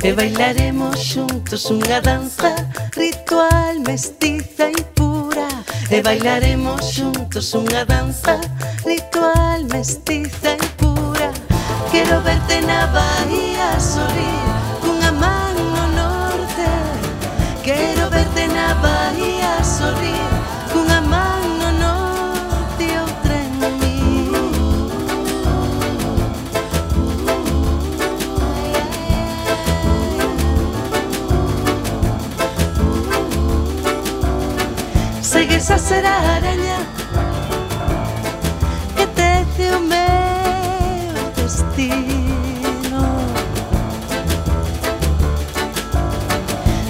E 0.04 0.12
bailaremos 0.12 1.00
xuntos 1.00 1.72
unha 1.72 2.02
danza 2.04 2.52
ritual 2.92 3.80
mestiza 3.88 4.68
e 4.68 4.84
pura. 4.92 5.48
E 5.90 6.02
bailaremos 6.04 6.92
xuntos 6.92 7.56
unha 7.56 7.88
danza 7.88 8.36
ritual 8.84 9.64
mestiza 9.72 10.60
e 10.60 10.68
pura. 10.76 11.32
Quero 11.88 12.20
verte 12.20 12.60
na 12.68 12.84
bahía 12.92 13.80
sorrir 13.80 14.44
cunha 14.84 15.12
man 15.16 15.56
no 15.72 15.86
norte. 15.96 16.68
Quero 17.64 18.12
verte 18.12 18.44
na 18.52 18.76
bahía 18.84 19.64
sorrir 19.64 20.33
ser 35.94 36.06
a 36.08 36.36
araña 36.38 36.78
que 38.98 39.06
tece 39.20 39.66
o 39.78 39.80
meu 39.80 41.14
destino. 41.38 43.04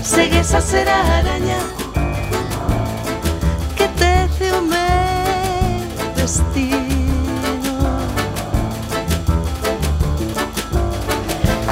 Segues 0.02 0.54
a 0.54 0.62
ser 0.62 0.88
a 0.88 1.00
araña 1.20 1.60
que 3.76 3.88
tece 4.00 4.46
o 4.56 4.62
meu 4.62 5.84
destino. 6.16 7.76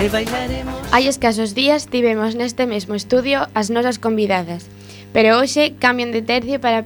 E 0.03 0.09
bailaremos. 0.09 0.75
Hai 0.91 1.07
escasos 1.07 1.55
días 1.55 1.88
tivemos 1.88 2.36
neste 2.36 2.67
mesmo 2.67 2.93
estudio 2.99 3.47
as 3.55 3.71
nosas 3.71 3.95
convidadas, 4.03 4.67
pero 5.15 5.39
hoxe 5.39 5.79
cambian 5.79 6.11
de 6.11 6.19
tercio 6.27 6.59
para, 6.59 6.84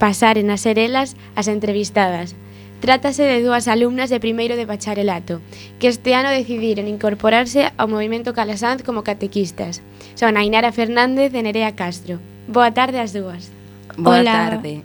pasaren 0.00 0.48
a 0.48 0.56
ser 0.56 0.80
elas 0.80 1.14
as 1.36 1.46
entrevistadas. 1.46 2.34
Trátase 2.80 3.28
de 3.28 3.44
dúas 3.44 3.68
alumnas 3.68 4.08
de 4.08 4.24
primeiro 4.24 4.56
de 4.56 4.64
bacharelato, 4.64 5.44
que 5.76 5.92
este 5.92 6.16
ano 6.16 6.32
decidiron 6.32 6.88
incorporarse 6.88 7.68
ao 7.76 7.92
movimento 7.92 8.32
Calasanz 8.32 8.80
como 8.80 9.04
catequistas. 9.04 9.84
Son 10.16 10.40
Ainara 10.40 10.72
Fernández 10.72 11.36
e 11.36 11.44
Nerea 11.44 11.76
Castro. 11.76 12.16
Boa 12.48 12.72
tarde 12.72 12.96
ás 12.96 13.12
dúas. 13.12 13.52
Boa 14.00 14.24
Hola. 14.24 14.32
tarde. 14.32 14.80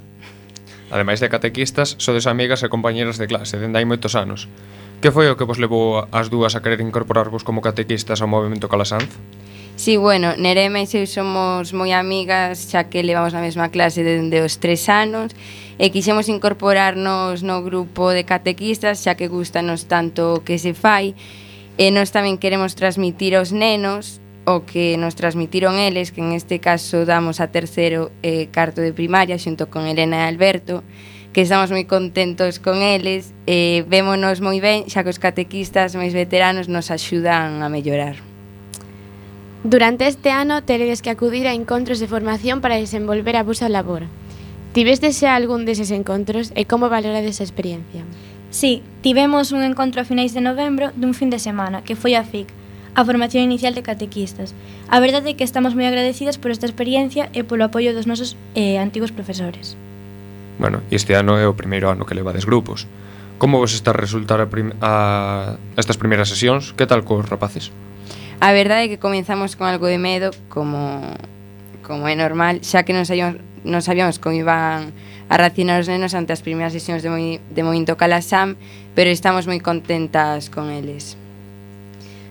Ademais 0.91 1.23
de 1.23 1.31
catequistas, 1.31 1.95
sodes 1.97 2.27
amigas 2.27 2.61
e 2.61 2.69
compañeras 2.69 3.15
de 3.15 3.31
clase 3.31 3.55
dende 3.55 3.79
hai 3.79 3.87
moitos 3.87 4.19
anos. 4.19 4.51
Que 4.99 5.15
foi 5.15 5.31
o 5.31 5.39
que 5.39 5.47
vos 5.47 5.57
levou 5.57 6.03
as 6.11 6.27
dúas 6.27 6.59
a 6.59 6.61
querer 6.61 6.83
incorporarvos 6.83 7.47
como 7.47 7.63
catequistas 7.63 8.19
ao 8.19 8.27
movimento 8.27 8.67
Calasanz? 8.67 9.07
Sí, 9.75 9.97
bueno, 9.97 10.35
Nerema 10.37 10.79
e 10.79 10.87
eu 10.87 11.03
somos 11.03 11.75
moi 11.75 11.91
amigas 11.91 12.71
xa 12.71 12.87
que 12.87 13.03
levamos 13.03 13.35
na 13.35 13.43
mesma 13.43 13.67
clase 13.67 14.07
dende 14.07 14.39
os 14.39 14.55
tres 14.55 14.87
anos 14.87 15.35
e 15.75 15.87
eh, 15.87 15.89
quixemos 15.91 16.31
incorporarnos 16.31 17.43
no 17.43 17.59
grupo 17.59 18.15
de 18.15 18.23
catequistas 18.23 19.03
xa 19.03 19.19
que 19.19 19.27
gustanos 19.27 19.83
tanto 19.91 20.39
o 20.39 20.41
que 20.47 20.55
se 20.63 20.71
fai 20.71 21.11
eh, 21.11 21.45
e 21.77 21.91
nós 21.91 22.15
tamén 22.15 22.39
queremos 22.39 22.71
transmitir 22.79 23.35
aos 23.35 23.51
nenos 23.51 24.23
o 24.47 24.63
que 24.63 24.95
nos 24.95 25.19
transmitiron 25.19 25.75
eles, 25.75 26.15
que 26.15 26.23
en 26.23 26.31
este 26.31 26.63
caso 26.63 27.03
damos 27.03 27.43
a 27.43 27.51
terceiro 27.51 28.15
e 28.23 28.47
eh, 28.47 28.53
carto 28.55 28.79
de 28.79 28.95
primaria 28.95 29.35
xunto 29.35 29.67
con 29.67 29.91
Elena 29.91 30.23
e 30.23 30.27
Alberto, 30.31 30.87
que 31.35 31.43
estamos 31.43 31.67
moi 31.75 31.83
contentos 31.83 32.63
con 32.63 32.79
eles, 32.79 33.35
eh, 33.43 33.83
vémonos 33.91 34.39
moi 34.39 34.63
ben, 34.63 34.87
xa 34.87 35.03
que 35.03 35.11
os 35.11 35.19
catequistas 35.19 35.99
máis 35.99 36.15
veteranos 36.15 36.71
nos 36.71 36.95
axudan 36.95 37.59
a 37.59 37.67
mellorar. 37.67 38.34
Durante 39.65 40.05
este 40.05 40.29
ano 40.29 40.61
teredes 40.61 41.01
que 41.01 41.09
acudir 41.09 41.47
a 41.47 41.53
encontros 41.57 41.97
de 41.99 42.05
formación 42.05 42.61
para 42.61 42.75
desenvolver 42.75 43.35
a 43.35 43.41
vosa 43.41 43.65
labor. 43.65 44.05
Tivestes 44.77 45.17
xa 45.17 45.33
algún 45.33 45.65
deses 45.65 45.89
encontros 45.89 46.53
e 46.53 46.69
como 46.69 46.85
valorades 46.85 47.41
a 47.41 47.47
experiencia? 47.49 48.05
Sí, 48.53 48.85
tivemos 49.01 49.49
un 49.57 49.65
encontro 49.65 50.05
a 50.05 50.05
finais 50.05 50.37
de 50.37 50.45
novembro 50.45 50.93
dun 50.93 51.17
fin 51.17 51.33
de 51.33 51.41
semana, 51.41 51.81
que 51.81 51.97
foi 51.97 52.13
a 52.13 52.21
FIC, 52.21 52.45
a 52.93 53.01
formación 53.09 53.41
inicial 53.41 53.73
de 53.73 53.81
catequistas. 53.81 54.53
A 54.85 55.01
verdade 55.01 55.33
é 55.33 55.35
que 55.35 55.41
estamos 55.41 55.73
moi 55.73 55.89
agradecidas 55.89 56.37
por 56.37 56.53
esta 56.53 56.69
experiencia 56.69 57.33
e 57.33 57.41
polo 57.41 57.65
apoio 57.65 57.97
dos 57.97 58.05
nosos 58.05 58.37
eh, 58.53 58.77
antigos 58.77 59.09
profesores. 59.09 59.73
Bueno, 60.61 60.85
este 60.93 61.17
ano 61.17 61.41
é 61.41 61.49
o 61.49 61.57
primeiro 61.57 61.89
ano 61.89 62.05
que 62.05 62.13
levades 62.13 62.45
grupos. 62.45 62.85
Como 63.41 63.57
vos 63.57 63.73
está 63.73 63.97
a 63.97 63.97
resultar 63.97 64.45
a, 64.45 64.45
a 64.45 65.57
estas 65.73 65.97
primeiras 65.97 66.29
sesións? 66.29 66.69
Que 66.77 66.85
tal 66.85 67.01
cos 67.01 67.25
rapaces? 67.25 67.73
A 68.39 68.51
verdade 68.51 68.85
é 68.85 68.91
que 68.91 68.99
comenzamos 68.99 69.55
con 69.55 69.67
algo 69.67 69.87
de 69.87 69.97
medo, 69.97 70.31
como 70.49 71.01
como 71.85 72.07
é 72.09 72.15
normal, 72.17 72.65
xa 72.65 72.81
que 72.81 72.97
non 72.97 73.05
sabíamos, 73.05 73.37
non 73.61 73.79
sabíamos 73.85 74.17
como 74.17 74.33
iban 74.33 74.89
a 75.29 75.35
reaccionar 75.37 75.79
os 75.79 75.87
nenos 75.87 76.17
ante 76.17 76.33
as 76.33 76.41
primeiras 76.41 76.73
sesións 76.73 77.05
de, 77.05 77.09
moi, 77.13 77.37
de 77.39 77.61
Movimento 77.61 77.93
Calasam, 77.93 78.57
pero 78.97 79.13
estamos 79.13 79.45
moi 79.45 79.61
contentas 79.61 80.49
con 80.49 80.73
eles. 80.73 81.13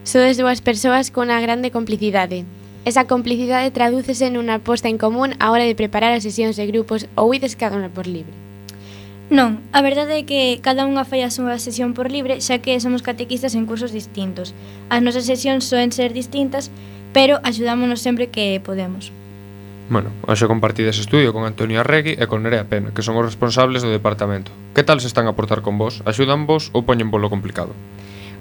Sodes 0.03 0.37
dúas 0.37 0.61
persoas 0.61 1.09
con 1.15 1.31
unha 1.31 1.41
grande 1.41 1.71
complicidade. 1.71 2.45
Esa 2.85 3.09
complicidade 3.09 3.73
tradúcese 3.73 4.29
nunha 4.29 4.61
posta 4.61 4.93
en 4.93 5.01
común 5.01 5.33
á 5.41 5.49
hora 5.49 5.65
de 5.65 5.79
preparar 5.79 6.13
as 6.13 6.27
sesións 6.27 6.59
de 6.59 6.69
grupos 6.69 7.09
ou 7.17 7.33
ides 7.33 7.57
cada 7.57 7.79
unha 7.79 7.89
por 7.89 8.05
libre. 8.05 8.35
Non, 9.33 9.64
a 9.72 9.81
verdade 9.81 10.20
é 10.20 10.27
que 10.29 10.61
cada 10.61 10.85
unha 10.85 11.09
fai 11.09 11.25
a 11.25 11.33
súa 11.33 11.57
sesión 11.57 11.97
por 11.97 12.12
libre, 12.12 12.45
xa 12.45 12.61
que 12.61 12.77
somos 12.77 13.01
catequistas 13.01 13.57
en 13.57 13.64
cursos 13.64 13.89
distintos. 13.89 14.53
As 14.93 15.01
nosas 15.01 15.25
sesións 15.25 15.64
soen 15.64 15.97
ser 15.97 16.12
distintas, 16.12 16.68
pero 17.16 17.41
axudámonos 17.41 18.05
sempre 18.05 18.29
que 18.29 18.61
podemos. 18.61 19.09
Bueno, 19.89 20.12
hoxe 20.29 20.49
compartides 20.49 21.01
estudio 21.01 21.33
con 21.33 21.45
Antonio 21.45 21.81
Arregui 21.81 22.16
e 22.20 22.25
con 22.29 22.45
Nerea 22.45 22.68
Pena, 22.68 22.93
que 22.93 23.05
son 23.05 23.16
os 23.16 23.25
responsables 23.25 23.81
do 23.81 23.93
departamento. 23.93 24.53
Que 24.77 24.85
tal 24.85 25.01
se 25.01 25.09
están 25.09 25.29
a 25.29 25.37
portar 25.37 25.64
con 25.64 25.77
vos? 25.77 26.05
Axudan 26.05 26.45
vos 26.45 26.68
ou 26.77 26.85
poñen 26.85 27.09
polo 27.09 27.33
complicado? 27.33 27.72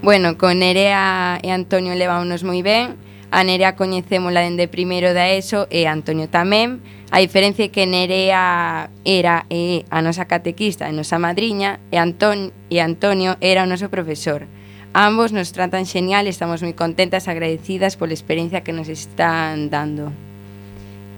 Bueno, 0.04 0.36
con 0.36 0.60
Nerea 0.60 1.40
e 1.40 1.48
Antonio 1.52 1.96
levámonos 1.96 2.44
moi 2.44 2.60
ben. 2.60 3.00
A 3.32 3.44
Nerea 3.48 3.80
coñecémola 3.80 4.44
dende 4.44 4.68
primeiro 4.68 5.16
da 5.16 5.32
ESO 5.32 5.68
e 5.72 5.88
Antonio 5.88 6.28
tamén 6.28 6.84
A 7.14 7.22
diferencia 7.22 7.66
é 7.66 7.70
que 7.70 7.86
Nerea 7.86 8.90
era 9.06 9.46
e 9.46 9.86
a 9.94 10.02
nosa 10.02 10.26
catequista 10.26 10.90
e 10.90 10.98
nosa 10.98 11.22
madriña 11.22 11.78
e, 11.94 12.02
Antón, 12.02 12.50
e 12.74 12.82
Antonio 12.82 13.38
era 13.38 13.62
o 13.62 13.70
noso 13.70 13.94
profesor. 13.94 14.50
Ambos 14.98 15.30
nos 15.30 15.54
tratan 15.54 15.86
xenial 15.86 16.26
e 16.26 16.34
estamos 16.34 16.66
moi 16.66 16.74
contentas 16.74 17.30
e 17.30 17.30
agradecidas 17.30 18.02
pola 18.02 18.18
experiencia 18.18 18.66
que 18.66 18.74
nos 18.74 18.90
están 18.90 19.70
dando. 19.70 20.10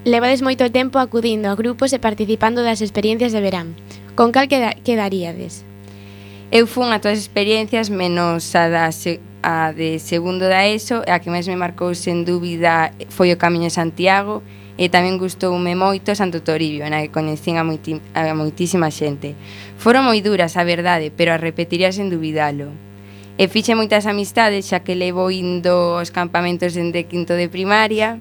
Levades 0.03 0.43
moito 0.43 0.67
tempo 0.67 0.99
acudindo 0.99 1.47
a 1.47 1.55
grupos 1.55 1.95
e 1.95 2.03
participando 2.03 2.59
das 2.59 2.83
experiencias 2.83 3.31
de 3.31 3.39
verán. 3.39 3.79
Con 4.19 4.35
cal 4.35 4.51
queda, 4.51 4.75
quedaríades? 4.83 5.63
Eu 6.51 6.67
fun 6.67 6.91
a 6.91 6.99
todas 6.99 7.23
as 7.23 7.31
experiencias 7.31 7.87
menos 7.87 8.51
a 8.51 8.67
da 8.67 8.91
a 9.47 9.71
de 9.71 10.03
segundo 10.03 10.43
da 10.43 10.67
ESO 10.67 11.07
e 11.07 11.15
a 11.15 11.23
que 11.23 11.31
máis 11.31 11.47
me 11.47 11.55
marcou 11.55 11.95
sen 11.95 12.27
dúbida 12.27 12.91
foi 13.07 13.31
o 13.31 13.39
Camiño 13.39 13.71
de 13.71 13.79
Santiago 13.79 14.43
e 14.75 14.91
tamén 14.91 15.15
gustoume 15.15 15.71
moito 15.73 16.11
Santo 16.19 16.43
Toribio, 16.43 16.83
na 16.91 16.99
que 16.99 17.13
coñecín 17.13 17.55
a, 17.55 17.63
moiti, 17.63 18.03
a 18.11 18.35
moitísima 18.35 18.91
xente. 18.91 19.31
Foron 19.79 20.03
moi 20.03 20.19
duras, 20.19 20.59
a 20.59 20.67
verdade, 20.67 21.15
pero 21.15 21.31
a 21.31 21.39
repetiría 21.39 21.95
sen 21.95 22.11
dubidalo. 22.11 22.75
E 23.39 23.47
fixe 23.47 23.75
moitas 23.75 24.03
amistades, 24.07 24.67
xa 24.67 24.83
que 24.83 24.99
levo 24.99 25.31
indo 25.31 25.99
aos 25.99 26.11
campamentos 26.11 26.75
dende 26.75 27.07
quinto 27.07 27.35
de 27.39 27.47
primaria, 27.47 28.19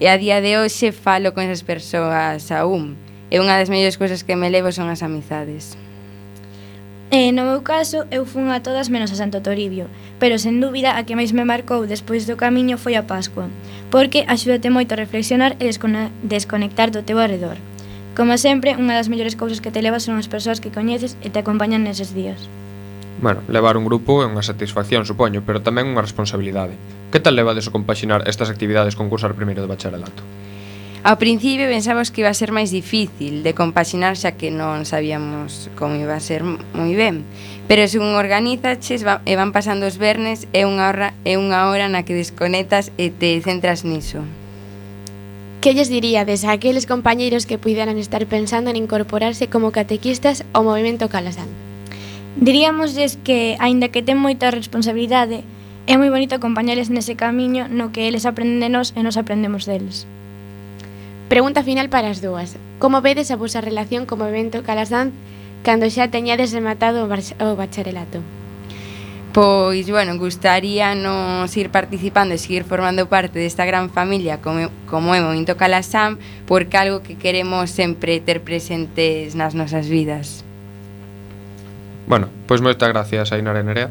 e 0.00 0.08
a 0.08 0.16
día 0.16 0.40
de 0.40 0.60
hoxe 0.60 0.92
falo 0.92 1.32
con 1.32 1.44
esas 1.44 1.64
persoas 1.64 2.52
aún. 2.52 2.96
E 3.28 3.40
unha 3.40 3.60
das 3.60 3.72
mellores 3.72 4.00
cousas 4.00 4.24
que 4.24 4.36
me 4.36 4.52
levo 4.52 4.72
son 4.72 4.88
as 4.88 5.04
amizades. 5.04 5.76
E 7.06 7.30
no 7.30 7.46
meu 7.46 7.62
caso, 7.62 8.02
eu 8.10 8.26
fun 8.26 8.50
a 8.50 8.58
todas 8.58 8.90
menos 8.90 9.14
a 9.14 9.16
Santo 9.16 9.38
Toribio, 9.38 9.86
pero 10.18 10.42
sen 10.42 10.58
dúbida 10.58 10.98
a 10.98 11.06
que 11.06 11.14
máis 11.14 11.30
me 11.30 11.46
marcou 11.46 11.86
despois 11.86 12.26
do 12.26 12.34
camiño 12.34 12.82
foi 12.82 12.98
a 12.98 13.06
Pascua, 13.06 13.46
porque 13.94 14.26
axúdate 14.26 14.74
moito 14.74 14.90
a 14.90 15.00
reflexionar 15.00 15.54
e 15.62 15.70
desconectar 15.70 16.90
do 16.90 17.06
teu 17.06 17.22
arredor. 17.22 17.62
Como 18.18 18.34
sempre, 18.34 18.74
unha 18.74 18.98
das 18.98 19.06
mellores 19.06 19.38
cousas 19.38 19.62
que 19.62 19.70
te 19.70 19.86
levas 19.86 20.02
son 20.02 20.18
as 20.18 20.26
persoas 20.26 20.58
que 20.58 20.74
coñeces 20.74 21.14
e 21.22 21.30
te 21.30 21.38
acompañan 21.38 21.86
neses 21.86 22.10
días. 22.10 22.50
Bueno, 23.22 23.40
levar 23.46 23.78
un 23.78 23.86
grupo 23.86 24.20
é 24.20 24.26
unha 24.26 24.42
satisfacción, 24.42 25.06
supoño, 25.06 25.46
pero 25.46 25.62
tamén 25.62 25.86
unha 25.86 26.02
responsabilidade. 26.02 26.74
Que 27.14 27.22
tal 27.22 27.38
levades 27.38 27.70
o 27.70 27.74
compaxinar 27.76 28.26
estas 28.26 28.50
actividades 28.50 28.98
con 28.98 29.06
cursar 29.06 29.38
primeiro 29.38 29.62
de 29.62 29.70
bacharelato? 29.70 30.26
Ao 31.06 31.22
principio 31.22 31.70
pensamos 31.70 32.10
que 32.10 32.26
iba 32.26 32.34
a 32.34 32.34
ser 32.34 32.50
máis 32.50 32.74
difícil 32.74 33.46
de 33.46 33.54
compaxinar 33.54 34.18
xa 34.18 34.34
que 34.34 34.50
non 34.50 34.82
sabíamos 34.82 35.70
como 35.78 35.94
iba 35.94 36.18
a 36.18 36.18
ser 36.18 36.42
moi 36.42 36.98
ben. 36.98 37.22
Pero 37.70 37.86
según 37.86 38.18
organizaches 38.18 39.06
e 39.06 39.32
van 39.38 39.54
pasando 39.54 39.86
os 39.86 40.02
vernes 40.02 40.50
é 40.50 40.66
unha 40.66 40.90
hora, 40.90 41.14
é 41.22 41.38
unha 41.38 41.70
hora 41.70 41.86
na 41.86 42.02
que 42.02 42.10
desconectas 42.10 42.90
e 42.98 43.14
te 43.14 43.38
centras 43.38 43.86
niso. 43.86 44.26
Que 45.62 45.78
lles 45.78 45.94
diríades 45.94 46.42
a 46.42 46.50
aqueles 46.50 46.90
compañeiros 46.90 47.46
que 47.46 47.54
puideran 47.54 48.02
estar 48.02 48.26
pensando 48.26 48.74
en 48.74 48.82
incorporarse 48.82 49.46
como 49.46 49.70
catequistas 49.70 50.42
ao 50.58 50.66
movimento 50.66 51.06
Calasán? 51.06 51.46
Diríamoslles 52.42 53.14
que, 53.22 53.54
aínda 53.62 53.94
que 53.94 54.02
ten 54.02 54.18
moita 54.18 54.50
responsabilidade, 54.50 55.46
é 55.86 55.94
moi 55.94 56.10
bonito 56.10 56.34
acompañarles 56.34 56.90
nese 56.90 57.14
camiño 57.14 57.70
no 57.70 57.94
que 57.94 58.10
eles 58.10 58.26
aprenden 58.26 58.58
de 58.58 58.74
nós 58.74 58.90
e 58.98 59.06
nos 59.06 59.14
aprendemos 59.14 59.70
deles. 59.70 60.10
Pregunta 61.28 61.66
final 61.66 61.90
para 61.90 62.10
as 62.10 62.22
dúas. 62.22 62.54
Como 62.78 63.02
vedes 63.02 63.34
a 63.34 63.36
vosa 63.36 63.60
relación 63.60 64.06
como 64.06 64.30
evento 64.30 64.62
Calasanz 64.62 65.10
cando 65.66 65.90
xa 65.90 66.06
teñades 66.06 66.54
rematado 66.54 67.02
o 67.02 67.56
bacharelato? 67.58 68.22
Pois, 69.36 69.90
bueno, 69.90 70.16
gustaríanos 70.16 71.50
ir 71.58 71.68
participando 71.68 72.32
e 72.32 72.40
seguir 72.40 72.64
formando 72.64 73.10
parte 73.10 73.36
desta 73.36 73.66
gran 73.68 73.90
familia 73.90 74.40
como, 74.40 74.72
como 74.88 75.12
é 75.12 75.20
Movimento 75.20 75.60
Calasam 75.60 76.16
porque 76.48 76.78
algo 76.78 77.02
que 77.02 77.20
queremos 77.20 77.68
sempre 77.68 78.22
ter 78.22 78.40
presentes 78.40 79.36
nas 79.36 79.52
nosas 79.52 79.90
vidas. 79.90 80.40
Bueno, 82.08 82.30
pois 82.46 82.62
moitas 82.62 82.88
gracias 82.88 83.28
a 83.28 83.36
Inara 83.36 83.66
Nerea. 83.66 83.90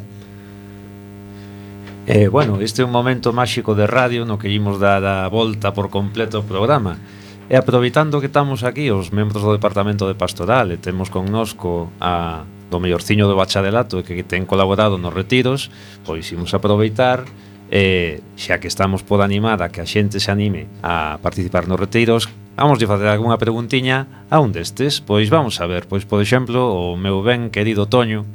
Eh, 2.07 2.25
bueno, 2.31 2.57
este 2.63 2.81
é 2.81 2.85
un 2.87 2.95
momento 2.95 3.29
máxico 3.29 3.75
de 3.75 3.85
radio 3.85 4.25
no 4.25 4.41
que 4.41 4.49
imos 4.49 4.79
dar 4.79 5.03
a 5.05 5.27
volta 5.27 5.75
por 5.75 5.91
completo 5.91 6.41
o 6.41 6.47
programa. 6.47 6.97
E 7.45 7.53
aproveitando 7.53 8.17
que 8.17 8.25
estamos 8.25 8.65
aquí 8.65 8.89
os 8.89 9.13
membros 9.13 9.45
do 9.45 9.53
Departamento 9.53 10.09
de 10.09 10.17
Pastoral 10.17 10.73
e 10.73 10.81
temos 10.81 11.13
connosco 11.13 11.93
a 12.01 12.41
do 12.73 12.81
mellorciño 12.81 13.29
do 13.29 13.37
bacharelato 13.37 14.01
que 14.01 14.25
ten 14.25 14.49
colaborado 14.49 14.97
nos 14.97 15.13
retiros, 15.13 15.69
pois 16.01 16.25
imos 16.33 16.57
aproveitar 16.57 17.21
e 17.69 18.25
xa 18.33 18.57
que 18.57 18.65
estamos 18.65 19.05
por 19.05 19.21
animada 19.21 19.69
que 19.69 19.77
a 19.77 19.85
xente 19.85 20.17
se 20.17 20.33
anime 20.33 20.65
a 20.81 21.21
participar 21.21 21.69
nos 21.69 21.77
retiros, 21.77 22.25
vamos 22.57 22.81
de 22.81 22.89
facer 22.89 23.05
algunha 23.05 23.37
preguntiña 23.37 24.25
a 24.33 24.41
un 24.41 24.49
destes. 24.49 24.97
Pois 24.97 25.29
vamos 25.29 25.61
a 25.61 25.69
ver, 25.69 25.85
pois 25.85 26.01
por 26.01 26.25
exemplo, 26.25 26.65
o 26.73 26.97
meu 26.97 27.21
ben 27.21 27.53
querido 27.53 27.85
Toño 27.85 28.25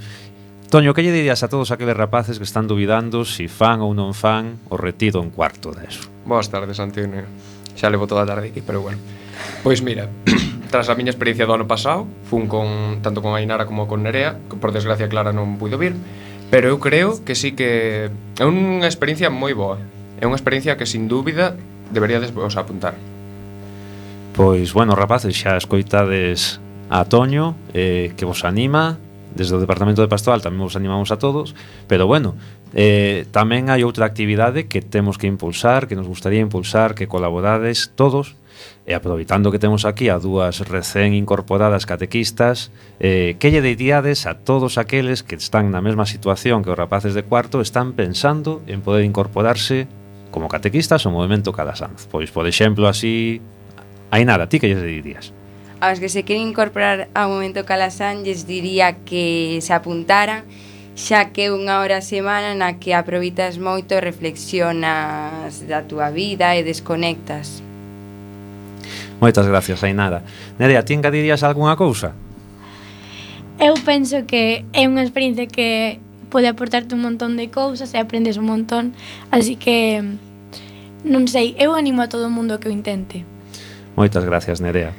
Toño, 0.70 0.94
que 0.94 1.02
lle 1.02 1.10
dirías 1.10 1.42
a 1.42 1.50
todos 1.50 1.74
aqueles 1.74 1.98
rapaces 1.98 2.38
que 2.38 2.46
están 2.46 2.70
dubidando 2.70 3.26
se 3.26 3.42
si 3.42 3.46
fan 3.50 3.82
ou 3.82 3.90
non 3.90 4.14
fan 4.14 4.54
o 4.70 4.78
retiro 4.78 5.18
en 5.18 5.34
cuarto 5.34 5.74
de 5.74 5.90
eso? 5.90 6.06
Boas 6.22 6.46
tardes, 6.46 6.78
Antonio 6.78 7.26
xa 7.80 7.88
levo 7.88 8.04
toda 8.04 8.22
a 8.22 8.28
tarde 8.28 8.52
aquí, 8.52 8.60
pero 8.60 8.84
bueno. 8.84 9.00
Pois 9.64 9.80
mira, 9.80 10.12
tras 10.70 10.92
a 10.92 10.94
miña 10.94 11.08
experiencia 11.08 11.48
do 11.48 11.56
ano 11.56 11.64
pasado, 11.64 12.04
fun 12.28 12.44
con 12.44 13.00
tanto 13.00 13.24
con 13.24 13.32
Ainara 13.32 13.64
como 13.64 13.88
con 13.88 14.04
Nerea, 14.04 14.36
que 14.52 14.60
por 14.60 14.76
desgracia 14.76 15.08
Clara 15.08 15.32
non 15.32 15.56
puido 15.56 15.80
vir, 15.80 15.96
pero 16.52 16.68
eu 16.68 16.76
creo 16.76 17.24
que 17.24 17.32
sí 17.32 17.56
que 17.56 18.12
é 18.12 18.44
unha 18.44 18.84
experiencia 18.84 19.32
moi 19.32 19.56
boa. 19.56 19.80
É 20.20 20.28
unha 20.28 20.36
experiencia 20.36 20.76
que 20.76 20.84
sin 20.84 21.08
dúbida 21.08 21.56
deberíades 21.88 22.36
vos 22.36 22.60
apuntar. 22.60 22.92
Pois, 24.36 24.76
bueno, 24.76 24.92
rapaces, 24.92 25.32
xa 25.32 25.56
escoitades 25.56 26.60
a 26.92 27.08
Toño, 27.08 27.56
eh, 27.72 28.12
que 28.14 28.28
vos 28.28 28.44
anima, 28.44 29.00
desde 29.34 29.54
o 29.56 29.62
Departamento 29.62 30.02
de 30.02 30.10
Pastoral 30.10 30.42
tamén 30.42 30.62
vos 30.62 30.74
animamos 30.74 31.14
a 31.14 31.18
todos, 31.18 31.54
pero 31.86 32.06
bueno, 32.06 32.34
eh, 32.74 33.26
tamén 33.30 33.70
hai 33.70 33.82
outra 33.86 34.06
actividade 34.06 34.66
que 34.66 34.82
temos 34.82 35.18
que 35.18 35.30
impulsar, 35.30 35.86
que 35.86 35.94
nos 35.94 36.06
gustaría 36.06 36.42
impulsar, 36.42 36.98
que 36.98 37.06
colaborades 37.06 37.94
todos, 37.94 38.38
e 38.84 38.92
aproveitando 38.92 39.54
que 39.54 39.62
temos 39.62 39.86
aquí 39.86 40.10
a 40.10 40.18
dúas 40.18 40.60
recén 40.66 41.14
incorporadas 41.14 41.86
catequistas, 41.86 42.74
eh, 42.98 43.38
que 43.38 43.54
lle 43.54 43.62
diríades 43.62 44.26
a 44.26 44.42
todos 44.42 44.76
aqueles 44.76 45.22
que 45.22 45.38
están 45.38 45.70
na 45.70 45.80
mesma 45.80 46.04
situación 46.04 46.62
que 46.66 46.74
os 46.74 46.78
rapaces 46.78 47.14
de 47.14 47.24
cuarto 47.24 47.62
están 47.62 47.94
pensando 47.94 48.60
en 48.66 48.82
poder 48.82 49.06
incorporarse 49.06 49.86
como 50.30 50.50
catequistas 50.50 51.06
ao 51.06 51.14
movimento 51.14 51.54
Calasanz? 51.54 52.06
Pois, 52.10 52.30
por 52.30 52.46
exemplo, 52.46 52.86
así... 52.86 53.40
hai 54.10 54.26
nada, 54.26 54.50
ti 54.50 54.58
que 54.58 54.66
lle 54.66 54.82
dirías? 54.82 55.39
aos 55.80 55.98
que 55.98 56.08
se 56.12 56.22
queren 56.22 56.48
incorporar 56.48 57.08
ao 57.16 57.32
momento 57.32 57.64
Calasán 57.64 58.22
lles 58.22 58.44
diría 58.44 59.00
que 59.04 59.58
se 59.64 59.72
apuntaran 59.72 60.44
xa 60.94 61.32
que 61.32 61.48
é 61.48 61.50
unha 61.50 61.80
hora 61.80 61.98
a 61.98 62.04
semana 62.04 62.52
na 62.52 62.76
que 62.76 62.92
aproveitas 62.92 63.56
moito 63.56 63.96
e 63.96 64.04
reflexionas 64.04 65.64
da 65.64 65.80
túa 65.80 66.12
vida 66.12 66.52
e 66.52 66.60
desconectas. 66.60 67.64
Moitas 69.20 69.48
gracias, 69.48 69.80
Ainara. 69.84 70.24
Nerea, 70.60 70.84
ti 70.84 70.92
engadirías 70.92 71.40
algunha 71.40 71.76
cousa? 71.76 72.12
Eu 73.60 73.76
penso 73.84 74.24
que 74.24 74.64
é 74.72 74.84
unha 74.84 75.04
experiencia 75.04 75.48
que 75.48 76.00
pode 76.28 76.48
aportarte 76.48 76.96
un 76.96 77.04
montón 77.04 77.36
de 77.36 77.48
cousas 77.48 77.92
e 77.92 77.98
aprendes 78.00 78.36
un 78.36 78.48
montón, 78.48 78.92
así 79.32 79.56
que 79.56 80.00
non 81.04 81.24
sei, 81.28 81.56
eu 81.56 81.72
animo 81.72 82.04
a 82.04 82.08
todo 82.12 82.28
o 82.28 82.32
mundo 82.32 82.60
que 82.60 82.68
o 82.68 82.72
intente. 82.72 83.24
Moitas 83.96 84.24
gracias, 84.24 84.60
Nerea. 84.60 84.92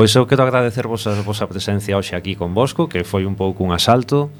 Pois 0.00 0.16
eu 0.16 0.24
quero 0.26 0.44
agradecervos 0.44 1.04
a 1.06 1.20
vosa 1.20 1.44
presencia 1.44 1.92
hoxe 1.92 2.16
aquí 2.16 2.32
con 2.32 2.56
Bosco, 2.56 2.88
que 2.88 3.04
foi 3.04 3.28
un 3.28 3.36
pouco 3.36 3.60
un 3.60 3.76
asalto, 3.76 4.32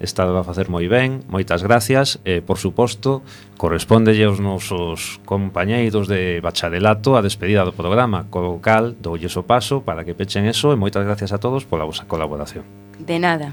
estaba 0.00 0.40
a 0.40 0.40
facer 0.40 0.72
moi 0.72 0.88
ben, 0.88 1.20
moitas 1.28 1.60
gracias, 1.60 2.16
e, 2.24 2.40
por 2.40 2.56
suposto, 2.56 3.20
correspondelle 3.60 4.24
aos 4.24 4.40
nosos 4.40 5.20
compañeiros 5.28 6.08
de 6.08 6.40
bacharelato 6.40 7.12
a 7.12 7.20
despedida 7.20 7.60
do 7.60 7.76
programa, 7.76 8.24
co 8.32 8.56
cal 8.64 8.96
doulles 9.04 9.36
o 9.36 9.44
paso 9.44 9.84
para 9.84 10.00
que 10.00 10.16
pechen 10.16 10.48
eso 10.48 10.72
e 10.72 10.80
moitas 10.80 11.04
gracias 11.04 11.36
a 11.36 11.36
todos 11.36 11.68
pola 11.68 11.84
vosa 11.84 12.08
colaboración. 12.08 12.64
De 12.96 13.20
nada. 13.20 13.52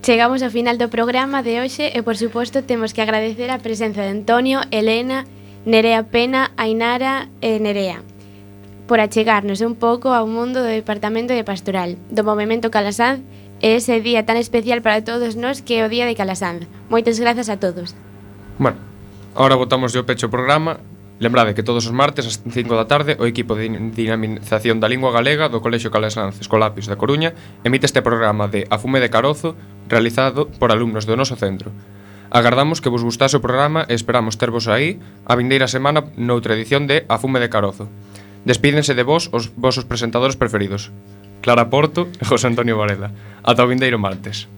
Chegamos 0.00 0.40
ao 0.40 0.48
final 0.48 0.80
do 0.80 0.88
programa 0.88 1.44
de 1.44 1.60
hoxe 1.60 1.92
e, 1.92 2.00
por 2.00 2.16
suposto, 2.16 2.64
temos 2.64 2.96
que 2.96 3.04
agradecer 3.04 3.52
a 3.52 3.60
presenza 3.60 4.00
de 4.00 4.16
Antonio, 4.16 4.64
Elena, 4.72 5.28
Nerea 5.68 6.08
Pena, 6.08 6.56
Ainara 6.56 7.28
e 7.44 7.60
Nerea 7.60 8.00
por 8.90 8.98
achegarnos 8.98 9.60
un 9.60 9.78
pouco 9.78 10.10
ao 10.10 10.26
mundo 10.26 10.66
do 10.66 10.66
Departamento 10.66 11.30
de 11.30 11.46
Pastoral, 11.46 11.94
do 12.10 12.26
Movimento 12.26 12.74
Calasanz 12.74 13.22
e 13.62 13.78
ese 13.78 14.02
día 14.02 14.26
tan 14.26 14.34
especial 14.34 14.82
para 14.82 14.98
todos 15.06 15.38
nós 15.38 15.62
que 15.62 15.78
é 15.78 15.86
o 15.86 15.92
Día 15.94 16.10
de 16.10 16.18
Calasanz. 16.18 16.66
Moitas 16.90 17.22
grazas 17.22 17.46
a 17.46 17.62
todos. 17.62 17.94
Bueno, 18.58 18.82
ahora 19.38 19.54
botamos 19.54 19.94
o 19.94 20.02
pecho 20.02 20.26
o 20.26 20.34
programa. 20.34 20.82
Lembrade 21.22 21.54
que 21.54 21.62
todos 21.62 21.86
os 21.86 21.94
martes 21.94 22.26
ás 22.26 22.42
5 22.42 22.50
da 22.74 22.90
tarde 22.90 23.14
o 23.22 23.30
equipo 23.30 23.54
de 23.54 23.70
dinamización 23.70 24.82
da 24.82 24.90
lingua 24.90 25.14
galega 25.14 25.46
do 25.46 25.62
Colexio 25.62 25.94
Calasanz 25.94 26.42
Escolapis 26.42 26.90
da 26.90 26.98
Coruña 26.98 27.30
emite 27.62 27.86
este 27.86 28.02
programa 28.02 28.50
de 28.50 28.66
A 28.74 28.82
Fume 28.82 28.98
de 28.98 29.06
Carozo 29.06 29.54
realizado 29.86 30.50
por 30.58 30.74
alumnos 30.74 31.06
do 31.06 31.14
noso 31.14 31.38
centro. 31.38 31.70
Agardamos 32.26 32.82
que 32.82 32.90
vos 32.90 33.06
gustase 33.06 33.38
o 33.38 33.44
programa 33.44 33.86
e 33.86 33.94
esperamos 33.94 34.34
tervos 34.34 34.66
aí 34.66 34.98
a 35.30 35.38
vindeira 35.38 35.70
semana 35.70 36.10
noutra 36.18 36.58
edición 36.58 36.90
de 36.90 37.06
A 37.06 37.22
Fume 37.22 37.38
de 37.38 37.46
Carozo. 37.46 37.86
Despídense 38.44 38.94
de 38.94 39.04
vos 39.04 39.28
os 39.32 39.52
vosos 39.52 39.84
presentadores 39.84 40.36
preferidos, 40.36 40.90
Clara 41.42 41.68
Porto 41.68 42.08
e 42.20 42.24
José 42.24 42.48
Antonio 42.48 42.76
Varela. 42.76 43.12
Ata 43.44 43.64
o 43.64 43.68
vindeiro 43.68 43.98
martes. 43.98 44.48